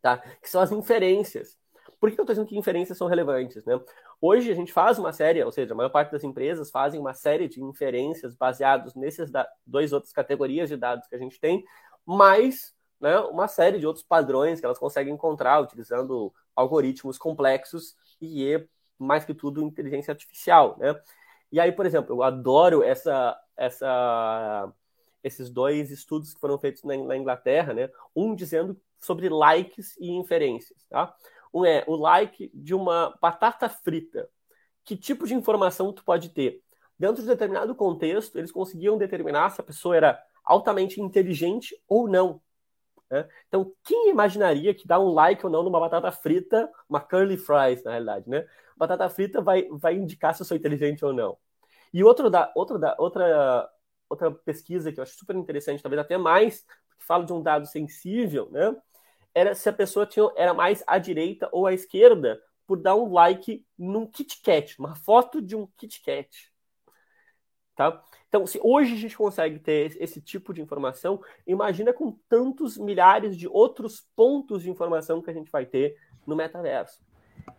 tá? 0.00 0.18
que 0.18 0.48
são 0.48 0.62
as 0.62 0.72
inferências. 0.72 1.58
Por 2.00 2.10
que 2.10 2.18
eu 2.18 2.22
estou 2.22 2.34
dizendo 2.34 2.48
que 2.48 2.56
inferências 2.56 2.96
são 2.96 3.06
relevantes? 3.06 3.64
Né? 3.64 3.78
Hoje 4.20 4.50
a 4.50 4.54
gente 4.54 4.72
faz 4.72 4.98
uma 4.98 5.12
série, 5.12 5.42
ou 5.44 5.52
seja, 5.52 5.74
a 5.74 5.76
maior 5.76 5.90
parte 5.90 6.10
das 6.10 6.24
empresas 6.24 6.70
fazem 6.70 6.98
uma 6.98 7.12
série 7.12 7.48
de 7.48 7.62
inferências 7.62 8.34
baseados 8.34 8.94
nesses 8.94 9.30
dois 9.66 9.92
outras 9.92 10.12
categorias 10.12 10.68
de 10.68 10.76
dados 10.76 11.06
que 11.06 11.14
a 11.14 11.18
gente 11.18 11.38
tem, 11.38 11.64
mais 12.06 12.74
né, 13.02 13.18
uma 13.18 13.48
série 13.48 13.80
de 13.80 13.86
outros 13.86 14.04
padrões 14.04 14.60
que 14.60 14.64
elas 14.64 14.78
conseguem 14.78 15.12
encontrar 15.12 15.60
utilizando 15.60 16.32
algoritmos 16.54 17.18
complexos 17.18 17.96
e, 18.20 18.64
mais 18.96 19.24
que 19.24 19.34
tudo, 19.34 19.60
inteligência 19.60 20.12
artificial. 20.12 20.76
Né? 20.78 20.94
E 21.50 21.58
aí, 21.58 21.72
por 21.72 21.84
exemplo, 21.84 22.14
eu 22.14 22.22
adoro 22.22 22.82
essa, 22.82 23.36
essa, 23.56 24.72
esses 25.22 25.50
dois 25.50 25.90
estudos 25.90 26.32
que 26.32 26.40
foram 26.40 26.56
feitos 26.58 26.84
na, 26.84 26.96
na 26.96 27.16
Inglaterra, 27.16 27.74
né? 27.74 27.90
um 28.14 28.36
dizendo 28.36 28.80
sobre 29.00 29.28
likes 29.28 29.96
e 29.98 30.12
inferências. 30.12 30.86
Tá? 30.88 31.12
Um 31.52 31.64
é 31.64 31.82
o 31.88 31.96
like 31.96 32.52
de 32.54 32.72
uma 32.72 33.18
batata 33.20 33.68
frita. 33.68 34.28
Que 34.84 34.96
tipo 34.96 35.26
de 35.26 35.34
informação 35.34 35.92
tu 35.92 36.04
pode 36.04 36.28
ter? 36.28 36.62
Dentro 36.96 37.20
de 37.20 37.28
determinado 37.28 37.74
contexto, 37.74 38.38
eles 38.38 38.52
conseguiam 38.52 38.96
determinar 38.96 39.50
se 39.50 39.60
a 39.60 39.64
pessoa 39.64 39.96
era 39.96 40.22
altamente 40.44 41.00
inteligente 41.00 41.76
ou 41.88 42.08
não. 42.08 42.40
Né? 43.12 43.28
Então, 43.46 43.70
quem 43.84 44.08
imaginaria 44.08 44.72
que 44.72 44.86
dar 44.88 44.98
um 44.98 45.12
like 45.12 45.44
ou 45.44 45.52
não 45.52 45.62
numa 45.62 45.78
batata 45.78 46.10
frita, 46.10 46.70
uma 46.88 46.98
curly 46.98 47.36
fries, 47.36 47.84
na 47.84 47.90
realidade, 47.90 48.28
né? 48.28 48.48
Batata 48.74 49.06
frita 49.10 49.42
vai, 49.42 49.68
vai 49.70 49.94
indicar 49.94 50.34
se 50.34 50.40
eu 50.40 50.46
sou 50.46 50.56
inteligente 50.56 51.04
ou 51.04 51.12
não. 51.12 51.36
E 51.92 52.02
outro 52.02 52.30
da, 52.30 52.50
outro 52.56 52.78
da, 52.78 52.96
outra, 52.98 53.70
outra 54.08 54.30
pesquisa 54.30 54.90
que 54.90 54.98
eu 54.98 55.02
acho 55.02 55.14
super 55.14 55.36
interessante, 55.36 55.82
talvez 55.82 56.00
até 56.00 56.16
mais, 56.16 56.62
que 56.98 57.04
fala 57.04 57.26
de 57.26 57.34
um 57.34 57.42
dado 57.42 57.66
sensível, 57.66 58.48
né? 58.50 58.74
era 59.34 59.54
se 59.54 59.68
a 59.68 59.72
pessoa 59.72 60.06
tinha, 60.06 60.30
era 60.34 60.54
mais 60.54 60.82
à 60.86 60.96
direita 60.98 61.50
ou 61.52 61.66
à 61.66 61.74
esquerda 61.74 62.40
por 62.66 62.78
dar 62.78 62.96
um 62.96 63.12
like 63.12 63.62
num 63.78 64.06
Kit 64.06 64.40
Kat, 64.42 64.78
uma 64.78 64.94
foto 64.94 65.42
de 65.42 65.54
um 65.54 65.66
Kit 65.76 66.00
Kat. 66.02 66.51
Tá? 67.74 68.02
Então, 68.28 68.46
se 68.46 68.58
hoje 68.62 68.94
a 68.94 68.96
gente 68.96 69.16
consegue 69.16 69.58
ter 69.58 69.96
esse 70.00 70.20
tipo 70.20 70.52
de 70.54 70.60
informação, 70.60 71.20
imagina 71.46 71.92
com 71.92 72.16
tantos 72.28 72.78
milhares 72.78 73.36
de 73.36 73.46
outros 73.48 74.04
pontos 74.14 74.62
de 74.62 74.70
informação 74.70 75.20
que 75.20 75.30
a 75.30 75.34
gente 75.34 75.50
vai 75.50 75.66
ter 75.66 75.96
no 76.26 76.36
metaverso. 76.36 77.00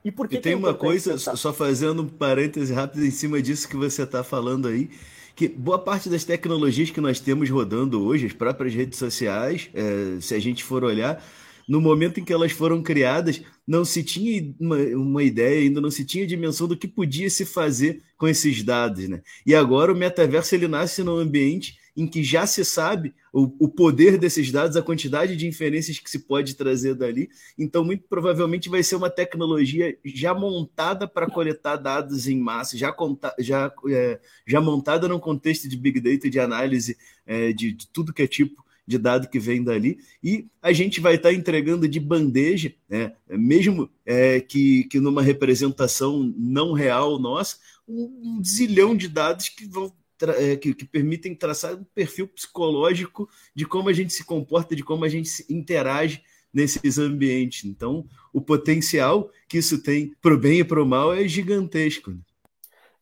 E, 0.03 0.11
por 0.11 0.27
que 0.27 0.37
e 0.37 0.39
tem 0.39 0.53
é 0.53 0.55
uma 0.55 0.73
coisa, 0.73 1.11
pensar? 1.11 1.35
só 1.35 1.53
fazendo 1.53 2.03
um 2.03 2.07
parêntese 2.07 2.73
rápido 2.73 3.05
em 3.05 3.11
cima 3.11 3.41
disso 3.41 3.67
que 3.67 3.75
você 3.75 4.03
está 4.03 4.23
falando 4.23 4.67
aí, 4.67 4.89
que 5.35 5.47
boa 5.47 5.79
parte 5.79 6.09
das 6.09 6.23
tecnologias 6.23 6.91
que 6.91 7.01
nós 7.01 7.19
temos 7.19 7.49
rodando 7.49 8.03
hoje, 8.03 8.27
as 8.27 8.33
próprias 8.33 8.73
redes 8.73 8.99
sociais, 8.99 9.69
é, 9.73 10.19
se 10.21 10.35
a 10.35 10.39
gente 10.39 10.63
for 10.63 10.83
olhar, 10.83 11.23
no 11.67 11.81
momento 11.81 12.19
em 12.19 12.23
que 12.23 12.33
elas 12.33 12.51
foram 12.51 12.81
criadas, 12.81 13.41
não 13.65 13.85
se 13.85 14.03
tinha 14.03 14.53
uma, 14.59 14.77
uma, 14.77 15.23
ideia, 15.23 15.61
ainda 15.61 15.79
não 15.79 15.91
se 15.91 16.03
tinha 16.03 16.27
dimensão 16.27 16.67
do 16.67 16.77
que 16.77 16.87
podia 16.87 17.29
se 17.29 17.45
fazer 17.45 18.01
com 18.17 18.27
esses 18.27 18.63
dados. 18.63 19.07
Né? 19.07 19.21
E 19.45 19.55
agora 19.55 19.91
o 19.91 19.95
metaverso 19.95 20.53
ele 20.55 20.67
nasce 20.67 21.03
num 21.03 21.17
ambiente 21.17 21.79
em 21.95 22.07
que 22.07 22.23
já 22.23 22.45
se 22.45 22.65
sabe 22.65 23.13
o, 23.31 23.43
o 23.59 23.69
poder 23.69 24.17
desses 24.17 24.51
dados, 24.51 24.75
a 24.75 24.81
quantidade 24.81 25.35
de 25.35 25.47
inferências 25.47 25.99
que 25.99 26.09
se 26.09 26.19
pode 26.19 26.55
trazer 26.55 26.95
dali. 26.95 27.29
Então, 27.57 27.83
muito 27.83 28.03
provavelmente 28.09 28.69
vai 28.69 28.81
ser 28.81 28.95
uma 28.95 29.09
tecnologia 29.09 29.95
já 30.03 30.33
montada 30.33 31.07
para 31.07 31.29
coletar 31.29 31.77
dados 31.77 32.27
em 32.27 32.39
massa, 32.39 32.77
já, 32.77 32.91
conta, 32.91 33.33
já, 33.39 33.71
é, 33.89 34.19
já 34.45 34.59
montada 34.59 35.07
num 35.07 35.19
contexto 35.19 35.69
de 35.69 35.77
big 35.77 35.99
data, 35.99 36.29
de 36.29 36.39
análise 36.39 36.97
é, 37.25 37.53
de, 37.53 37.71
de 37.71 37.87
tudo 37.87 38.13
que 38.13 38.23
é 38.23 38.27
tipo 38.27 38.63
de 38.85 38.97
dado 38.97 39.29
que 39.29 39.39
vem 39.39 39.63
dali, 39.63 39.97
e 40.21 40.47
a 40.61 40.73
gente 40.73 40.99
vai 40.99 41.15
estar 41.15 41.29
tá 41.29 41.35
entregando 41.35 41.87
de 41.87 41.99
bandeja, 41.99 42.73
né, 42.89 43.13
mesmo 43.29 43.89
é, 44.05 44.39
que, 44.39 44.83
que 44.85 44.99
numa 44.99 45.21
representação 45.21 46.33
não 46.37 46.73
real 46.73 47.17
nossa, 47.19 47.57
um, 47.87 48.41
zilhão 48.43 48.95
de 48.95 49.07
dados 49.07 49.49
que 49.49 49.65
vão 49.65 49.93
é, 50.37 50.55
que, 50.55 50.73
que, 50.73 50.85
permitem 50.85 51.35
traçar 51.35 51.75
um 51.75 51.83
perfil 51.83 52.27
psicológico 52.27 53.29
de 53.53 53.65
como 53.65 53.89
a 53.89 53.93
gente 53.93 54.13
se 54.13 54.23
comporta, 54.23 54.75
de 54.75 54.83
como 54.83 55.03
a 55.03 55.09
gente 55.09 55.29
interage 55.49 56.21
nesses 56.53 56.97
ambientes. 56.97 57.65
Então, 57.65 58.05
o 58.31 58.39
potencial 58.39 59.29
que 59.49 59.57
isso 59.57 59.79
tem 59.79 60.13
para 60.21 60.33
o 60.33 60.37
bem 60.37 60.59
e 60.59 60.63
para 60.63 60.81
o 60.81 60.85
mal 60.85 61.13
é 61.13 61.27
gigantesco. 61.27 62.13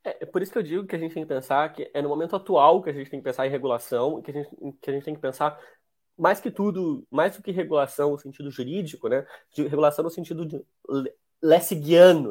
É, 0.03 0.23
é, 0.23 0.25
por 0.25 0.41
isso 0.41 0.51
que 0.51 0.57
eu 0.57 0.63
digo 0.63 0.85
que 0.87 0.95
a 0.95 0.99
gente 0.99 1.13
tem 1.13 1.23
que 1.23 1.29
pensar 1.29 1.71
que 1.73 1.89
é 1.93 2.01
no 2.01 2.09
momento 2.09 2.35
atual 2.35 2.81
que 2.81 2.89
a 2.89 2.93
gente 2.93 3.09
tem 3.09 3.19
que 3.19 3.23
pensar 3.23 3.45
em 3.45 3.51
regulação, 3.51 4.21
que 4.21 4.31
a 4.31 4.33
gente, 4.33 4.49
que 4.81 4.89
a 4.89 4.93
gente 4.93 5.03
tem 5.03 5.13
que 5.15 5.21
pensar 5.21 5.59
mais 6.17 6.39
que 6.39 6.51
tudo, 6.51 7.05
mais 7.09 7.35
do 7.35 7.43
que 7.43 7.51
regulação 7.51 8.11
no 8.11 8.19
sentido 8.19 8.51
jurídico, 8.51 9.07
né? 9.07 9.25
De 9.53 9.67
regulação 9.67 10.03
no 10.03 10.09
sentido 10.09 10.45
de 10.45 10.63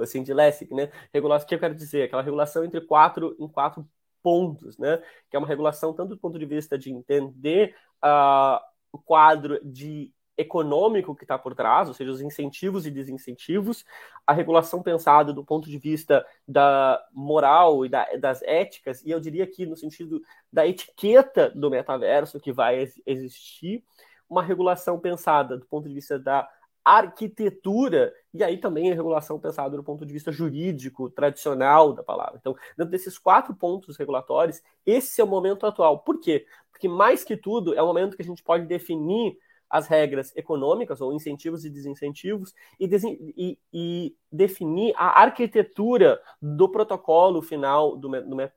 assim, 0.03 0.23
de 0.23 0.33
Lessig, 0.33 0.73
né? 0.75 0.91
Regulação, 1.13 1.45
o 1.45 1.49
que 1.49 1.55
eu 1.55 1.59
quero 1.59 1.75
dizer? 1.75 2.05
Aquela 2.05 2.23
regulação 2.23 2.65
entre 2.65 2.81
quatro, 2.81 3.37
em 3.39 3.49
quatro 3.49 3.89
pontos, 4.23 4.79
né? 4.79 4.99
Que 5.29 5.37
é 5.37 5.39
uma 5.39 5.49
regulação 5.49 5.93
tanto 5.93 6.11
do 6.11 6.19
ponto 6.19 6.39
de 6.39 6.47
vista 6.47 6.79
de 6.79 6.93
entender 6.93 7.75
uh, 8.05 8.61
o 8.93 8.99
quadro 8.99 9.59
de 9.65 10.13
econômico 10.41 11.15
que 11.15 11.25
está 11.25 11.39
por 11.39 11.55
trás, 11.55 11.89
ou 11.89 11.95
seja, 11.95 12.11
os 12.11 12.21
incentivos 12.21 12.87
e 12.87 12.91
desincentivos, 12.91 13.85
a 14.27 14.33
regulação 14.33 14.83
pensada 14.83 15.33
do 15.33 15.45
ponto 15.45 15.69
de 15.69 15.79
vista 15.79 16.25
da 16.47 17.03
moral 17.13 17.85
e 17.85 17.89
da, 17.89 18.07
das 18.17 18.43
éticas, 18.43 19.05
e 19.05 19.11
eu 19.11 19.21
diria 19.21 19.47
que 19.47 19.67
no 19.67 19.77
sentido 19.77 20.23
da 20.53 20.67
etiqueta 20.67 21.51
do 21.51 21.71
metaverso 21.71 22.41
que 22.41 22.53
vai 22.53 22.89
existir, 23.07 23.85
uma 24.29 24.43
regulação 24.43 24.99
pensada 24.99 25.59
do 25.59 25.67
ponto 25.67 25.89
de 25.89 25.95
vista 25.95 26.19
da 26.19 26.49
arquitetura, 26.85 28.13
e 28.33 28.43
aí 28.43 28.57
também 28.57 28.91
a 28.91 28.95
regulação 28.95 29.39
pensada 29.39 29.77
do 29.77 29.85
ponto 29.85 30.07
de 30.07 30.13
vista 30.13 30.33
jurídico, 30.33 31.11
tradicional 31.11 31.93
da 31.93 32.03
palavra. 32.03 32.39
Então, 32.41 32.57
dentro 32.77 32.91
desses 32.91 33.19
quatro 33.19 33.55
pontos 33.55 33.97
regulatórios, 33.97 34.63
esse 34.87 35.21
é 35.21 35.25
o 35.25 35.27
momento 35.27 35.67
atual. 35.67 35.99
Por 35.99 36.21
quê? 36.21 36.47
Porque, 36.71 36.89
mais 36.89 37.23
que 37.23 37.37
tudo, 37.37 37.75
é 37.75 37.83
o 37.83 37.87
momento 37.87 38.17
que 38.17 38.23
a 38.23 38.25
gente 38.25 38.43
pode 38.43 38.65
definir 38.67 39.37
as 39.71 39.87
regras 39.87 40.37
econômicas, 40.37 41.01
ou 41.01 41.13
incentivos 41.13 41.65
e 41.65 41.71
desincentivos, 41.71 42.53
e, 42.79 42.91
e, 43.37 43.59
e 43.73 44.17
definir 44.31 44.93
a 44.97 45.23
arquitetura 45.23 46.21
do 46.43 46.69
protocolo 46.69 47.41
final 47.41 47.97
do, 47.97 48.11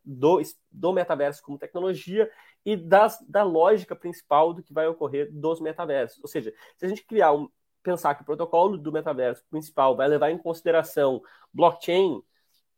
do, 0.04 0.42
do 0.72 0.94
metaverso 0.94 1.44
como 1.44 1.60
tecnologia 1.60 2.30
e 2.66 2.76
das, 2.76 3.24
da 3.28 3.44
lógica 3.44 3.96
principal 3.96 4.54
do 4.54 4.64
que 4.64 4.74
vai 4.74 4.88
ocorrer 4.88 5.30
dos 5.32 5.62
metaversos. 5.62 6.20
Ou 6.24 6.28
seja, 6.28 6.54
se 6.78 6.86
a 6.86 6.90
gente 6.90 7.06
criar 7.06 7.34
um, 7.34 7.48
pensar 7.84 8.16
que 8.16 8.24
o 8.24 8.26
protocolo 8.26 8.78
do 8.78 8.92
metaverso 8.92 9.44
principal 9.50 9.96
vai 9.96 10.08
levar 10.08 10.32
em 10.32 10.38
consideração 10.38 11.22
blockchain, 11.54 12.24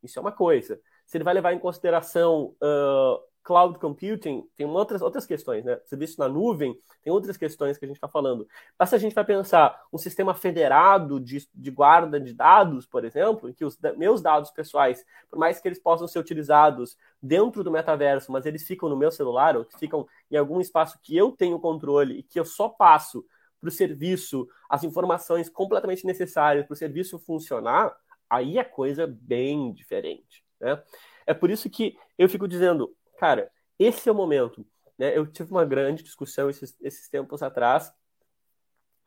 isso 0.04 0.20
é 0.20 0.22
uma 0.22 0.32
coisa. 0.32 0.80
Se 1.06 1.18
ele 1.18 1.24
vai 1.24 1.36
levar 1.36 1.54
em 1.54 1.60
consideração 1.60 2.56
uh, 2.62 3.20
cloud 3.46 3.78
computing 3.78 4.44
tem 4.58 4.66
outras, 4.66 5.04
outras 5.04 5.26
questões, 5.26 5.64
né? 5.64 5.80
Serviço 5.86 6.20
na 6.20 6.28
nuvem 6.28 6.78
tem 7.04 7.14
outras 7.14 7.38
questões 7.38 7.78
que 7.78 7.86
a 7.86 7.88
gente 7.88 7.98
está 7.98 8.08
falando. 8.08 8.48
Mas 8.78 8.90
se 8.90 8.96
a 8.96 8.98
gente 8.98 9.14
vai 9.14 9.24
pensar 9.24 9.80
um 9.94 10.00
sistema 10.00 10.34
federado 10.34 11.20
de, 11.20 11.48
de 11.54 11.72
guarda 11.72 12.20
de 12.20 12.34
dados, 12.34 12.88
por 12.88 13.06
exemplo, 13.06 13.48
em 13.48 13.54
que 13.54 13.64
os 13.64 13.78
meus 13.96 14.20
dados 14.20 14.50
pessoais, 14.50 15.06
por 15.30 15.38
mais 15.38 15.62
que 15.62 15.68
eles 15.68 15.80
possam 15.80 16.08
ser 16.08 16.18
utilizados 16.18 16.98
dentro 17.22 17.64
do 17.64 17.72
metaverso, 17.72 18.32
mas 18.32 18.48
eles 18.48 18.64
ficam 18.66 18.90
no 18.90 18.98
meu 18.98 19.12
celular 19.12 19.56
ou 19.56 19.64
ficam 19.78 20.08
em 20.32 20.38
algum 20.38 20.60
espaço 20.60 21.00
que 21.04 21.16
eu 21.16 21.32
tenho 21.32 21.60
controle 21.60 22.20
e 22.20 22.24
que 22.24 22.40
eu 22.40 22.46
só 22.46 22.68
passo 22.68 23.24
para 23.62 23.70
o 23.70 23.72
serviço 23.72 24.48
as 24.68 24.84
informações 24.84 25.50
completamente 25.50 26.06
necessárias 26.06 26.66
para 26.66 26.74
o 26.74 26.78
serviço 26.78 27.20
funcionar, 27.20 27.96
aí 28.28 28.58
é 28.58 28.64
coisa 28.64 29.06
bem 29.08 29.72
diferente, 29.72 30.44
né? 30.60 30.82
É 31.28 31.34
por 31.34 31.50
isso 31.50 31.70
que 31.70 31.98
eu 32.18 32.30
fico 32.30 32.48
dizendo, 32.48 32.96
cara, 33.18 33.52
esse 33.80 34.08
é 34.08 34.12
o 34.12 34.16
momento. 34.16 34.66
Né? 34.98 35.18
Eu 35.18 35.26
tive 35.28 35.52
uma 35.52 35.66
grande 35.66 36.04
discussão 36.04 36.50
esses, 36.50 36.76
esses 36.82 37.10
tempos 37.10 37.42
atrás 37.44 37.94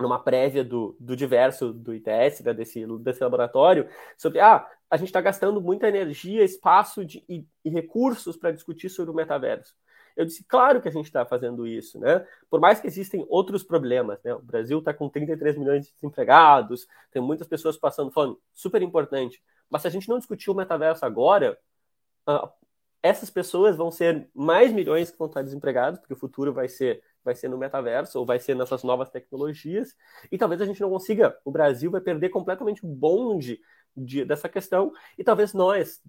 numa 0.01 0.23
prévia 0.23 0.63
do, 0.63 0.97
do 1.01 1.17
diverso 1.17 1.73
do 1.73 1.93
ITS, 1.93 2.43
né, 2.45 2.55
desse, 2.55 2.87
desse 3.01 3.21
laboratório, 3.23 3.89
sobre 4.17 4.39
ah, 4.39 4.65
a 4.89 4.97
gente 4.97 5.09
está 5.09 5.21
gastando 5.21 5.61
muita 5.61 5.89
energia, 5.89 6.45
espaço 6.45 7.05
de, 7.05 7.25
e, 7.29 7.45
e 7.65 7.71
recursos 7.71 8.37
para 8.37 8.53
discutir 8.53 8.89
sobre 8.89 9.11
o 9.11 9.15
metaverso. 9.15 9.75
Eu 10.17 10.25
disse, 10.25 10.45
claro 10.45 10.81
que 10.81 10.89
a 10.89 10.93
gente 10.93 11.07
está 11.07 11.25
fazendo 11.25 11.67
isso, 11.67 11.99
né? 11.99 12.27
Por 12.51 12.61
mais 12.61 12.81
que 12.81 12.87
existem 12.89 13.25
outros 13.29 13.63
problemas, 13.63 14.21
né? 14.25 14.35
O 14.35 14.43
Brasil 14.43 14.79
está 14.81 14.93
com 14.93 15.09
33 15.09 15.57
milhões 15.57 15.87
de 15.87 15.93
desempregados, 15.93 16.89
tem 17.13 17.23
muitas 17.23 17.47
pessoas 17.47 17.77
passando 17.77 18.11
fome, 18.11 18.37
super 18.53 18.83
importante. 18.83 19.41
Mas 19.71 19.83
se 19.83 19.89
a 19.89 19.91
gente 19.91 20.09
não 20.09 20.19
discutir 20.19 20.51
o 20.51 20.55
metaverso 20.55 21.05
agora, 21.05 21.57
uh, 22.29 22.49
essas 23.03 23.31
pessoas 23.31 23.77
vão 23.77 23.91
ser 23.91 24.29
mais 24.35 24.73
milhões 24.73 25.11
que 25.11 25.19
vão 25.19 25.29
estar 25.29 25.43
desempregados, 25.43 26.01
porque 26.01 26.15
o 26.15 26.19
futuro 26.19 26.53
vai 26.53 26.69
ser 26.69 27.03
vai 27.25 27.35
ser 27.35 27.49
no 27.49 27.59
metaverso 27.59 28.19
ou 28.19 28.25
vai 28.25 28.39
ser 28.39 28.55
nessas 28.55 28.83
novas 28.83 29.11
tecnologias. 29.11 29.95
E 30.33 30.39
talvez 30.39 30.63
a 30.63 30.65
gente 30.65 30.81
não 30.81 30.89
consiga, 30.89 31.37
o 31.45 31.51
Brasil 31.51 31.91
vai 31.91 32.01
perder 32.01 32.31
completamente 32.31 32.87
o 32.87 32.89
bonde 32.89 33.61
de, 33.95 34.25
dessa 34.25 34.49
questão 34.49 34.93
e 35.19 35.23
talvez 35.23 35.53
nós 35.53 36.01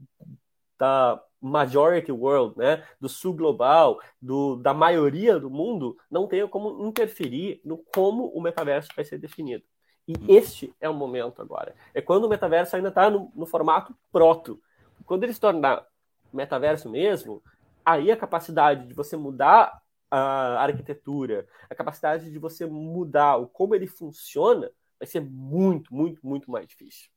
da 0.78 1.22
majority 1.42 2.12
world, 2.12 2.58
né, 2.58 2.86
do 3.00 3.10
sul 3.10 3.34
global, 3.34 4.00
do, 4.22 4.56
da 4.56 4.74
maioria 4.74 5.38
do 5.38 5.50
mundo, 5.50 5.98
não 6.10 6.26
tenha 6.26 6.48
como 6.48 6.88
interferir 6.88 7.62
no 7.66 7.78
como 7.94 8.28
o 8.28 8.42
metaverso 8.42 8.90
vai 8.96 9.04
ser 9.04 9.18
definido. 9.18 9.64
E 10.08 10.14
uhum. 10.14 10.26
este 10.30 10.74
é 10.80 10.90
o 10.90 10.94
momento 10.94 11.42
agora. 11.42 11.76
É 11.94 12.02
quando 12.02 12.24
o 12.24 12.30
metaverso 12.30 12.76
ainda 12.76 12.90
está 12.90 13.10
no, 13.10 13.32
no 13.36 13.46
formato 13.46 13.96
proto. 14.12 14.60
Quando 15.06 15.24
ele 15.24 15.34
se 15.34 15.40
tornar 15.40 15.86
metaverso 16.34 16.90
mesmo, 16.90 17.42
aí 17.86 18.12
a 18.12 18.18
capacidade 18.18 18.88
de 18.88 18.94
você 18.94 19.18
mudar 19.18 19.82
a 20.12 20.64
arquitetura, 20.64 21.48
a 21.70 21.76
capacidade 21.76 22.32
de 22.32 22.40
você 22.40 22.66
mudar 22.66 23.38
o 23.38 23.48
como 23.48 23.76
ele 23.76 23.88
funciona, 23.88 24.72
vai 25.00 25.08
ser 25.08 25.22
muito, 25.22 25.94
muito, 25.94 26.26
muito 26.26 26.50
mais 26.50 26.68
difícil. 26.68 27.10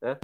Né? 0.00 0.16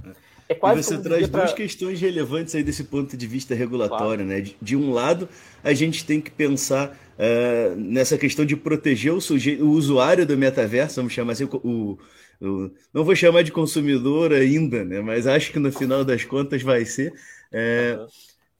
É 0.49 0.55
quase 0.55 0.79
e 0.79 0.83
você 0.83 0.97
traz 0.97 1.29
duas 1.29 1.53
questões 1.53 2.01
relevantes 2.01 2.55
aí 2.55 2.63
desse 2.63 2.83
ponto 2.83 3.15
de 3.15 3.27
vista 3.27 3.53
regulatório. 3.53 4.25
Claro. 4.25 4.25
Né? 4.25 4.41
De, 4.41 4.57
de, 4.59 4.75
um 4.75 4.91
lado, 4.91 5.29
a 5.63 5.73
gente 5.73 6.03
tem 6.03 6.19
que 6.19 6.31
pensar 6.31 6.89
uh, 6.89 7.75
nessa 7.75 8.17
questão 8.17 8.43
de 8.43 8.55
proteger 8.55 9.13
o, 9.13 9.21
sujeito, 9.21 9.63
o 9.63 9.69
usuário 9.69 10.25
do 10.25 10.35
metaverso, 10.35 10.95
vamos 10.95 11.13
chamar 11.13 11.33
assim, 11.33 11.43
o, 11.43 11.99
o, 12.41 12.71
não 12.93 13.03
vou 13.03 13.15
chamar 13.15 13.43
de 13.43 13.51
consumidor 13.51 14.33
ainda, 14.33 14.83
né? 14.83 14.99
mas 14.99 15.27
acho 15.27 15.51
que 15.51 15.59
no 15.59 15.71
final 15.71 16.03
das 16.03 16.23
contas 16.23 16.61
vai 16.63 16.83
ser. 16.83 17.13
É, 17.51 17.97
uhum. 17.99 18.07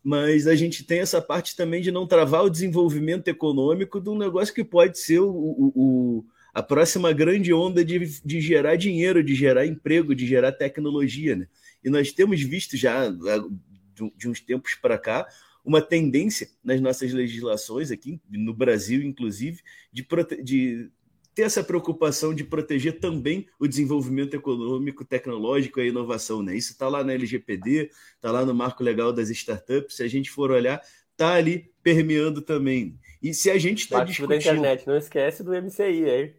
Mas 0.04 0.48
a 0.48 0.56
gente 0.56 0.84
tem 0.84 1.00
essa 1.00 1.22
parte 1.22 1.56
também 1.56 1.82
de 1.82 1.92
não 1.92 2.08
travar 2.08 2.46
o 2.46 2.50
desenvolvimento 2.50 3.28
econômico 3.28 4.00
de 4.00 4.10
um 4.10 4.18
negócio 4.18 4.54
que 4.54 4.64
pode 4.64 4.98
ser 5.00 5.20
o, 5.20 5.30
o 5.76 6.26
a 6.54 6.64
próxima 6.64 7.14
grande 7.14 7.54
onda 7.54 7.86
de, 7.86 8.00
de 8.26 8.42
gerar 8.42 8.78
dinheiro, 8.78 9.24
de 9.24 9.36
gerar 9.36 9.68
emprego, 9.68 10.16
de 10.16 10.26
gerar 10.26 10.52
tecnologia. 10.52 11.36
Né? 11.36 11.48
E 11.84 11.90
nós 11.90 12.12
temos 12.12 12.42
visto 12.42 12.76
já, 12.76 13.08
de 14.16 14.28
uns 14.28 14.40
tempos 14.40 14.74
para 14.74 14.98
cá, 14.98 15.28
uma 15.64 15.82
tendência 15.82 16.50
nas 16.64 16.82
nossas 16.82 17.14
legislações, 17.14 17.92
aqui 17.92 18.20
no 18.28 18.56
Brasil, 18.56 19.04
inclusive, 19.04 19.62
de, 19.92 20.08
de 20.42 20.90
ter 21.38 21.44
essa 21.44 21.64
preocupação 21.64 22.34
de 22.34 22.44
proteger 22.44 23.00
também 23.00 23.46
o 23.60 23.68
desenvolvimento 23.68 24.34
econômico, 24.34 25.06
tecnológico 25.06 25.80
e 25.80 25.84
a 25.84 25.86
inovação. 25.86 26.42
Né? 26.42 26.58
Isso 26.58 26.72
está 26.72 26.90
lá 26.90 27.04
na 27.04 27.14
LGPD, 27.14 27.92
está 28.16 28.32
lá 28.32 28.44
no 28.44 28.56
marco 28.56 28.84
legal 28.84 29.14
das 29.14 29.30
startups. 29.30 29.98
Se 29.98 30.02
a 30.02 30.08
gente 30.08 30.32
for 30.32 30.50
olhar, 30.50 30.82
está 31.12 31.36
ali 31.36 31.70
permeando 31.84 32.42
também. 32.42 32.98
E 33.22 33.36
se 33.36 33.52
a 33.52 33.58
gente 33.60 33.82
está 33.82 34.04
discutindo... 34.04 34.30
da 34.30 34.36
internet, 34.36 34.88
não 34.88 34.98
esquece 34.98 35.44
do 35.44 35.52
MCI, 35.52 36.10
hein? 36.10 36.34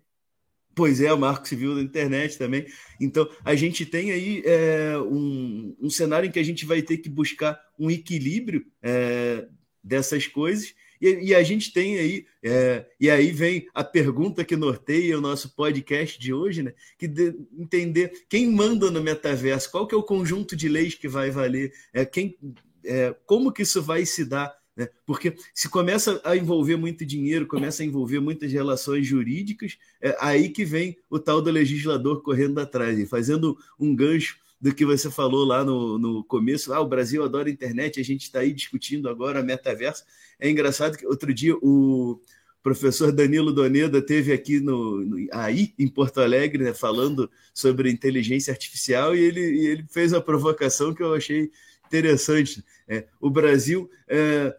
Pois 0.75 1.01
é, 1.01 1.13
o 1.13 1.19
Marco 1.19 1.47
Civil 1.47 1.77
da 1.77 1.81
internet 1.81 2.37
também. 2.37 2.67
Então, 3.01 3.29
a 3.45 3.55
gente 3.55 3.87
tem 3.87 4.11
aí 4.11 4.43
é, 4.45 4.99
um, 4.99 5.77
um, 5.81 5.91
cenário 5.91 6.29
em 6.29 6.33
que 6.33 6.41
a 6.41 6.45
gente 6.45 6.67
vai 6.67 6.83
ter 6.83 6.99
que 6.99 7.09
buscar 7.09 7.61
um 7.79 7.89
equilíbrio 7.89 8.67
é, 8.83 9.47
dessas 9.83 10.27
coisas. 10.27 10.75
E, 11.01 11.29
e, 11.31 11.35
a 11.35 11.43
gente 11.43 11.73
tem 11.73 11.99
aí, 11.99 12.27
é, 12.43 12.87
e 13.01 13.11
aí 13.11 13.31
vem 13.31 13.67
a 13.75 13.85
pergunta 13.85 14.45
que 14.45 14.57
norteia 14.57 15.17
o 15.19 15.21
nosso 15.21 15.55
podcast 15.55 16.19
de 16.19 16.33
hoje, 16.33 16.63
né? 16.63 16.75
Que 16.99 17.07
de, 17.07 17.35
entender 17.59 18.27
quem 18.29 18.51
manda 18.51 18.91
no 18.91 19.03
metaverso, 19.03 19.71
qual 19.71 19.87
que 19.87 19.95
é 19.95 19.99
o 19.99 20.03
conjunto 20.03 20.57
de 20.57 20.69
leis 20.69 20.95
que 20.95 21.09
vai 21.09 21.31
valer, 21.31 21.73
é, 21.93 22.05
quem, 22.05 22.37
é, 22.85 23.15
como 23.27 23.53
que 23.53 23.63
isso 23.63 23.83
vai 23.83 24.05
se 24.05 24.25
dar 24.25 24.59
né? 24.79 24.89
Porque 25.05 25.35
se 25.53 25.69
começa 25.69 26.21
a 26.23 26.37
envolver 26.37 26.77
muito 26.77 27.05
dinheiro, 27.05 27.49
começa 27.49 27.83
a 27.83 27.87
envolver 27.87 28.21
muitas 28.21 28.53
relações 28.53 29.05
jurídicas, 29.05 29.77
é 30.01 30.17
aí 30.21 30.51
que 30.51 30.65
vem 30.65 30.97
o 31.11 31.19
tal 31.19 31.43
do 31.43 31.51
legislador 31.51 32.23
correndo 32.23 32.61
atrás, 32.61 32.97
e 32.97 33.05
fazendo 33.05 33.59
um 33.77 33.93
gancho 33.93 34.39
do 34.61 34.75
que 34.75 34.85
você 34.85 35.11
falou 35.11 35.45
lá 35.45 35.65
no, 35.65 35.99
no 35.99 36.25
começo. 36.25 36.73
Ah, 36.73 36.81
o 36.81 36.89
Brasil 36.89 37.23
adora 37.23 37.49
a 37.49 37.53
internet, 37.53 38.01
a 38.01 38.05
gente 38.05 38.23
está 38.23 38.41
aí 38.41 38.53
discutindo 38.53 39.09
agora 39.09 39.43
metaverso. 39.43 40.05
É 40.39 40.51
engraçado 40.51 40.97
que 40.97 41.07
outro 41.07 41.33
dia 41.33 41.55
o 41.63 42.21
professor 42.63 43.13
Danilo 43.13 43.53
Doneda 43.53 44.03
teve 44.03 44.33
aqui 44.33 44.61
no, 44.61 45.05
no 45.05 45.29
aí 45.33 45.75
em 45.79 45.89
Porto 45.89 46.21
Alegre 46.21 46.65
né, 46.65 46.75
falando 46.75 47.31
sobre 47.55 47.91
inteligência 47.91 48.53
artificial 48.53 49.15
e 49.15 49.21
ele, 49.21 49.41
e 49.41 49.67
ele 49.67 49.87
fez 49.89 50.13
uma 50.13 50.21
provocação 50.21 50.93
que 50.93 51.03
eu 51.03 51.15
achei 51.15 51.51
interessante. 51.87 52.65
É, 52.87 53.07
o 53.21 53.31
Brasil 53.31 53.89
é, 54.09 54.55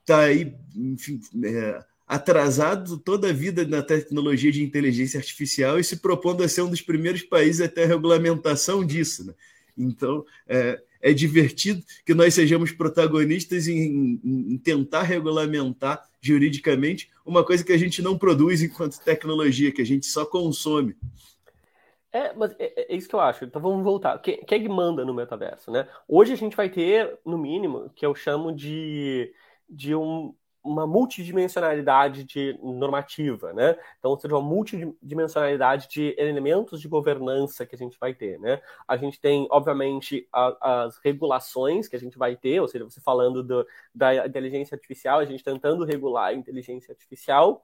está 0.00 0.20
aí, 0.20 0.54
enfim, 0.74 1.20
é, 1.44 1.84
atrasado 2.06 2.98
toda 2.98 3.30
a 3.30 3.32
vida 3.32 3.66
na 3.66 3.82
tecnologia 3.82 4.52
de 4.52 4.62
inteligência 4.62 5.18
artificial 5.18 5.78
e 5.78 5.84
se 5.84 5.96
propondo 5.96 6.42
a 6.42 6.48
ser 6.48 6.62
um 6.62 6.70
dos 6.70 6.82
primeiros 6.82 7.22
países 7.22 7.60
a 7.60 7.68
ter 7.68 7.84
a 7.84 7.86
regulamentação 7.86 8.84
disso. 8.84 9.26
Né? 9.26 9.34
Então, 9.76 10.24
é, 10.46 10.80
é, 11.00 11.12
divertido 11.12 11.82
que 12.04 12.14
nós 12.14 12.34
sejamos 12.34 12.72
protagonistas 12.72 13.66
em, 13.66 14.20
em, 14.22 14.58
tentar 14.58 15.02
regulamentar 15.02 16.04
juridicamente 16.20 17.10
uma 17.24 17.44
coisa 17.44 17.64
que 17.64 17.72
a 17.72 17.78
gente 17.78 18.02
não 18.02 18.18
produz 18.18 18.62
enquanto 18.62 19.02
tecnologia, 19.02 19.72
que 19.72 19.82
a 19.82 19.86
gente 19.86 20.06
só 20.06 20.26
consome. 20.26 20.96
É, 22.12 22.32
mas 22.34 22.54
é, 22.58 22.92
é, 22.92 22.96
isso 22.96 23.08
que 23.08 23.14
eu 23.14 23.20
acho. 23.20 23.44
Então 23.44 23.60
vamos 23.60 23.82
voltar. 23.82 24.18
Quem, 24.18 24.44
quem 24.44 24.68
manda 24.68 25.04
no 25.04 25.12
metaverso, 25.12 25.70
né? 25.70 25.88
Hoje 26.06 26.32
a 26.32 26.36
gente 26.36 26.56
vai 26.56 26.68
ter, 26.68 27.18
no 27.26 27.36
mínimo, 27.36 27.90
que 27.96 28.06
eu 28.06 28.14
chamo 28.14 28.54
de 28.54 29.32
de 29.68 29.94
um, 29.94 30.34
uma 30.64 30.86
multidimensionalidade 30.86 32.24
de 32.24 32.58
normativa, 32.62 33.52
né? 33.52 33.76
Então, 33.98 34.12
ou 34.12 34.18
seja, 34.18 34.34
uma 34.34 34.42
multidimensionalidade 34.42 35.88
de 35.88 36.14
elementos 36.16 36.80
de 36.80 36.88
governança 36.88 37.66
que 37.66 37.74
a 37.74 37.78
gente 37.78 37.98
vai 38.00 38.14
ter, 38.14 38.40
né? 38.40 38.62
A 38.88 38.96
gente 38.96 39.20
tem, 39.20 39.46
obviamente, 39.50 40.26
a, 40.32 40.84
as 40.84 40.96
regulações 41.04 41.86
que 41.86 41.96
a 41.96 42.00
gente 42.00 42.16
vai 42.16 42.34
ter, 42.34 42.60
ou 42.60 42.66
seja, 42.66 42.84
você 42.84 43.00
falando 43.00 43.42
do, 43.42 43.66
da 43.94 44.26
inteligência 44.26 44.74
artificial, 44.74 45.18
a 45.18 45.24
gente 45.26 45.44
tentando 45.44 45.84
regular 45.84 46.28
a 46.28 46.34
inteligência 46.34 46.92
artificial, 46.92 47.62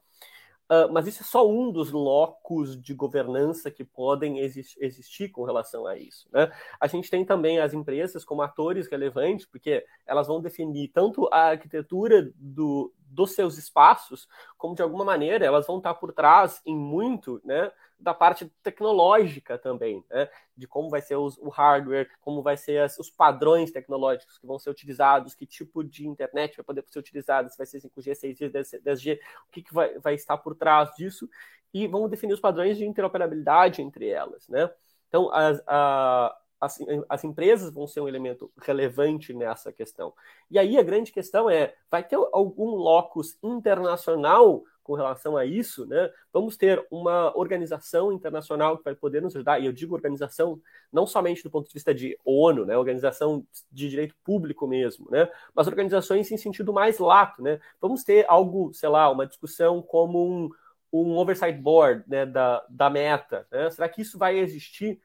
Uh, 0.71 0.93
mas 0.93 1.09
isso 1.09 1.25
é 1.25 1.27
só 1.27 1.51
um 1.51 1.73
dos 1.73 1.91
locos 1.91 2.81
de 2.81 2.95
governança 2.95 3.73
que 3.73 3.83
podem 3.83 4.39
exi 4.39 4.63
existir 4.79 5.29
com 5.29 5.43
relação 5.43 5.85
a 5.85 5.99
isso. 5.99 6.29
Né? 6.33 6.49
A 6.81 6.87
gente 6.87 7.11
tem 7.11 7.25
também 7.25 7.59
as 7.59 7.75
empresas 7.75 8.25
como 8.25 8.41
atores 8.41 8.89
relevantes, 8.89 9.47
porque 9.47 9.85
elas 10.07 10.29
vão 10.29 10.41
definir 10.41 10.93
tanto 10.95 11.29
a 11.33 11.49
arquitetura 11.49 12.31
do, 12.37 12.95
dos 13.11 13.33
seus 13.35 13.59
espaços, 13.59 14.29
como 14.57 14.75
de 14.75 14.83
alguma 14.83 15.05
maneira 15.05 15.45
elas 15.45 15.67
vão 15.67 15.79
estar 15.79 15.95
por 15.95 16.13
trás 16.13 16.63
em 16.65 16.77
muito 16.77 17.41
né, 17.45 17.71
da 17.99 18.15
parte 18.15 18.47
tecnológica 18.63 19.59
também, 19.59 20.05
né? 20.09 20.29
de 20.57 20.67
como 20.67 20.89
vai 20.89 21.03
ser 21.03 21.17
os, 21.17 21.37
o 21.39 21.49
hardware, 21.49 22.09
como 22.21 22.43
vai 22.43 22.57
ser 22.57 22.81
as, 22.81 22.99
os 22.99 23.11
padrões 23.11 23.71
tecnológicos 23.71 24.39
que 24.39 24.47
vão 24.47 24.59
ser 24.59 24.71
utilizados, 24.71 25.35
que 25.35 25.45
tipo 25.45 25.85
de 25.85 26.07
internet 26.07 26.57
vai 26.57 26.65
poder 26.65 26.85
ser 26.89 26.99
utilizado, 26.99 27.51
se 27.51 27.59
vai 27.59 27.67
ser 27.67 27.79
5G, 27.79 28.13
6G, 28.13 28.81
10G, 28.83 29.19
o 29.49 29.51
que, 29.51 29.63
que 29.63 29.75
vai, 29.75 29.99
vai 29.99 30.15
estar 30.15 30.39
por 30.39 30.55
trás 30.55 30.95
disso, 30.95 31.29
e 31.75 31.87
vamos 31.87 32.11
definir 32.11 32.33
os 32.33 32.41
padrões 32.41 32.79
de 32.79 32.87
interoperabilidade 32.87 33.83
entre 33.83 34.09
elas. 34.09 34.49
Né? 34.49 34.71
Então, 35.09 35.33
as, 35.33 35.63
a, 35.67 36.37
as, 36.61 36.79
as, 37.09 37.25
empresas 37.25 37.73
vão 37.73 37.87
ser 37.87 38.01
um 38.01 38.09
elemento 38.09 38.53
relevante 38.61 39.33
nessa 39.33 39.73
questão. 39.73 40.13
E 40.51 40.59
aí 40.59 40.77
a 40.77 40.83
grande 40.83 41.11
questão 41.11 41.49
é: 41.49 41.75
vai 41.91 42.03
ter 42.03 42.17
algum 42.33 42.71
locus 42.71 43.39
internacional 43.43 44.63
com 44.83 44.95
relação 44.95 45.37
a 45.37 45.45
isso, 45.45 45.87
né? 45.87 46.11
Vamos 46.33 46.57
ter 46.57 46.85
uma 46.91 47.37
organização 47.37 48.13
internacional 48.13 48.77
que 48.77 48.85
vai 48.85 48.95
poder 48.95 49.23
nos 49.23 49.37
ajudar, 49.37 49.61
e 49.61 49.67
eu 49.67 49.73
digo 49.73 49.95
organização 49.95 50.61
não 50.93 51.07
somente 51.07 51.43
do 51.43 51.51
ponto 51.51 51.69
de 51.69 51.75
vista 51.75 51.95
de 51.95 52.19
ONU, 52.25 52.67
né? 52.67 52.77
Organização 52.77 53.47
de 53.71 53.89
direito 53.89 54.15
público 54.25 54.67
mesmo, 54.67 55.09
né? 55.11 55.29
Mas 55.55 55.67
organizações 55.67 56.31
em 56.31 56.37
sentido 56.37 56.73
mais 56.73 56.99
lato, 56.99 57.43
né? 57.43 57.61
Vamos 57.81 58.03
ter 58.03 58.27
algo, 58.29 58.73
sei 58.75 58.89
lá, 58.89 59.09
uma 59.11 59.27
discussão 59.27 59.81
como 59.81 60.29
um, 60.29 60.51
um 60.93 61.17
oversight 61.17 61.59
board 61.59 62.05
né, 62.07 62.27
da, 62.27 62.65
da 62.69 62.91
meta. 62.91 63.47
Né? 63.51 63.71
Será 63.71 63.89
que 63.89 64.03
isso 64.03 64.19
vai 64.19 64.39
existir? 64.39 65.01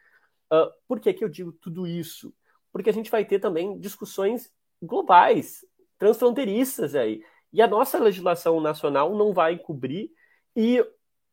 Uh, 0.52 0.72
por 0.88 1.00
que, 1.00 1.14
que 1.14 1.24
eu 1.24 1.30
digo 1.30 1.52
tudo 1.52 1.88
isso? 1.88 2.34
Porque 2.72 2.90
a 2.90 2.94
gente 2.94 3.12
vai 3.12 3.26
ter 3.26 3.40
também 3.40 3.80
discussões 3.80 4.52
globais, 4.82 5.66
transfronteiriças 5.98 6.96
aí. 6.96 7.22
E 7.52 7.62
a 7.62 7.68
nossa 7.68 7.98
legislação 7.98 8.60
nacional 8.60 9.16
não 9.16 9.34
vai 9.34 9.58
cobrir. 9.58 10.12
E 10.56 10.86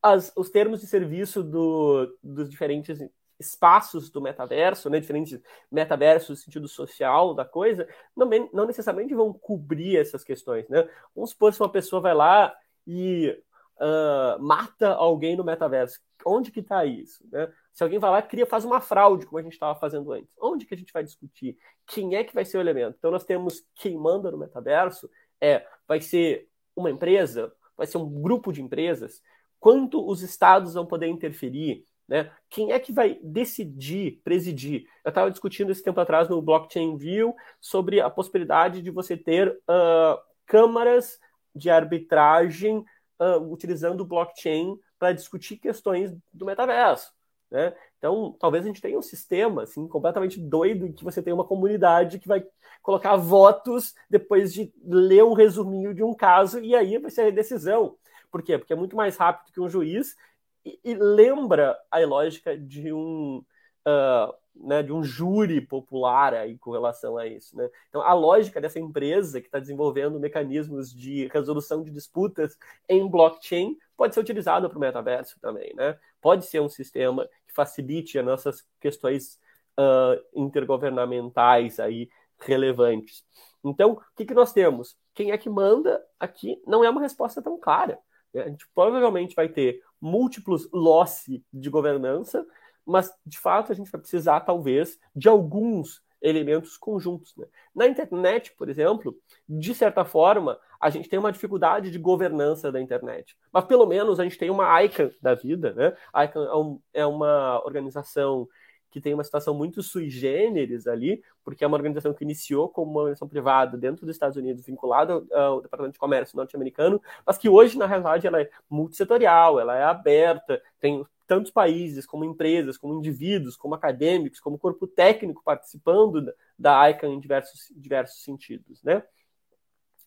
as, 0.02 0.32
os 0.36 0.50
termos 0.50 0.80
de 0.80 0.86
serviço 0.86 1.42
do, 1.42 2.16
dos 2.22 2.48
diferentes 2.48 2.98
espaços 3.38 4.08
do 4.10 4.20
metaverso, 4.20 4.88
né, 4.88 5.00
diferentes 5.00 5.40
metaversos 5.70 6.42
sentido 6.42 6.68
social 6.68 7.34
da 7.34 7.44
coisa, 7.44 7.88
não, 8.16 8.28
não 8.52 8.66
necessariamente 8.66 9.14
vão 9.14 9.32
cobrir 9.32 9.96
essas 9.96 10.22
questões. 10.22 10.68
Né? 10.68 10.88
Vamos 11.14 11.30
supor 11.30 11.52
se 11.52 11.60
uma 11.60 11.68
pessoa 11.68 12.00
vai 12.00 12.14
lá 12.14 12.54
e 12.86 13.36
uh, 13.78 14.42
mata 14.42 14.88
alguém 14.88 15.36
no 15.36 15.44
metaverso. 15.44 16.00
Onde 16.24 16.52
que 16.52 16.60
está 16.60 16.84
isso? 16.84 17.24
Né? 17.30 17.52
Se 17.72 17.82
alguém 17.82 17.98
vai 17.98 18.10
lá 18.10 18.18
e 18.20 18.22
cria, 18.22 18.46
faz 18.46 18.64
uma 18.64 18.80
fraude, 18.80 19.26
como 19.26 19.38
a 19.38 19.42
gente 19.42 19.54
estava 19.54 19.78
fazendo 19.78 20.12
antes. 20.12 20.32
Onde 20.40 20.66
que 20.66 20.74
a 20.74 20.76
gente 20.76 20.92
vai 20.92 21.02
discutir? 21.02 21.56
Quem 21.86 22.14
é 22.14 22.22
que 22.22 22.34
vai 22.34 22.44
ser 22.44 22.58
o 22.58 22.60
elemento? 22.60 22.96
Então 22.98 23.10
nós 23.10 23.24
temos 23.24 23.64
quem 23.74 23.96
manda 23.96 24.30
no 24.30 24.38
metaverso 24.38 25.10
é, 25.42 25.66
vai 25.88 26.00
ser 26.00 26.46
uma 26.76 26.88
empresa, 26.88 27.52
vai 27.76 27.86
ser 27.86 27.98
um 27.98 28.08
grupo 28.08 28.52
de 28.52 28.62
empresas, 28.62 29.20
quanto 29.58 30.06
os 30.06 30.22
estados 30.22 30.74
vão 30.74 30.86
poder 30.86 31.08
interferir, 31.08 31.84
né? 32.08 32.30
Quem 32.48 32.72
é 32.72 32.78
que 32.78 32.92
vai 32.92 33.18
decidir, 33.22 34.20
presidir? 34.22 34.84
Eu 35.04 35.08
estava 35.08 35.30
discutindo 35.30 35.72
esse 35.72 35.82
tempo 35.82 35.98
atrás 36.00 36.28
no 36.28 36.40
Blockchain 36.40 36.96
View 36.96 37.34
sobre 37.60 38.00
a 38.00 38.08
possibilidade 38.08 38.82
de 38.82 38.90
você 38.90 39.16
ter 39.16 39.48
uh, 39.48 40.18
câmaras 40.46 41.18
de 41.54 41.70
arbitragem 41.70 42.84
uh, 43.22 43.52
utilizando 43.52 44.04
blockchain 44.04 44.76
para 44.98 45.12
discutir 45.12 45.56
questões 45.58 46.12
do 46.32 46.44
metaverso. 46.44 47.12
Né? 47.50 47.74
Então, 47.98 48.34
talvez 48.40 48.64
a 48.64 48.66
gente 48.66 48.80
tenha 48.80 48.98
um 48.98 49.02
sistema 49.02 49.62
assim, 49.62 49.86
completamente 49.86 50.40
doido 50.40 50.86
em 50.86 50.92
que 50.92 51.04
você 51.04 51.22
tem 51.22 51.32
uma 51.32 51.44
comunidade 51.44 52.18
que 52.18 52.26
vai 52.26 52.44
colocar 52.82 53.14
votos 53.16 53.94
depois 54.08 54.52
de 54.52 54.72
ler 54.82 55.22
um 55.22 55.34
resuminho 55.34 55.94
de 55.94 56.02
um 56.02 56.14
caso 56.14 56.58
e 56.60 56.74
aí 56.74 56.98
vai 56.98 57.10
ser 57.10 57.26
a 57.26 57.30
decisão. 57.30 57.96
Por 58.30 58.42
quê? 58.42 58.56
Porque 58.56 58.72
é 58.72 58.76
muito 58.76 58.96
mais 58.96 59.16
rápido 59.16 59.52
que 59.52 59.60
um 59.60 59.68
juiz 59.68 60.16
e, 60.64 60.80
e 60.82 60.94
lembra 60.94 61.78
a 61.90 61.98
lógica 62.00 62.56
de 62.56 62.92
um, 62.92 63.44
uh, 63.86 64.34
né, 64.54 64.82
de 64.82 64.92
um 64.92 65.02
júri 65.02 65.60
popular 65.60 66.34
aí 66.34 66.58
com 66.58 66.70
relação 66.70 67.16
a 67.16 67.26
isso. 67.26 67.56
Né? 67.56 67.68
Então, 67.88 68.02
a 68.02 68.12
lógica 68.12 68.60
dessa 68.60 68.78
empresa 68.78 69.40
que 69.40 69.48
está 69.48 69.58
desenvolvendo 69.58 70.20
mecanismos 70.20 70.92
de 70.92 71.26
resolução 71.28 71.82
de 71.82 71.90
disputas 71.90 72.56
em 72.88 73.08
blockchain 73.08 73.76
pode 73.96 74.14
ser 74.14 74.20
utilizada 74.20 74.68
para 74.68 74.76
o 74.76 74.80
metaverso 74.80 75.38
também. 75.40 75.74
Né? 75.74 75.98
Pode 76.20 76.46
ser 76.46 76.60
um 76.60 76.68
sistema 76.68 77.28
que 77.46 77.54
facilite 77.54 78.18
as 78.18 78.24
nossas 78.24 78.66
questões 78.80 79.38
uh, 79.78 80.22
intergovernamentais 80.34 81.80
aí 81.80 82.08
relevantes. 82.38 83.24
Então, 83.64 83.92
o 83.92 84.00
que, 84.16 84.24
que 84.24 84.34
nós 84.34 84.52
temos? 84.52 84.96
Quem 85.14 85.30
é 85.30 85.38
que 85.38 85.48
manda 85.48 86.02
aqui 86.18 86.60
não 86.66 86.84
é 86.84 86.90
uma 86.90 87.00
resposta 87.00 87.40
tão 87.40 87.58
clara. 87.58 87.98
A 88.34 88.48
gente 88.48 88.66
provavelmente 88.74 89.34
vai 89.34 89.48
ter 89.48 89.82
múltiplos 90.00 90.68
loss 90.72 91.26
de 91.52 91.70
governança, 91.70 92.46
mas 92.86 93.12
de 93.24 93.38
fato 93.38 93.72
a 93.72 93.74
gente 93.74 93.90
vai 93.90 94.00
precisar, 94.00 94.40
talvez, 94.40 94.98
de 95.14 95.28
alguns 95.28 96.02
elementos 96.22 96.76
conjuntos. 96.76 97.34
Né? 97.36 97.46
Na 97.74 97.86
internet, 97.86 98.54
por 98.56 98.68
exemplo, 98.68 99.16
de 99.48 99.74
certa 99.74 100.04
forma, 100.04 100.58
a 100.80 100.88
gente 100.88 101.08
tem 101.08 101.18
uma 101.18 101.32
dificuldade 101.32 101.90
de 101.90 101.98
governança 101.98 102.70
da 102.70 102.80
internet. 102.80 103.36
Mas 103.52 103.64
pelo 103.64 103.86
menos 103.86 104.20
a 104.20 104.22
gente 104.22 104.38
tem 104.38 104.50
uma 104.50 104.82
ICANN 104.82 105.10
da 105.20 105.34
vida. 105.34 105.72
Né? 105.74 105.96
A 106.12 106.24
ICANN 106.24 106.44
é, 106.44 106.56
um, 106.56 106.80
é 106.94 107.06
uma 107.06 107.60
organização 107.64 108.48
que 108.92 109.00
tem 109.00 109.14
uma 109.14 109.24
situação 109.24 109.54
muito 109.54 109.82
sui 109.82 110.10
generis 110.10 110.86
ali, 110.86 111.22
porque 111.42 111.64
é 111.64 111.66
uma 111.66 111.78
organização 111.78 112.12
que 112.12 112.22
iniciou 112.22 112.68
como 112.68 112.90
uma 112.90 113.00
organização 113.00 113.26
privada 113.26 113.76
dentro 113.76 114.04
dos 114.04 114.14
Estados 114.14 114.36
Unidos, 114.36 114.66
vinculada 114.66 115.24
ao 115.32 115.62
Departamento 115.62 115.94
de 115.94 115.98
Comércio 115.98 116.36
norte-americano, 116.36 117.00
mas 117.26 117.38
que 117.38 117.48
hoje, 117.48 117.78
na 117.78 117.86
realidade, 117.86 118.26
ela 118.26 118.42
é 118.42 118.50
multissetorial, 118.68 119.58
ela 119.58 119.74
é 119.74 119.82
aberta, 119.82 120.62
tem 120.78 121.02
tantos 121.32 121.50
países, 121.50 122.04
como 122.04 122.26
empresas, 122.26 122.76
como 122.76 122.92
indivíduos, 122.92 123.56
como 123.56 123.74
acadêmicos, 123.74 124.38
como 124.38 124.58
corpo 124.58 124.86
técnico 124.86 125.42
participando 125.42 126.30
da 126.58 126.90
ICANN 126.90 127.14
em 127.14 127.20
diversos, 127.20 127.72
diversos 127.74 128.22
sentidos, 128.22 128.82
né? 128.82 129.02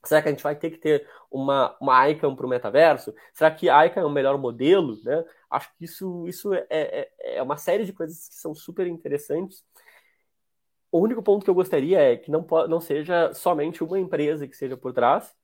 Será 0.04 0.22
que 0.22 0.28
a 0.28 0.32
gente 0.32 0.44
vai 0.44 0.56
ter 0.56 0.70
que 0.70 0.78
ter 0.78 1.10
uma, 1.32 1.76
uma 1.82 2.08
ICANN 2.12 2.36
para 2.36 2.46
o 2.46 2.50
metaverso? 2.50 3.12
Será 3.34 3.50
que 3.50 3.68
a 3.68 3.88
ICANN 3.88 4.04
é 4.04 4.06
o 4.06 4.12
melhor 4.12 4.38
modelo? 4.38 5.02
Né? 5.04 5.26
Acho 5.50 5.76
que 5.76 5.86
isso, 5.86 6.28
isso 6.28 6.54
é, 6.54 6.68
é, 6.70 7.12
é, 7.38 7.42
uma 7.42 7.58
série 7.58 7.86
de 7.86 7.92
coisas 7.92 8.30
que 8.30 8.36
são 8.36 8.54
super 8.54 8.86
interessantes. 8.86 9.66
O 10.92 11.00
único 11.00 11.24
ponto 11.24 11.44
que 11.44 11.50
eu 11.50 11.56
gostaria 11.56 12.00
é 12.00 12.16
que 12.16 12.30
não, 12.30 12.46
não 12.70 12.80
seja 12.80 13.34
somente 13.34 13.84
uma 13.84 14.00
empresa 14.00 14.48
que 14.48 14.56
seja 14.56 14.78
por 14.78 14.94
trás 14.94 15.36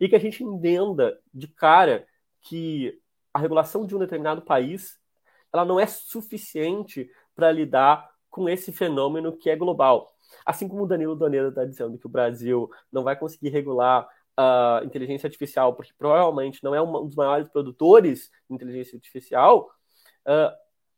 e 0.00 0.08
que 0.08 0.16
a 0.16 0.20
gente 0.20 0.42
entenda 0.42 1.16
de 1.32 1.46
cara 1.46 2.04
que 2.40 3.00
a 3.32 3.38
regulação 3.38 3.86
de 3.86 3.94
um 3.94 4.00
determinado 4.00 4.42
país 4.42 4.98
ela 5.52 5.64
não 5.64 5.78
é 5.78 5.86
suficiente 5.86 7.10
para 7.34 7.52
lidar 7.52 8.08
com 8.30 8.48
esse 8.48 8.72
fenômeno 8.72 9.36
que 9.36 9.50
é 9.50 9.56
global. 9.56 10.12
Assim 10.44 10.68
como 10.68 10.84
o 10.84 10.86
Danilo 10.86 11.16
Donedo 11.16 11.48
está 11.48 11.64
dizendo 11.64 11.98
que 11.98 12.06
o 12.06 12.10
Brasil 12.10 12.70
não 12.92 13.02
vai 13.02 13.16
conseguir 13.16 13.48
regular 13.48 14.08
a 14.36 14.80
uh, 14.82 14.86
inteligência 14.86 15.26
artificial, 15.26 15.74
porque 15.74 15.92
provavelmente 15.98 16.62
não 16.62 16.74
é 16.74 16.80
um 16.80 17.06
dos 17.06 17.16
maiores 17.16 17.48
produtores 17.48 18.30
de 18.48 18.54
inteligência 18.54 18.96
artificial, 18.96 19.68
uh, 20.26 20.54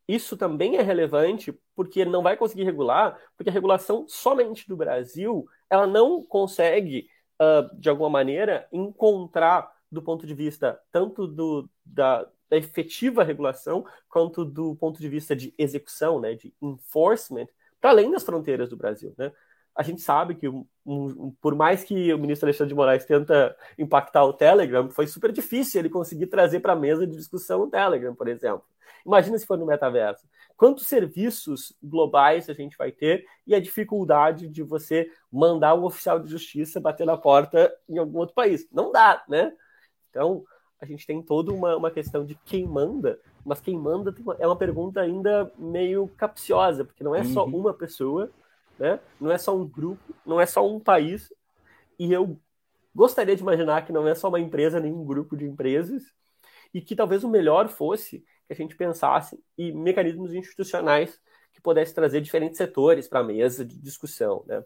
isso 0.06 0.36
também 0.36 0.76
é 0.76 0.82
relevante 0.82 1.56
porque 1.74 2.04
não 2.04 2.22
vai 2.22 2.36
conseguir 2.36 2.64
regular, 2.64 3.18
porque 3.36 3.48
a 3.48 3.52
regulação 3.52 4.04
somente 4.08 4.68
do 4.68 4.76
Brasil 4.76 5.46
ela 5.70 5.86
não 5.86 6.22
consegue, 6.22 7.08
uh, 7.40 7.78
de 7.78 7.88
alguma 7.88 8.10
maneira, 8.10 8.68
encontrar 8.72 9.70
do 9.90 10.02
ponto 10.02 10.26
de 10.26 10.34
vista 10.34 10.80
tanto 10.92 11.26
do, 11.26 11.70
da, 11.84 12.28
da 12.50 12.56
efetiva 12.56 13.22
regulação 13.22 13.86
quanto 14.08 14.44
do 14.44 14.74
ponto 14.74 15.00
de 15.00 15.08
vista 15.08 15.34
de 15.36 15.54
execução, 15.56 16.20
né, 16.20 16.34
de 16.34 16.52
enforcement, 16.60 17.46
para 17.80 17.90
além 17.90 18.10
das 18.10 18.24
fronteiras 18.24 18.68
do 18.68 18.76
Brasil, 18.76 19.14
né? 19.16 19.32
A 19.74 19.82
gente 19.84 20.02
sabe 20.02 20.34
que, 20.34 20.48
um, 20.48 20.66
um, 20.84 21.30
por 21.40 21.54
mais 21.54 21.84
que 21.84 22.12
o 22.12 22.18
ministro 22.18 22.46
Alexandre 22.46 22.70
de 22.70 22.74
Moraes 22.74 23.04
tenta 23.04 23.56
impactar 23.78 24.24
o 24.24 24.32
Telegram, 24.32 24.90
foi 24.90 25.06
super 25.06 25.30
difícil 25.30 25.80
ele 25.80 25.88
conseguir 25.88 26.26
trazer 26.26 26.60
para 26.60 26.72
a 26.72 26.76
mesa 26.76 27.06
de 27.06 27.16
discussão 27.16 27.62
o 27.62 27.70
Telegram, 27.70 28.14
por 28.14 28.28
exemplo. 28.28 28.64
Imagina 29.06 29.38
se 29.38 29.46
for 29.46 29.56
no 29.56 29.64
metaverso. 29.64 30.28
Quantos 30.56 30.86
serviços 30.88 31.74
globais 31.82 32.50
a 32.50 32.52
gente 32.52 32.76
vai 32.76 32.92
ter 32.92 33.24
e 33.46 33.54
a 33.54 33.60
dificuldade 33.60 34.48
de 34.48 34.62
você 34.62 35.10
mandar 35.32 35.74
um 35.74 35.84
oficial 35.84 36.18
de 36.18 36.28
justiça 36.28 36.80
bater 36.80 37.06
na 37.06 37.16
porta 37.16 37.72
em 37.88 37.96
algum 37.96 38.18
outro 38.18 38.34
país? 38.34 38.68
Não 38.70 38.92
dá, 38.92 39.24
né? 39.28 39.52
Então, 40.10 40.44
a 40.80 40.86
gente 40.86 41.06
tem 41.06 41.20
toda 41.22 41.52
uma, 41.52 41.76
uma 41.76 41.90
questão 41.90 42.24
de 42.24 42.34
quem 42.44 42.66
manda, 42.66 43.20
mas 43.44 43.60
quem 43.60 43.76
manda 43.78 44.14
uma, 44.18 44.36
é 44.38 44.46
uma 44.46 44.56
pergunta 44.56 45.00
ainda 45.00 45.52
meio 45.58 46.08
capciosa, 46.16 46.84
porque 46.84 47.04
não 47.04 47.14
é 47.14 47.22
só 47.22 47.44
uhum. 47.44 47.58
uma 47.58 47.74
pessoa, 47.74 48.30
né? 48.78 48.98
não 49.20 49.30
é 49.30 49.36
só 49.36 49.54
um 49.54 49.66
grupo, 49.66 50.14
não 50.24 50.40
é 50.40 50.46
só 50.46 50.66
um 50.66 50.80
país, 50.80 51.32
e 51.98 52.12
eu 52.12 52.38
gostaria 52.94 53.36
de 53.36 53.42
imaginar 53.42 53.84
que 53.84 53.92
não 53.92 54.08
é 54.08 54.14
só 54.14 54.28
uma 54.28 54.40
empresa, 54.40 54.80
nem 54.80 54.92
um 54.92 55.04
grupo 55.04 55.36
de 55.36 55.44
empresas, 55.44 56.02
e 56.72 56.80
que 56.80 56.96
talvez 56.96 57.24
o 57.24 57.28
melhor 57.28 57.68
fosse 57.68 58.24
que 58.46 58.52
a 58.52 58.56
gente 58.56 58.74
pensasse 58.74 59.38
em 59.58 59.72
mecanismos 59.72 60.32
institucionais 60.32 61.20
que 61.52 61.60
pudessem 61.60 61.94
trazer 61.94 62.20
diferentes 62.20 62.56
setores 62.56 63.06
para 63.06 63.20
a 63.20 63.24
mesa 63.24 63.64
de 63.64 63.78
discussão, 63.78 64.44
né? 64.46 64.64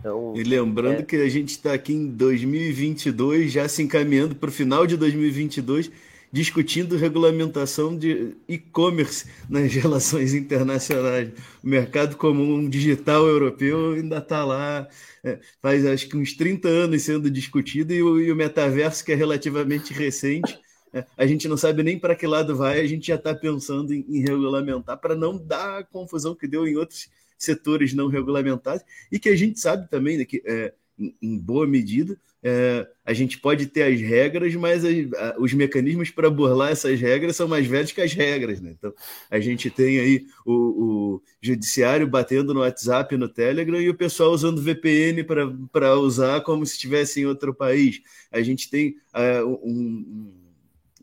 Então, 0.00 0.32
e 0.34 0.42
lembrando 0.42 1.00
é... 1.00 1.02
que 1.02 1.16
a 1.16 1.28
gente 1.28 1.50
está 1.50 1.74
aqui 1.74 1.92
em 1.92 2.08
2022, 2.08 3.52
já 3.52 3.68
se 3.68 3.82
encaminhando 3.82 4.34
para 4.34 4.48
o 4.48 4.52
final 4.52 4.86
de 4.86 4.96
2022, 4.96 5.90
discutindo 6.32 6.96
regulamentação 6.96 7.96
de 7.96 8.34
e-commerce 8.48 9.26
nas 9.48 9.70
relações 9.74 10.32
internacionais. 10.32 11.28
O 11.62 11.68
mercado 11.68 12.16
comum 12.16 12.68
digital 12.68 13.26
europeu 13.26 13.92
ainda 13.92 14.18
está 14.18 14.42
lá, 14.44 14.88
é, 15.22 15.38
faz 15.60 15.84
acho 15.84 16.08
que 16.08 16.16
uns 16.16 16.32
30 16.32 16.66
anos 16.66 17.02
sendo 17.02 17.30
discutido, 17.30 17.92
e 17.92 18.02
o, 18.02 18.18
e 18.18 18.32
o 18.32 18.36
metaverso, 18.36 19.04
que 19.04 19.12
é 19.12 19.14
relativamente 19.14 19.92
recente, 19.92 20.58
é, 20.94 21.04
a 21.16 21.26
gente 21.26 21.46
não 21.46 21.58
sabe 21.58 21.82
nem 21.82 21.98
para 21.98 22.16
que 22.16 22.26
lado 22.26 22.56
vai, 22.56 22.80
a 22.80 22.86
gente 22.86 23.08
já 23.08 23.16
está 23.16 23.34
pensando 23.34 23.92
em, 23.92 24.04
em 24.08 24.20
regulamentar 24.20 24.98
para 24.98 25.14
não 25.14 25.36
dar 25.36 25.80
a 25.80 25.84
confusão 25.84 26.34
que 26.34 26.48
deu 26.48 26.66
em 26.66 26.76
outros 26.76 27.08
setores 27.44 27.92
não 27.94 28.08
regulamentados, 28.08 28.84
e 29.10 29.18
que 29.18 29.28
a 29.28 29.36
gente 29.36 29.58
sabe 29.58 29.88
também 29.88 30.18
né, 30.18 30.24
que, 30.24 30.42
é, 30.46 30.72
em, 31.20 31.38
boa 31.38 31.66
medida, 31.66 32.18
é, 32.42 32.86
a 33.04 33.12
gente 33.12 33.38
pode 33.38 33.66
ter 33.66 33.82
as 33.82 34.00
regras, 34.00 34.54
mas 34.54 34.84
as, 34.84 35.12
a, 35.14 35.36
os 35.38 35.52
mecanismos 35.52 36.10
para 36.10 36.30
burlar 36.30 36.72
essas 36.72 36.98
regras 37.00 37.36
são 37.36 37.48
mais 37.48 37.66
velhos 37.66 37.92
que 37.92 38.00
as 38.00 38.12
regras. 38.12 38.60
Né? 38.60 38.74
Então, 38.78 38.94
a 39.30 39.40
gente 39.40 39.70
tem 39.70 39.98
aí 39.98 40.26
o, 40.44 40.52
o 40.52 41.22
judiciário 41.40 42.06
batendo 42.06 42.54
no 42.54 42.60
WhatsApp, 42.60 43.16
no 43.16 43.28
Telegram, 43.28 43.80
e 43.80 43.90
o 43.90 43.94
pessoal 43.94 44.32
usando 44.32 44.62
VPN 44.62 45.24
para 45.72 45.98
usar 45.98 46.40
como 46.42 46.64
se 46.64 46.74
estivesse 46.74 47.20
em 47.20 47.26
outro 47.26 47.54
país. 47.54 48.00
A 48.30 48.42
gente 48.42 48.70
tem 48.70 48.96
é, 49.14 49.42
um, 49.42 50.32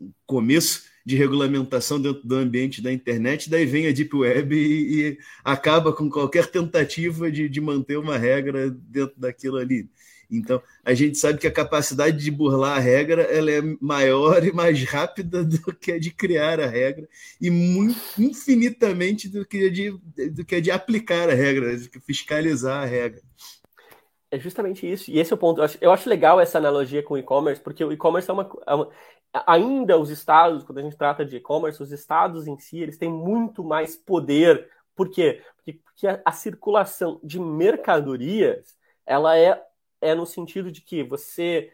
um 0.00 0.12
começo 0.26 0.87
de 1.08 1.16
regulamentação 1.16 1.98
dentro 1.98 2.20
do 2.22 2.34
ambiente 2.34 2.82
da 2.82 2.92
internet, 2.92 3.48
daí 3.48 3.64
vem 3.64 3.86
a 3.86 3.92
Deep 3.92 4.14
Web 4.14 4.54
e, 4.54 5.08
e 5.08 5.18
acaba 5.42 5.90
com 5.90 6.10
qualquer 6.10 6.48
tentativa 6.48 7.32
de, 7.32 7.48
de, 7.48 7.60
manter 7.62 7.96
uma 7.96 8.18
regra 8.18 8.70
dentro 8.70 9.18
daquilo 9.18 9.56
ali. 9.56 9.88
Então, 10.30 10.62
a 10.84 10.92
gente 10.92 11.16
sabe 11.16 11.38
que 11.38 11.46
a 11.46 11.50
capacidade 11.50 12.22
de 12.22 12.30
burlar 12.30 12.76
a 12.76 12.78
regra 12.78 13.22
ela 13.22 13.50
é 13.50 13.62
maior 13.80 14.44
e 14.44 14.52
mais 14.52 14.84
rápida 14.84 15.42
do 15.42 15.74
que 15.74 15.92
a 15.92 15.98
de 15.98 16.10
criar 16.10 16.60
a 16.60 16.66
regra 16.66 17.08
e 17.40 17.50
muito, 17.50 17.98
infinitamente 18.18 19.30
do 19.30 19.46
que, 19.46 19.66
a 19.66 19.72
de, 19.72 19.90
do 20.28 20.44
que 20.44 20.56
a 20.56 20.60
de 20.60 20.70
aplicar 20.70 21.30
a 21.30 21.34
regra, 21.34 21.74
fiscalizar 22.04 22.82
a 22.82 22.84
regra. 22.84 23.22
É 24.30 24.38
justamente 24.38 24.90
isso. 24.90 25.10
E 25.10 25.18
esse 25.18 25.32
é 25.32 25.34
o 25.34 25.38
ponto. 25.38 25.60
Eu 25.60 25.64
acho, 25.64 25.78
eu 25.80 25.90
acho 25.90 26.06
legal 26.06 26.38
essa 26.38 26.58
analogia 26.58 27.02
com 27.02 27.14
o 27.14 27.18
e-commerce, 27.18 27.62
porque 27.62 27.82
o 27.82 27.90
e-commerce 27.90 28.28
é 28.28 28.32
uma, 28.34 28.50
é 28.66 28.74
uma, 28.74 28.90
Ainda 29.46 29.98
os 29.98 30.10
estados, 30.10 30.64
quando 30.64 30.78
a 30.78 30.82
gente 30.82 30.96
trata 30.96 31.24
de 31.24 31.36
e-commerce, 31.36 31.82
os 31.82 31.92
estados 31.92 32.46
em 32.46 32.58
si, 32.58 32.80
eles 32.80 32.98
têm 32.98 33.10
muito 33.10 33.62
mais 33.62 33.96
poder. 33.96 34.70
Por 34.96 35.10
quê? 35.10 35.42
Porque, 35.56 35.72
porque 35.84 36.06
a, 36.06 36.20
a 36.24 36.32
circulação 36.32 37.20
de 37.22 37.38
mercadorias, 37.38 38.76
ela 39.04 39.36
é, 39.36 39.62
é 40.00 40.14
no 40.14 40.26
sentido 40.26 40.72
de 40.72 40.80
que 40.80 41.02
você 41.02 41.72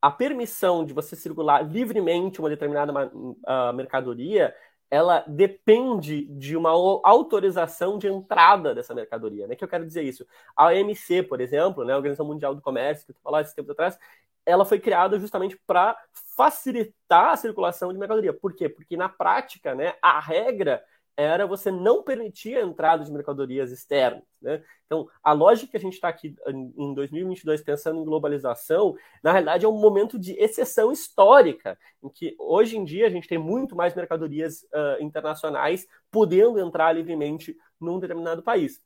a 0.00 0.10
permissão 0.10 0.84
de 0.84 0.92
você 0.92 1.14
circular 1.14 1.62
livremente 1.62 2.40
uma 2.40 2.48
determinada 2.48 2.92
uh, 2.92 3.72
mercadoria, 3.72 4.52
ela 4.92 5.24
depende 5.26 6.26
de 6.26 6.54
uma 6.54 6.68
autorização 6.68 7.96
de 7.96 8.08
entrada 8.08 8.74
dessa 8.74 8.94
mercadoria. 8.94 9.46
Né? 9.46 9.56
que 9.56 9.64
eu 9.64 9.68
quero 9.68 9.86
dizer 9.86 10.02
isso? 10.02 10.26
A 10.54 10.66
OMC, 10.66 11.22
por 11.22 11.40
exemplo, 11.40 11.82
né, 11.82 11.94
a 11.94 11.96
Organização 11.96 12.26
Mundial 12.26 12.54
do 12.54 12.60
Comércio, 12.60 13.06
que 13.06 13.12
eu 13.12 13.16
falei 13.22 13.40
esses 13.40 13.54
tempos 13.54 13.70
atrás, 13.70 13.98
ela 14.44 14.66
foi 14.66 14.78
criada 14.78 15.18
justamente 15.18 15.58
para 15.66 15.96
facilitar 16.36 17.30
a 17.30 17.36
circulação 17.38 17.90
de 17.90 17.98
mercadoria. 17.98 18.34
Por 18.34 18.54
quê? 18.54 18.68
Porque 18.68 18.94
na 18.94 19.08
prática, 19.08 19.74
né, 19.74 19.94
a 20.02 20.20
regra 20.20 20.84
era 21.16 21.46
você 21.46 21.70
não 21.70 22.02
permitir 22.02 22.56
a 22.56 22.62
entrada 22.62 23.04
de 23.04 23.12
mercadorias 23.12 23.70
externas. 23.70 24.24
Né? 24.40 24.62
Então, 24.86 25.08
a 25.22 25.32
lógica 25.32 25.70
que 25.70 25.76
a 25.76 25.80
gente 25.80 25.94
está 25.94 26.08
aqui 26.08 26.34
em 26.46 26.94
2022 26.94 27.62
pensando 27.62 28.00
em 28.00 28.04
globalização, 28.04 28.96
na 29.22 29.32
realidade 29.32 29.64
é 29.64 29.68
um 29.68 29.78
momento 29.78 30.18
de 30.18 30.32
exceção 30.32 30.90
histórica, 30.90 31.78
em 32.02 32.08
que 32.08 32.34
hoje 32.38 32.76
em 32.76 32.84
dia 32.84 33.06
a 33.06 33.10
gente 33.10 33.28
tem 33.28 33.38
muito 33.38 33.76
mais 33.76 33.94
mercadorias 33.94 34.62
uh, 34.62 35.02
internacionais 35.02 35.86
podendo 36.10 36.58
entrar 36.58 36.92
livremente 36.92 37.56
num 37.80 37.98
determinado 37.98 38.42
país. 38.42 38.82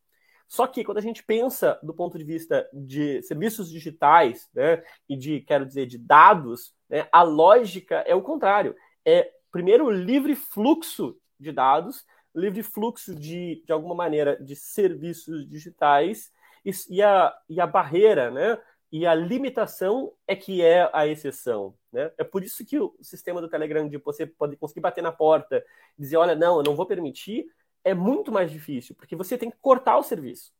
Só 0.48 0.66
que 0.66 0.84
quando 0.84 0.98
a 0.98 1.02
gente 1.02 1.24
pensa 1.24 1.78
do 1.82 1.92
ponto 1.92 2.16
de 2.16 2.24
vista 2.24 2.68
de 2.72 3.20
serviços 3.22 3.68
digitais, 3.68 4.48
né, 4.54 4.82
e 5.08 5.16
de, 5.16 5.40
quero 5.40 5.66
dizer, 5.66 5.86
de 5.86 5.98
dados, 5.98 6.72
né, 6.88 7.08
a 7.10 7.22
lógica 7.22 7.96
é 8.06 8.14
o 8.14 8.22
contrário. 8.22 8.76
É, 9.04 9.30
primeiro, 9.50 9.90
livre 9.90 10.36
fluxo 10.36 11.16
de 11.38 11.52
dados 11.52 12.04
livre 12.36 12.62
fluxo 12.62 13.14
de, 13.14 13.62
de 13.64 13.72
alguma 13.72 13.94
maneira, 13.94 14.36
de 14.36 14.54
serviços 14.54 15.48
digitais 15.48 16.30
e, 16.64 16.70
e, 16.90 17.02
a, 17.02 17.34
e 17.48 17.60
a 17.60 17.66
barreira, 17.66 18.30
né? 18.30 18.58
E 18.92 19.04
a 19.04 19.14
limitação 19.14 20.12
é 20.26 20.36
que 20.36 20.62
é 20.62 20.88
a 20.92 21.06
exceção. 21.06 21.74
Né? 21.92 22.10
É 22.16 22.22
por 22.22 22.44
isso 22.44 22.64
que 22.64 22.78
o 22.78 22.96
sistema 23.02 23.40
do 23.40 23.48
Telegram 23.48 23.88
de 23.88 23.96
você 23.98 24.24
pode 24.24 24.56
conseguir 24.56 24.80
bater 24.80 25.02
na 25.02 25.10
porta 25.10 25.64
dizer, 25.98 26.16
olha, 26.16 26.36
não, 26.36 26.58
eu 26.58 26.62
não 26.62 26.76
vou 26.76 26.86
permitir, 26.86 27.46
é 27.82 27.94
muito 27.94 28.30
mais 28.30 28.50
difícil, 28.50 28.94
porque 28.94 29.16
você 29.16 29.36
tem 29.36 29.50
que 29.50 29.56
cortar 29.60 29.98
o 29.98 30.02
serviço. 30.02 30.52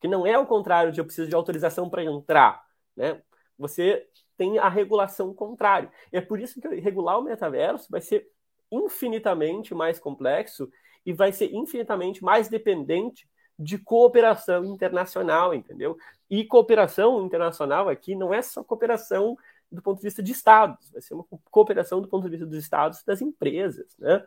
Que 0.00 0.08
não 0.08 0.26
é 0.26 0.38
o 0.38 0.46
contrário 0.46 0.92
de 0.92 1.00
eu 1.00 1.04
preciso 1.04 1.28
de 1.28 1.34
autorização 1.34 1.90
para 1.90 2.02
entrar. 2.02 2.64
Né? 2.96 3.20
Você 3.58 4.08
tem 4.36 4.58
a 4.58 4.68
regulação 4.68 5.34
contrária. 5.34 5.90
E 6.12 6.16
é 6.16 6.20
por 6.20 6.40
isso 6.40 6.60
que 6.60 6.68
regular 6.76 7.18
o 7.18 7.22
metaverso 7.22 7.90
vai 7.90 8.00
ser 8.00 8.30
infinitamente 8.70 9.74
mais 9.74 9.98
complexo 9.98 10.70
e 11.08 11.12
vai 11.14 11.32
ser 11.32 11.54
infinitamente 11.54 12.22
mais 12.22 12.48
dependente 12.50 13.26
de 13.58 13.78
cooperação 13.78 14.62
internacional, 14.66 15.54
entendeu? 15.54 15.96
E 16.28 16.44
cooperação 16.44 17.24
internacional 17.24 17.88
aqui 17.88 18.14
não 18.14 18.34
é 18.34 18.42
só 18.42 18.62
cooperação 18.62 19.34
do 19.72 19.80
ponto 19.80 19.96
de 19.96 20.02
vista 20.02 20.22
de 20.22 20.32
estados, 20.32 20.90
vai 20.90 21.00
ser 21.00 21.14
uma 21.14 21.24
cooperação 21.50 22.02
do 22.02 22.08
ponto 22.08 22.24
de 22.24 22.30
vista 22.32 22.44
dos 22.44 22.58
estados, 22.58 23.02
das 23.04 23.22
empresas, 23.22 23.96
né? 23.98 24.22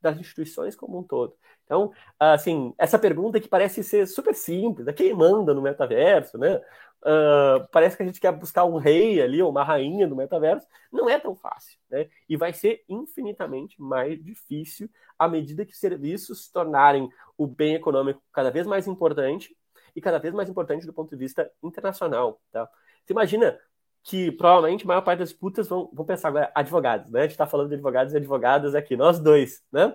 das 0.00 0.18
instituições 0.18 0.74
como 0.74 0.98
um 0.98 1.04
todo. 1.04 1.36
Então, 1.64 1.92
assim, 2.18 2.74
essa 2.76 2.98
pergunta 2.98 3.38
que 3.38 3.48
parece 3.48 3.84
ser 3.84 4.04
super 4.08 4.34
simples, 4.34 4.92
quem 4.96 5.14
manda 5.14 5.54
no 5.54 5.62
metaverso, 5.62 6.36
né? 6.36 6.60
Uh, 7.04 7.68
parece 7.70 7.98
que 7.98 8.02
a 8.02 8.06
gente 8.06 8.18
quer 8.18 8.32
buscar 8.32 8.64
um 8.64 8.78
rei 8.78 9.20
ali, 9.20 9.42
ou 9.42 9.50
uma 9.50 9.62
rainha 9.62 10.08
do 10.08 10.16
metaverso, 10.16 10.66
não 10.90 11.08
é 11.08 11.18
tão 11.18 11.36
fácil, 11.36 11.78
né? 11.90 12.08
E 12.26 12.34
vai 12.34 12.54
ser 12.54 12.82
infinitamente 12.88 13.80
mais 13.80 14.22
difícil 14.24 14.88
à 15.18 15.28
medida 15.28 15.66
que 15.66 15.72
os 15.72 15.78
serviços 15.78 16.46
se 16.46 16.52
tornarem 16.52 17.10
o 17.36 17.46
bem 17.46 17.74
econômico 17.74 18.22
cada 18.32 18.50
vez 18.50 18.66
mais 18.66 18.86
importante 18.86 19.54
e 19.94 20.00
cada 20.00 20.18
vez 20.18 20.32
mais 20.32 20.48
importante 20.48 20.86
do 20.86 20.94
ponto 20.94 21.10
de 21.10 21.16
vista 21.16 21.50
internacional, 21.62 22.40
tá? 22.50 22.66
Você 23.04 23.12
imagina 23.12 23.58
que 24.02 24.30
provavelmente 24.32 24.84
a 24.84 24.88
maior 24.88 25.02
parte 25.02 25.20
das 25.20 25.30
disputas 25.30 25.66
vão, 25.66 25.90
vão 25.92 26.06
pensar 26.06 26.28
agora, 26.28 26.50
advogados, 26.54 27.10
né? 27.10 27.20
A 27.20 27.22
gente 27.24 27.32
está 27.32 27.46
falando 27.46 27.68
de 27.68 27.74
advogados 27.74 28.14
e 28.14 28.16
advogadas 28.16 28.74
aqui, 28.74 28.96
nós 28.96 29.18
dois, 29.18 29.62
né? 29.70 29.88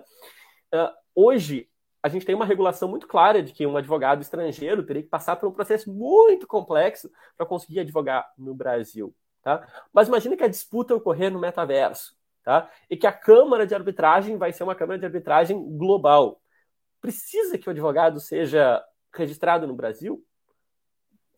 Uh, 0.72 0.90
hoje, 1.14 1.69
a 2.02 2.08
gente 2.08 2.24
tem 2.24 2.34
uma 2.34 2.44
regulação 2.44 2.88
muito 2.88 3.06
clara 3.06 3.42
de 3.42 3.52
que 3.52 3.66
um 3.66 3.76
advogado 3.76 4.22
estrangeiro 4.22 4.84
teria 4.84 5.02
que 5.02 5.08
passar 5.08 5.36
por 5.36 5.48
um 5.48 5.52
processo 5.52 5.92
muito 5.92 6.46
complexo 6.46 7.10
para 7.36 7.46
conseguir 7.46 7.80
advogar 7.80 8.30
no 8.38 8.54
Brasil, 8.54 9.14
tá? 9.42 9.66
Mas 9.92 10.08
imagina 10.08 10.36
que 10.36 10.44
a 10.44 10.48
disputa 10.48 10.94
ocorrer 10.94 11.30
no 11.30 11.38
metaverso, 11.38 12.16
tá? 12.42 12.70
E 12.88 12.96
que 12.96 13.06
a 13.06 13.12
Câmara 13.12 13.66
de 13.66 13.74
Arbitragem 13.74 14.38
vai 14.38 14.52
ser 14.52 14.62
uma 14.62 14.74
Câmara 14.74 14.98
de 14.98 15.04
Arbitragem 15.04 15.76
global. 15.76 16.40
Precisa 17.00 17.58
que 17.58 17.68
o 17.68 17.70
advogado 17.70 18.18
seja 18.18 18.82
registrado 19.14 19.66
no 19.66 19.74
Brasil? 19.74 20.24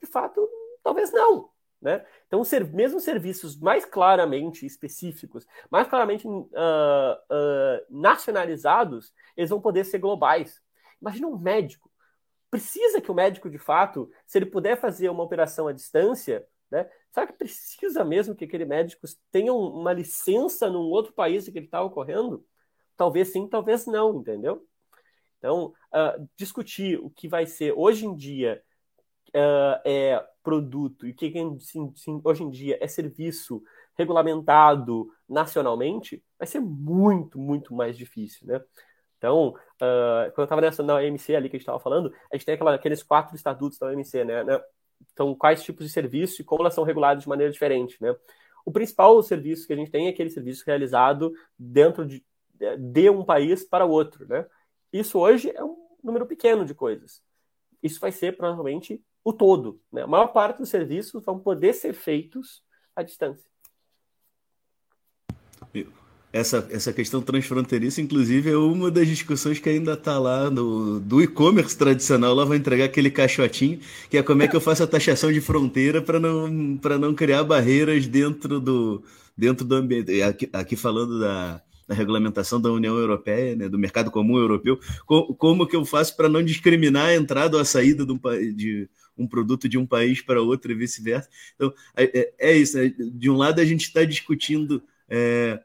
De 0.00 0.06
fato, 0.06 0.48
talvez 0.82 1.12
não, 1.12 1.51
né? 1.82 2.06
Então, 2.28 2.44
ser, 2.44 2.64
mesmo 2.72 3.00
serviços 3.00 3.58
mais 3.58 3.84
claramente 3.84 4.64
específicos, 4.64 5.44
mais 5.68 5.88
claramente 5.88 6.26
uh, 6.26 6.30
uh, 6.30 7.84
nacionalizados, 7.90 9.12
eles 9.36 9.50
vão 9.50 9.60
poder 9.60 9.84
ser 9.84 9.98
globais. 9.98 10.62
Imagina 11.00 11.26
um 11.26 11.36
médico. 11.36 11.90
Precisa 12.48 13.00
que 13.00 13.10
o 13.10 13.14
médico, 13.14 13.50
de 13.50 13.58
fato, 13.58 14.08
se 14.24 14.38
ele 14.38 14.46
puder 14.46 14.76
fazer 14.76 15.08
uma 15.08 15.24
operação 15.24 15.66
à 15.66 15.72
distância, 15.72 16.46
né, 16.70 16.88
será 17.10 17.26
que 17.26 17.32
precisa 17.32 18.04
mesmo 18.04 18.34
que 18.34 18.44
aquele 18.44 18.64
médico 18.64 19.06
tenha 19.30 19.52
uma 19.52 19.92
licença 19.92 20.70
num 20.70 20.88
outro 20.88 21.12
país 21.12 21.48
que 21.48 21.58
ele 21.58 21.66
está 21.66 21.82
ocorrendo? 21.82 22.46
Talvez 22.96 23.32
sim, 23.32 23.48
talvez 23.48 23.86
não, 23.86 24.20
entendeu? 24.20 24.66
Então, 25.38 25.74
uh, 25.92 26.28
discutir 26.36 27.00
o 27.00 27.10
que 27.10 27.26
vai 27.26 27.46
ser 27.46 27.72
hoje 27.76 28.06
em 28.06 28.14
dia 28.14 28.62
uh, 29.34 29.82
é 29.84 30.24
produto 30.42 31.06
e 31.06 31.10
o 31.10 31.14
que 31.14 31.32
hoje 32.24 32.42
em 32.42 32.50
dia 32.50 32.78
é 32.80 32.88
serviço 32.88 33.62
regulamentado 33.96 35.08
nacionalmente, 35.28 36.22
vai 36.38 36.46
ser 36.46 36.60
muito, 36.60 37.38
muito 37.38 37.74
mais 37.74 37.96
difícil, 37.96 38.46
né? 38.46 38.60
Então, 39.18 39.50
uh, 39.50 40.32
quando 40.32 40.38
eu 40.38 40.44
estava 40.44 40.60
nessa 40.60 40.82
na 40.82 40.96
OMC 40.96 41.36
ali 41.36 41.48
que 41.48 41.56
a 41.56 41.58
gente 41.58 41.62
estava 41.62 41.78
falando, 41.78 42.12
a 42.30 42.36
gente 42.36 42.44
tem 42.44 42.54
aquela, 42.54 42.74
aqueles 42.74 43.02
quatro 43.02 43.36
estatutos 43.36 43.78
da 43.78 43.86
OMC, 43.86 44.24
né, 44.24 44.42
né? 44.42 44.60
Então, 45.12 45.34
quais 45.34 45.62
tipos 45.62 45.86
de 45.86 45.92
serviço 45.92 46.42
e 46.42 46.44
como 46.44 46.62
elas 46.62 46.74
são 46.74 46.84
reguladas 46.84 47.22
de 47.22 47.28
maneira 47.28 47.52
diferente, 47.52 47.96
né? 48.02 48.14
O 48.64 48.72
principal 48.72 49.22
serviço 49.22 49.66
que 49.66 49.72
a 49.72 49.76
gente 49.76 49.90
tem 49.90 50.06
é 50.06 50.10
aquele 50.10 50.30
serviço 50.30 50.64
realizado 50.66 51.32
dentro 51.58 52.06
de, 52.06 52.24
de 52.78 53.10
um 53.10 53.24
país 53.24 53.64
para 53.64 53.84
o 53.84 53.90
outro, 53.90 54.26
né? 54.26 54.46
Isso 54.92 55.18
hoje 55.18 55.52
é 55.54 55.62
um 55.62 55.76
número 56.02 56.26
pequeno 56.26 56.64
de 56.64 56.74
coisas. 56.74 57.22
Isso 57.82 58.00
vai 58.00 58.12
ser 58.12 58.36
provavelmente 58.36 59.02
o 59.24 59.32
todo. 59.32 59.80
Né? 59.92 60.02
A 60.02 60.06
maior 60.06 60.28
parte 60.28 60.58
dos 60.58 60.68
serviços 60.68 61.22
vão 61.24 61.38
poder 61.38 61.72
ser 61.72 61.92
feitos 61.92 62.62
à 62.94 63.02
distância. 63.02 63.50
Essa, 66.32 66.66
essa 66.70 66.94
questão 66.94 67.20
transfronteiriça, 67.20 68.00
inclusive, 68.00 68.50
é 68.50 68.56
uma 68.56 68.90
das 68.90 69.06
discussões 69.06 69.58
que 69.58 69.68
ainda 69.68 69.92
está 69.92 70.18
lá 70.18 70.50
no, 70.50 70.98
do 70.98 71.20
e-commerce 71.20 71.76
tradicional. 71.76 72.34
Lá 72.34 72.46
vai 72.46 72.56
entregar 72.56 72.86
aquele 72.86 73.10
caixotinho, 73.10 73.78
que 74.08 74.16
é 74.16 74.22
como 74.22 74.42
é 74.42 74.48
que 74.48 74.56
eu 74.56 74.60
faço 74.60 74.82
a 74.82 74.86
taxação 74.86 75.30
de 75.30 75.42
fronteira 75.42 76.00
para 76.00 76.18
não, 76.18 76.48
não 76.48 77.14
criar 77.14 77.44
barreiras 77.44 78.06
dentro 78.06 78.58
do, 78.58 79.02
dentro 79.36 79.66
do 79.66 79.74
ambiente. 79.74 80.22
Aqui, 80.22 80.48
aqui 80.54 80.74
falando 80.74 81.20
da, 81.20 81.62
da 81.86 81.94
regulamentação 81.94 82.60
da 82.60 82.70
União 82.70 82.96
Europeia, 82.96 83.56
né, 83.56 83.68
do 83.68 83.78
mercado 83.78 84.10
comum 84.10 84.36
europeu, 84.38 84.78
como, 85.06 85.34
como 85.34 85.66
que 85.66 85.76
eu 85.76 85.84
faço 85.84 86.16
para 86.16 86.28
não 86.28 86.42
discriminar 86.42 87.06
a 87.06 87.14
entrada 87.14 87.56
ou 87.56 87.62
a 87.62 87.64
saída 87.64 88.04
de 88.06 88.12
um, 88.12 88.20
de, 88.54 88.88
um 89.16 89.26
produto 89.26 89.68
de 89.68 89.78
um 89.78 89.86
país 89.86 90.20
para 90.20 90.42
outro 90.42 90.72
e 90.72 90.74
vice-versa. 90.74 91.28
Então, 91.54 91.72
é, 91.96 92.18
é, 92.18 92.32
é 92.38 92.56
isso. 92.56 92.76
Né? 92.76 92.92
De 92.98 93.30
um 93.30 93.36
lado, 93.36 93.60
a 93.60 93.64
gente 93.64 93.82
está 93.82 94.04
discutindo 94.04 94.82
é, 95.08 95.60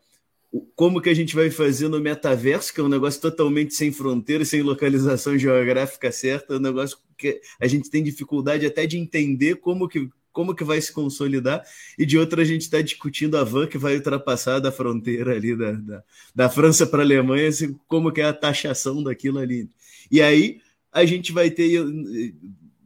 como 0.75 1.01
que 1.01 1.09
a 1.09 1.13
gente 1.13 1.35
vai 1.35 1.49
fazer 1.49 1.87
no 1.87 1.99
metaverso, 1.99 2.73
que 2.73 2.79
é 2.79 2.83
um 2.83 2.89
negócio 2.89 3.21
totalmente 3.21 3.73
sem 3.73 3.91
fronteira, 3.91 4.45
sem 4.45 4.61
localização 4.61 5.37
geográfica 5.37 6.11
certa, 6.11 6.53
é 6.53 6.57
um 6.57 6.61
negócio 6.61 6.97
que 7.17 7.41
a 7.59 7.67
gente 7.67 7.89
tem 7.89 8.03
dificuldade 8.03 8.65
até 8.65 8.85
de 8.85 8.97
entender 8.97 9.55
como 9.55 9.87
que 9.87 10.09
como 10.37 10.53
que 10.53 10.63
vai 10.63 10.79
se 10.79 10.93
consolidar, 10.93 11.63
e 11.97 12.05
de 12.05 12.15
outra 12.15 12.43
a 12.43 12.45
gente 12.45 12.61
está 12.61 12.79
discutindo 12.79 13.37
a 13.37 13.43
van 13.43 13.65
que 13.65 13.75
vai 13.75 13.95
ultrapassar 13.95 14.59
da 14.59 14.71
fronteira 14.71 15.31
ali 15.31 15.57
da, 15.57 15.71
da, 15.71 16.03
da 16.35 16.47
França 16.47 16.85
para 16.85 16.99
a 16.99 17.03
Alemanha, 17.03 17.47
assim, 17.47 17.75
como 17.87 18.11
que 18.11 18.21
é 18.21 18.25
a 18.25 18.31
taxação 18.31 19.01
daquilo 19.01 19.39
ali. 19.39 19.67
E 20.11 20.21
aí 20.21 20.61
a 20.91 21.03
gente 21.05 21.31
vai 21.31 21.49
ter 21.49 21.83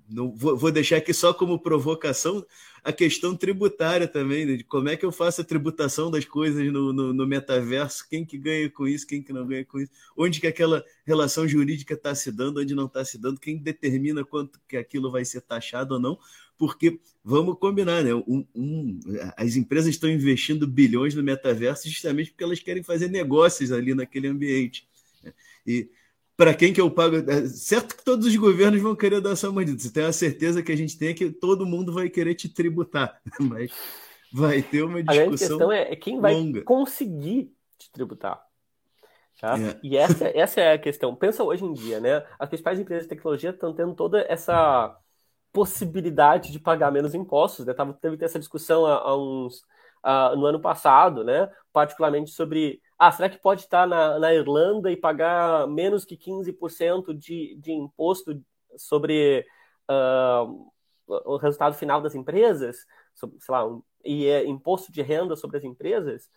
não, 0.09 0.33
vou, 0.33 0.57
vou, 0.57 0.71
deixar 0.71 0.97
aqui 0.97 1.13
só 1.13 1.33
como 1.33 1.59
provocação 1.59 2.45
a 2.83 2.91
questão 2.91 3.35
tributária 3.35 4.07
também, 4.07 4.45
né? 4.45 4.55
de 4.55 4.63
como 4.63 4.89
é 4.89 4.97
que 4.97 5.05
eu 5.05 5.11
faço 5.11 5.41
a 5.41 5.43
tributação 5.43 6.09
das 6.09 6.25
coisas 6.25 6.65
no, 6.71 6.91
no, 6.91 7.13
no, 7.13 7.27
metaverso, 7.27 8.07
quem 8.09 8.25
que 8.25 8.37
ganha 8.37 8.69
com 8.69 8.87
isso, 8.87 9.05
quem 9.05 9.21
que 9.21 9.31
não 9.31 9.45
ganha 9.45 9.63
com 9.63 9.79
isso, 9.79 9.91
onde 10.17 10.39
que 10.39 10.47
aquela 10.47 10.83
relação 11.05 11.47
jurídica 11.47 11.93
está 11.93 12.15
se 12.15 12.31
dando, 12.31 12.59
onde 12.59 12.73
não 12.73 12.85
está 12.85 13.05
se 13.05 13.17
dando, 13.17 13.39
quem 13.39 13.57
determina 13.57 14.25
quanto 14.25 14.59
que 14.67 14.77
aquilo 14.77 15.11
vai 15.11 15.23
ser 15.23 15.41
taxado 15.41 15.93
ou 15.93 15.99
não, 15.99 16.17
porque 16.61 16.99
vamos 17.23 17.57
combinar, 17.57 18.03
né? 18.03 18.13
Um, 18.13 18.45
um, 18.53 18.99
as 19.35 19.55
empresas 19.55 19.89
estão 19.89 20.07
investindo 20.07 20.67
bilhões 20.67 21.15
no 21.15 21.23
metaverso 21.23 21.89
justamente 21.89 22.29
porque 22.29 22.43
elas 22.43 22.59
querem 22.59 22.83
fazer 22.83 23.07
negócios 23.07 23.71
ali 23.71 23.95
naquele 23.95 24.27
ambiente. 24.27 24.87
Né? 25.23 25.33
E 25.65 25.89
para 26.37 26.53
quem 26.53 26.71
que 26.71 26.79
eu 26.79 26.91
pago? 26.91 27.15
É 27.15 27.47
certo 27.47 27.97
que 27.97 28.05
todos 28.05 28.27
os 28.27 28.35
governos 28.35 28.79
vão 28.79 28.95
querer 28.95 29.19
dar 29.21 29.31
essa 29.31 29.51
medida. 29.51 29.79
Você 29.79 29.91
tem 29.91 30.03
a 30.03 30.13
certeza 30.13 30.61
que 30.61 30.71
a 30.71 30.75
gente 30.75 30.95
tem 30.99 31.09
é 31.09 31.13
que 31.15 31.31
todo 31.31 31.65
mundo 31.65 31.91
vai 31.91 32.11
querer 32.11 32.35
te 32.35 32.47
tributar, 32.47 33.19
mas 33.41 33.71
vai 34.31 34.61
ter 34.61 34.83
uma 34.83 35.01
discussão. 35.01 35.23
A 35.23 35.25
grande 35.25 35.37
questão 35.39 35.71
é, 35.71 35.91
é 35.91 35.95
quem 35.95 36.21
vai 36.21 36.35
longa. 36.35 36.61
conseguir 36.61 37.51
te 37.75 37.91
tributar. 37.91 38.39
Tá? 39.39 39.57
É. 39.57 39.79
E 39.81 39.97
essa, 39.97 40.27
essa 40.37 40.61
é 40.61 40.73
a 40.73 40.77
questão. 40.77 41.15
Pensa 41.15 41.43
hoje 41.43 41.65
em 41.65 41.73
dia, 41.73 41.99
né? 41.99 42.23
As 42.37 42.47
principais 42.47 42.79
empresas 42.79 43.05
de 43.05 43.09
tecnologia 43.09 43.49
estão 43.49 43.73
tendo 43.73 43.95
toda 43.95 44.23
essa 44.29 44.95
possibilidade 45.51 46.51
de 46.51 46.59
pagar 46.59 46.91
menos 46.91 47.13
impostos. 47.13 47.65
Né? 47.65 47.73
Tava, 47.73 47.93
teve 47.93 48.23
essa 48.23 48.39
discussão 48.39 48.85
há, 48.85 48.95
há 48.95 49.17
uns 49.17 49.61
uh, 50.05 50.35
no 50.35 50.45
ano 50.45 50.59
passado, 50.59 51.23
né? 51.23 51.49
Particularmente 51.73 52.31
sobre 52.31 52.81
ah, 52.97 53.11
será 53.11 53.29
que 53.29 53.39
pode 53.39 53.61
estar 53.61 53.87
na, 53.87 54.19
na 54.19 54.31
Irlanda 54.31 54.91
e 54.91 54.95
pagar 54.95 55.67
menos 55.67 56.05
que 56.05 56.15
15% 56.15 57.17
de, 57.17 57.55
de 57.55 57.71
imposto 57.71 58.39
sobre 58.77 59.43
uh, 59.89 60.71
o 61.07 61.37
resultado 61.37 61.73
final 61.73 61.99
das 61.99 62.13
empresas? 62.13 62.85
Sobre, 63.15 63.39
sei 63.39 63.51
lá, 63.51 63.65
um, 63.65 63.81
e 64.05 64.27
é 64.27 64.45
imposto 64.45 64.91
de 64.91 65.01
renda 65.01 65.35
sobre 65.35 65.57
as 65.57 65.63
empresas? 65.63 66.29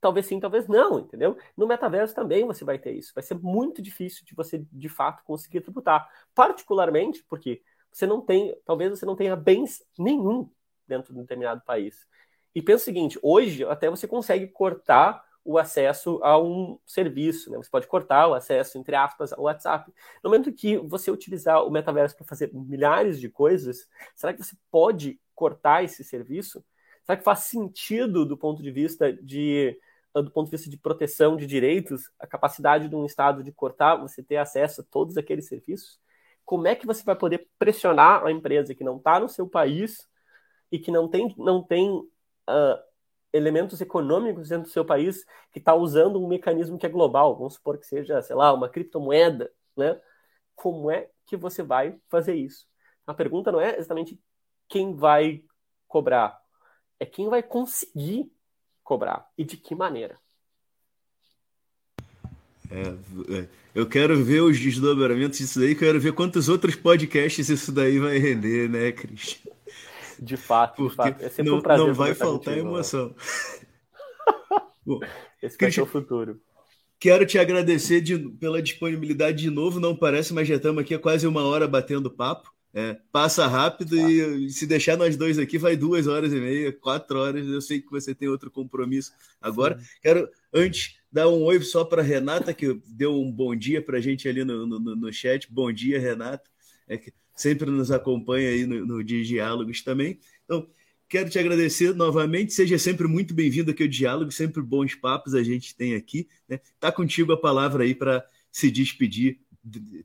Talvez 0.00 0.26
sim, 0.26 0.40
talvez 0.40 0.66
não, 0.66 0.98
entendeu? 0.98 1.36
No 1.56 1.68
metaverso 1.68 2.14
também 2.16 2.44
você 2.44 2.64
vai 2.64 2.78
ter 2.78 2.92
isso. 2.92 3.12
Vai 3.14 3.22
ser 3.22 3.34
muito 3.34 3.80
difícil 3.80 4.24
de 4.24 4.34
você, 4.34 4.66
de 4.72 4.88
fato, 4.88 5.22
conseguir 5.24 5.60
tributar. 5.60 6.08
Particularmente 6.34 7.24
porque 7.28 7.62
você 7.92 8.06
não 8.06 8.20
tem, 8.20 8.56
talvez 8.64 8.90
você 8.90 9.06
não 9.06 9.16
tenha 9.16 9.36
bens 9.36 9.82
nenhum 9.98 10.50
dentro 10.86 11.12
de 11.12 11.18
um 11.18 11.22
determinado 11.22 11.62
país. 11.64 12.06
E 12.54 12.60
pensa 12.60 12.82
o 12.82 12.84
seguinte, 12.84 13.18
hoje 13.22 13.64
até 13.64 13.88
você 13.88 14.06
consegue 14.08 14.46
cortar 14.48 15.24
o 15.44 15.58
acesso 15.58 16.20
a 16.22 16.38
um 16.38 16.78
serviço, 16.84 17.50
né? 17.50 17.56
Você 17.56 17.70
pode 17.70 17.86
cortar 17.86 18.28
o 18.28 18.34
acesso, 18.34 18.78
entre 18.78 18.94
aspas, 18.94 19.32
ao 19.32 19.44
WhatsApp. 19.44 19.90
No 20.22 20.30
momento 20.30 20.52
que 20.52 20.76
você 20.76 21.10
utilizar 21.10 21.64
o 21.64 21.70
metaverso 21.70 22.16
para 22.16 22.26
fazer 22.26 22.50
milhares 22.52 23.18
de 23.18 23.28
coisas, 23.28 23.88
será 24.14 24.34
que 24.34 24.42
você 24.42 24.56
pode 24.70 25.18
cortar 25.34 25.82
esse 25.82 26.04
serviço? 26.04 26.64
Será 27.04 27.16
que 27.16 27.24
faz 27.24 27.40
sentido 27.40 28.26
do 28.26 28.36
ponto 28.36 28.62
de 28.62 28.70
vista 28.70 29.12
de 29.12 29.78
do 30.12 30.30
ponto 30.30 30.46
de 30.46 30.50
vista 30.50 30.68
de 30.68 30.76
proteção 30.76 31.36
de 31.36 31.46
direitos, 31.46 32.10
a 32.18 32.26
capacidade 32.26 32.88
de 32.88 32.96
um 32.96 33.06
Estado 33.06 33.44
de 33.44 33.52
cortar, 33.52 33.94
você 33.94 34.22
ter 34.22 34.38
acesso 34.38 34.80
a 34.80 34.84
todos 34.90 35.16
aqueles 35.16 35.46
serviços? 35.46 36.00
Como 36.50 36.66
é 36.66 36.74
que 36.74 36.84
você 36.84 37.04
vai 37.04 37.14
poder 37.14 37.48
pressionar 37.60 38.26
a 38.26 38.32
empresa 38.32 38.74
que 38.74 38.82
não 38.82 38.96
está 38.96 39.20
no 39.20 39.28
seu 39.28 39.48
país 39.48 40.08
e 40.72 40.80
que 40.80 40.90
não 40.90 41.08
tem, 41.08 41.32
não 41.38 41.62
tem 41.62 41.88
uh, 41.92 42.82
elementos 43.32 43.80
econômicos 43.80 44.48
dentro 44.48 44.64
do 44.64 44.72
seu 44.72 44.84
país 44.84 45.24
que 45.52 45.60
está 45.60 45.76
usando 45.76 46.20
um 46.20 46.26
mecanismo 46.26 46.76
que 46.76 46.84
é 46.84 46.88
global, 46.88 47.36
vamos 47.36 47.54
supor 47.54 47.78
que 47.78 47.86
seja, 47.86 48.20
sei 48.20 48.34
lá, 48.34 48.52
uma 48.52 48.68
criptomoeda, 48.68 49.48
né? 49.76 50.00
Como 50.56 50.90
é 50.90 51.08
que 51.24 51.36
você 51.36 51.62
vai 51.62 51.96
fazer 52.08 52.34
isso? 52.34 52.66
A 53.06 53.14
pergunta 53.14 53.52
não 53.52 53.60
é 53.60 53.78
exatamente 53.78 54.20
quem 54.68 54.96
vai 54.96 55.44
cobrar, 55.86 56.36
é 56.98 57.06
quem 57.06 57.28
vai 57.28 57.44
conseguir 57.44 58.28
cobrar 58.82 59.30
e 59.38 59.44
de 59.44 59.56
que 59.56 59.76
maneira. 59.76 60.18
É, 62.70 63.38
é, 63.38 63.48
eu 63.74 63.86
quero 63.86 64.22
ver 64.22 64.42
os 64.42 64.58
desdobramentos 64.58 65.38
disso 65.38 65.58
daí, 65.58 65.74
quero 65.74 66.00
ver 66.00 66.12
quantos 66.12 66.48
outros 66.48 66.76
podcasts 66.76 67.48
isso 67.48 67.72
daí 67.72 67.98
vai 67.98 68.18
render, 68.18 68.68
né, 68.68 68.92
Cris? 68.92 69.40
De 70.20 70.36
fato, 70.36 70.76
Porque 70.76 70.90
de 70.90 70.96
fato. 70.96 71.24
É 71.24 71.28
sempre 71.28 71.50
não, 71.50 71.58
um 71.58 71.62
prazer. 71.62 71.86
Não 71.86 71.94
vai 71.94 72.14
faltar 72.14 72.54
contigo, 72.54 72.68
emoção. 72.68 73.14
Bom, 74.84 75.00
Esse 75.42 75.56
vai 75.58 75.72
ser 75.72 75.82
o 75.82 75.86
futuro. 75.86 76.40
Quero 76.98 77.24
te 77.24 77.38
agradecer 77.38 78.02
de, 78.02 78.18
pela 78.18 78.62
disponibilidade 78.62 79.38
de 79.38 79.50
novo. 79.50 79.80
Não 79.80 79.96
parece, 79.96 80.34
mas 80.34 80.46
já 80.46 80.56
estamos 80.56 80.82
aqui 80.82 80.94
há 80.94 80.98
quase 80.98 81.26
uma 81.26 81.42
hora 81.42 81.66
batendo 81.66 82.10
papo. 82.10 82.52
É, 82.72 82.96
passa 83.10 83.48
rápido 83.48 83.96
e 83.96 84.48
se 84.50 84.64
deixar 84.64 84.96
nós 84.96 85.16
dois 85.16 85.38
aqui 85.38 85.58
vai 85.58 85.76
duas 85.76 86.06
horas 86.06 86.32
e 86.32 86.36
meia, 86.36 86.72
quatro 86.72 87.18
horas. 87.18 87.46
Eu 87.46 87.60
sei 87.60 87.80
que 87.80 87.90
você 87.90 88.14
tem 88.14 88.28
outro 88.28 88.50
compromisso 88.50 89.12
agora. 89.40 89.78
Sim. 89.78 89.86
Quero, 90.02 90.28
antes, 90.52 90.99
dar 91.12 91.28
um 91.28 91.42
oi 91.42 91.60
só 91.62 91.84
para 91.84 92.02
Renata, 92.02 92.54
que 92.54 92.80
deu 92.86 93.20
um 93.20 93.30
bom 93.30 93.54
dia 93.54 93.82
para 93.82 93.98
a 93.98 94.00
gente 94.00 94.28
ali 94.28 94.44
no, 94.44 94.66
no, 94.66 94.78
no, 94.78 95.12
chat. 95.12 95.50
Bom 95.50 95.72
dia, 95.72 95.98
Renata. 95.98 96.48
É 96.86 96.96
que 96.96 97.12
sempre 97.34 97.70
nos 97.70 97.90
acompanha 97.90 98.50
aí 98.50 98.66
no, 98.66 98.86
no 98.86 99.04
Diálogos 99.04 99.82
também. 99.82 100.20
Então, 100.44 100.68
quero 101.08 101.28
te 101.28 101.38
agradecer 101.38 101.94
novamente. 101.94 102.52
Seja 102.52 102.78
sempre 102.78 103.08
muito 103.08 103.34
bem-vindo 103.34 103.70
aqui 103.70 103.82
ao 103.82 103.88
Diálogo, 103.88 104.30
sempre 104.30 104.62
bons 104.62 104.94
papos 104.94 105.34
a 105.34 105.42
gente 105.42 105.74
tem 105.74 105.94
aqui. 105.94 106.28
Né? 106.48 106.60
Tá 106.78 106.92
contigo 106.92 107.32
a 107.32 107.40
palavra 107.40 107.84
aí 107.84 107.94
para 107.94 108.24
se 108.52 108.70
despedir 108.70 109.40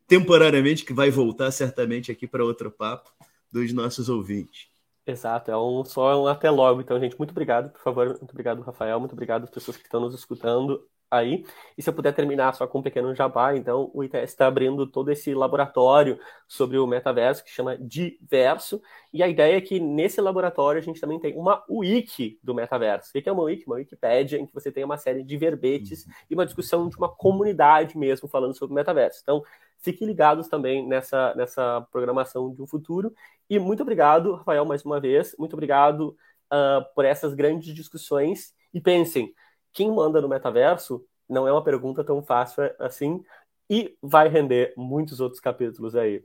temporariamente, 0.07 0.83
que 0.83 0.93
vai 0.93 1.09
voltar 1.09 1.51
certamente 1.51 2.11
aqui 2.11 2.27
para 2.27 2.43
outro 2.43 2.71
papo 2.71 3.11
dos 3.51 3.71
nossos 3.71 4.09
ouvintes. 4.09 4.67
Exato, 5.07 5.51
é 5.51 5.57
um 5.57 5.85
só 5.85 6.23
um 6.23 6.27
até 6.27 6.49
logo. 6.49 6.81
Então, 6.81 6.99
gente, 6.99 7.17
muito 7.17 7.29
obrigado, 7.29 7.71
por 7.71 7.81
favor, 7.81 8.07
muito 8.07 8.31
obrigado, 8.31 8.61
Rafael, 8.61 8.99
muito 8.99 9.13
obrigado 9.13 9.43
às 9.43 9.49
pessoas 9.51 9.77
que 9.77 9.83
estão 9.83 10.01
nos 10.01 10.15
escutando 10.15 10.83
aí. 11.09 11.45
E 11.77 11.81
se 11.81 11.89
eu 11.89 11.93
puder 11.93 12.13
terminar 12.13 12.53
só 12.53 12.67
com 12.67 12.79
um 12.79 12.81
pequeno 12.81 13.13
jabá, 13.13 13.55
então 13.55 13.89
o 13.93 14.03
ITS 14.03 14.23
está 14.23 14.47
abrindo 14.47 14.87
todo 14.87 15.11
esse 15.11 15.33
laboratório 15.33 16.19
sobre 16.47 16.77
o 16.77 16.87
metaverso 16.87 17.43
que 17.43 17.51
chama 17.51 17.77
Diverso. 17.77 18.81
E 19.13 19.23
a 19.23 19.27
ideia 19.27 19.57
é 19.57 19.61
que 19.61 19.79
nesse 19.79 20.19
laboratório 20.19 20.79
a 20.79 20.83
gente 20.83 20.99
também 20.99 21.19
tem 21.19 21.35
uma 21.37 21.63
wiki 21.69 22.39
do 22.43 22.53
metaverso. 22.53 23.09
O 23.09 23.21
que 23.21 23.29
é 23.29 23.31
uma 23.31 23.43
wiki? 23.43 23.65
Uma 23.65 23.77
Wikipédia 23.77 24.37
em 24.37 24.45
que 24.45 24.53
você 24.53 24.71
tem 24.71 24.83
uma 24.83 24.97
série 24.97 25.23
de 25.23 25.37
verbetes 25.37 26.05
uhum. 26.05 26.13
e 26.29 26.33
uma 26.33 26.45
discussão 26.45 26.89
de 26.89 26.97
uma 26.97 27.09
comunidade 27.09 27.97
mesmo 27.97 28.27
falando 28.27 28.57
sobre 28.57 28.73
o 28.73 28.75
metaverso. 28.75 29.19
Então, 29.21 29.43
fiquem 29.79 30.07
ligados 30.07 30.47
também 30.47 30.87
nessa, 30.87 31.33
nessa 31.35 31.81
programação 31.91 32.53
de 32.53 32.61
um 32.61 32.67
futuro. 32.67 33.13
E 33.49 33.59
muito 33.59 33.83
obrigado, 33.83 34.35
Rafael, 34.35 34.65
mais 34.65 34.83
uma 34.83 34.99
vez. 34.99 35.35
Muito 35.37 35.53
obrigado 35.53 36.17
uh, 36.51 36.93
por 36.93 37.05
essas 37.05 37.33
grandes 37.33 37.73
discussões. 37.73 38.53
E 38.73 38.81
pensem, 38.81 39.33
quem 39.75 39.91
manda 39.91 40.21
no 40.21 40.29
metaverso 40.29 41.05
não 41.29 41.47
é 41.47 41.51
uma 41.51 41.63
pergunta 41.63 42.03
tão 42.03 42.23
fácil 42.23 42.63
assim 42.79 43.21
e 43.69 43.95
vai 44.01 44.29
render 44.29 44.73
muitos 44.77 45.19
outros 45.19 45.41
capítulos 45.41 45.95
aí. 45.95 46.23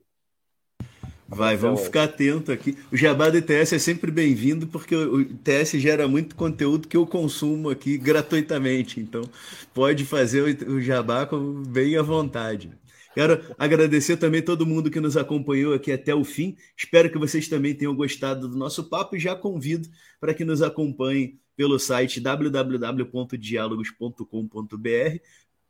Vai, 1.26 1.57
vamos 1.57 1.82
ficar 1.82 2.05
atento 2.05 2.51
aqui. 2.51 2.76
O 2.92 2.96
jabá 2.96 3.28
do 3.30 3.38
ITS 3.38 3.72
é 3.72 3.78
sempre 3.78 4.11
bem-vindo, 4.11 4.66
porque 4.66 4.96
o 4.96 5.20
ITS 5.20 5.78
gera 5.80 6.09
muito 6.09 6.34
conteúdo 6.34 6.88
que 6.88 6.96
eu 6.96 7.07
consumo 7.07 7.70
aqui 7.70 7.96
gratuitamente. 7.96 8.98
Então, 8.98 9.22
pode 9.72 10.05
fazer 10.05 10.42
o 10.66 10.80
jabá 10.80 11.28
bem 11.68 11.96
à 11.96 12.03
vontade. 12.03 12.72
Quero 13.14 13.40
agradecer 13.57 14.16
também 14.16 14.42
todo 14.42 14.66
mundo 14.66 14.90
que 14.90 15.01
nos 15.01 15.16
acompanhou 15.16 15.72
aqui 15.72 15.92
até 15.92 16.12
o 16.12 16.24
fim. 16.24 16.57
Espero 16.76 17.11
que 17.11 17.18
vocês 17.18 17.48
também 17.48 17.74
tenham 17.74 17.94
gostado 17.94 18.48
do 18.48 18.57
nosso 18.57 18.88
papo 18.88 19.14
e 19.14 19.20
já 19.20 19.34
convido 19.36 19.88
para 20.20 20.34
que 20.34 20.44
nos 20.44 20.62
acompanhem 20.62 21.38
pelo 21.61 21.79
site 21.79 22.21
www.dialogos.com.br, 22.23 25.19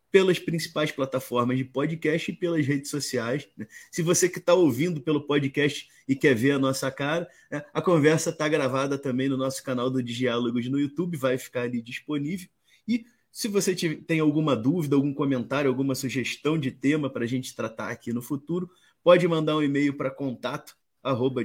pelas 0.09 0.39
principais 0.39 0.89
plataformas 0.89 1.57
de 1.57 1.65
podcast 1.65 2.31
e 2.31 2.33
pelas 2.33 2.65
redes 2.65 2.89
sociais. 2.89 3.49
Né? 3.57 3.67
Se 3.91 4.01
você 4.01 4.29
que 4.29 4.39
está 4.39 4.53
ouvindo 4.53 5.01
pelo 5.01 5.27
podcast 5.27 5.89
e 6.07 6.15
quer 6.15 6.33
ver 6.33 6.51
a 6.51 6.59
nossa 6.59 6.89
cara, 6.89 7.29
né? 7.51 7.65
a 7.73 7.81
conversa 7.81 8.29
está 8.29 8.47
gravada 8.47 8.97
também 8.97 9.27
no 9.27 9.35
nosso 9.35 9.61
canal 9.65 9.89
do 9.89 10.01
Diálogos 10.01 10.69
no 10.69 10.79
YouTube, 10.79 11.17
vai 11.17 11.37
ficar 11.37 11.63
ali 11.63 11.81
disponível. 11.81 12.47
E 12.87 13.03
se 13.29 13.49
você 13.49 13.75
tem 13.75 14.21
alguma 14.21 14.55
dúvida, 14.55 14.95
algum 14.95 15.13
comentário, 15.13 15.69
alguma 15.69 15.93
sugestão 15.93 16.57
de 16.57 16.71
tema 16.71 17.09
para 17.09 17.25
a 17.25 17.27
gente 17.27 17.53
tratar 17.53 17.89
aqui 17.89 18.13
no 18.13 18.21
futuro, 18.21 18.71
pode 19.03 19.27
mandar 19.27 19.57
um 19.57 19.61
e-mail 19.61 19.97
para 19.97 20.09
contato 20.09 20.73
arroba 21.03 21.43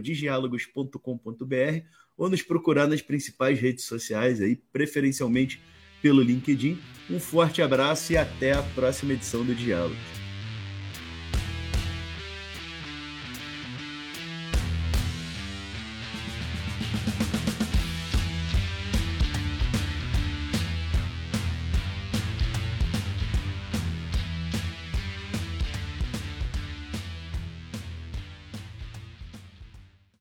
ou 2.16 2.28
nos 2.30 2.42
procurar 2.42 2.86
nas 2.86 3.02
principais 3.02 3.58
redes 3.58 3.84
sociais 3.84 4.40
aí, 4.40 4.56
preferencialmente 4.72 5.60
pelo 6.00 6.22
LinkedIn. 6.22 6.78
Um 7.10 7.20
forte 7.20 7.62
abraço 7.62 8.12
e 8.12 8.16
até 8.16 8.52
a 8.52 8.62
próxima 8.62 9.12
edição 9.12 9.44
do 9.44 9.54
Diálogo. 9.54 10.15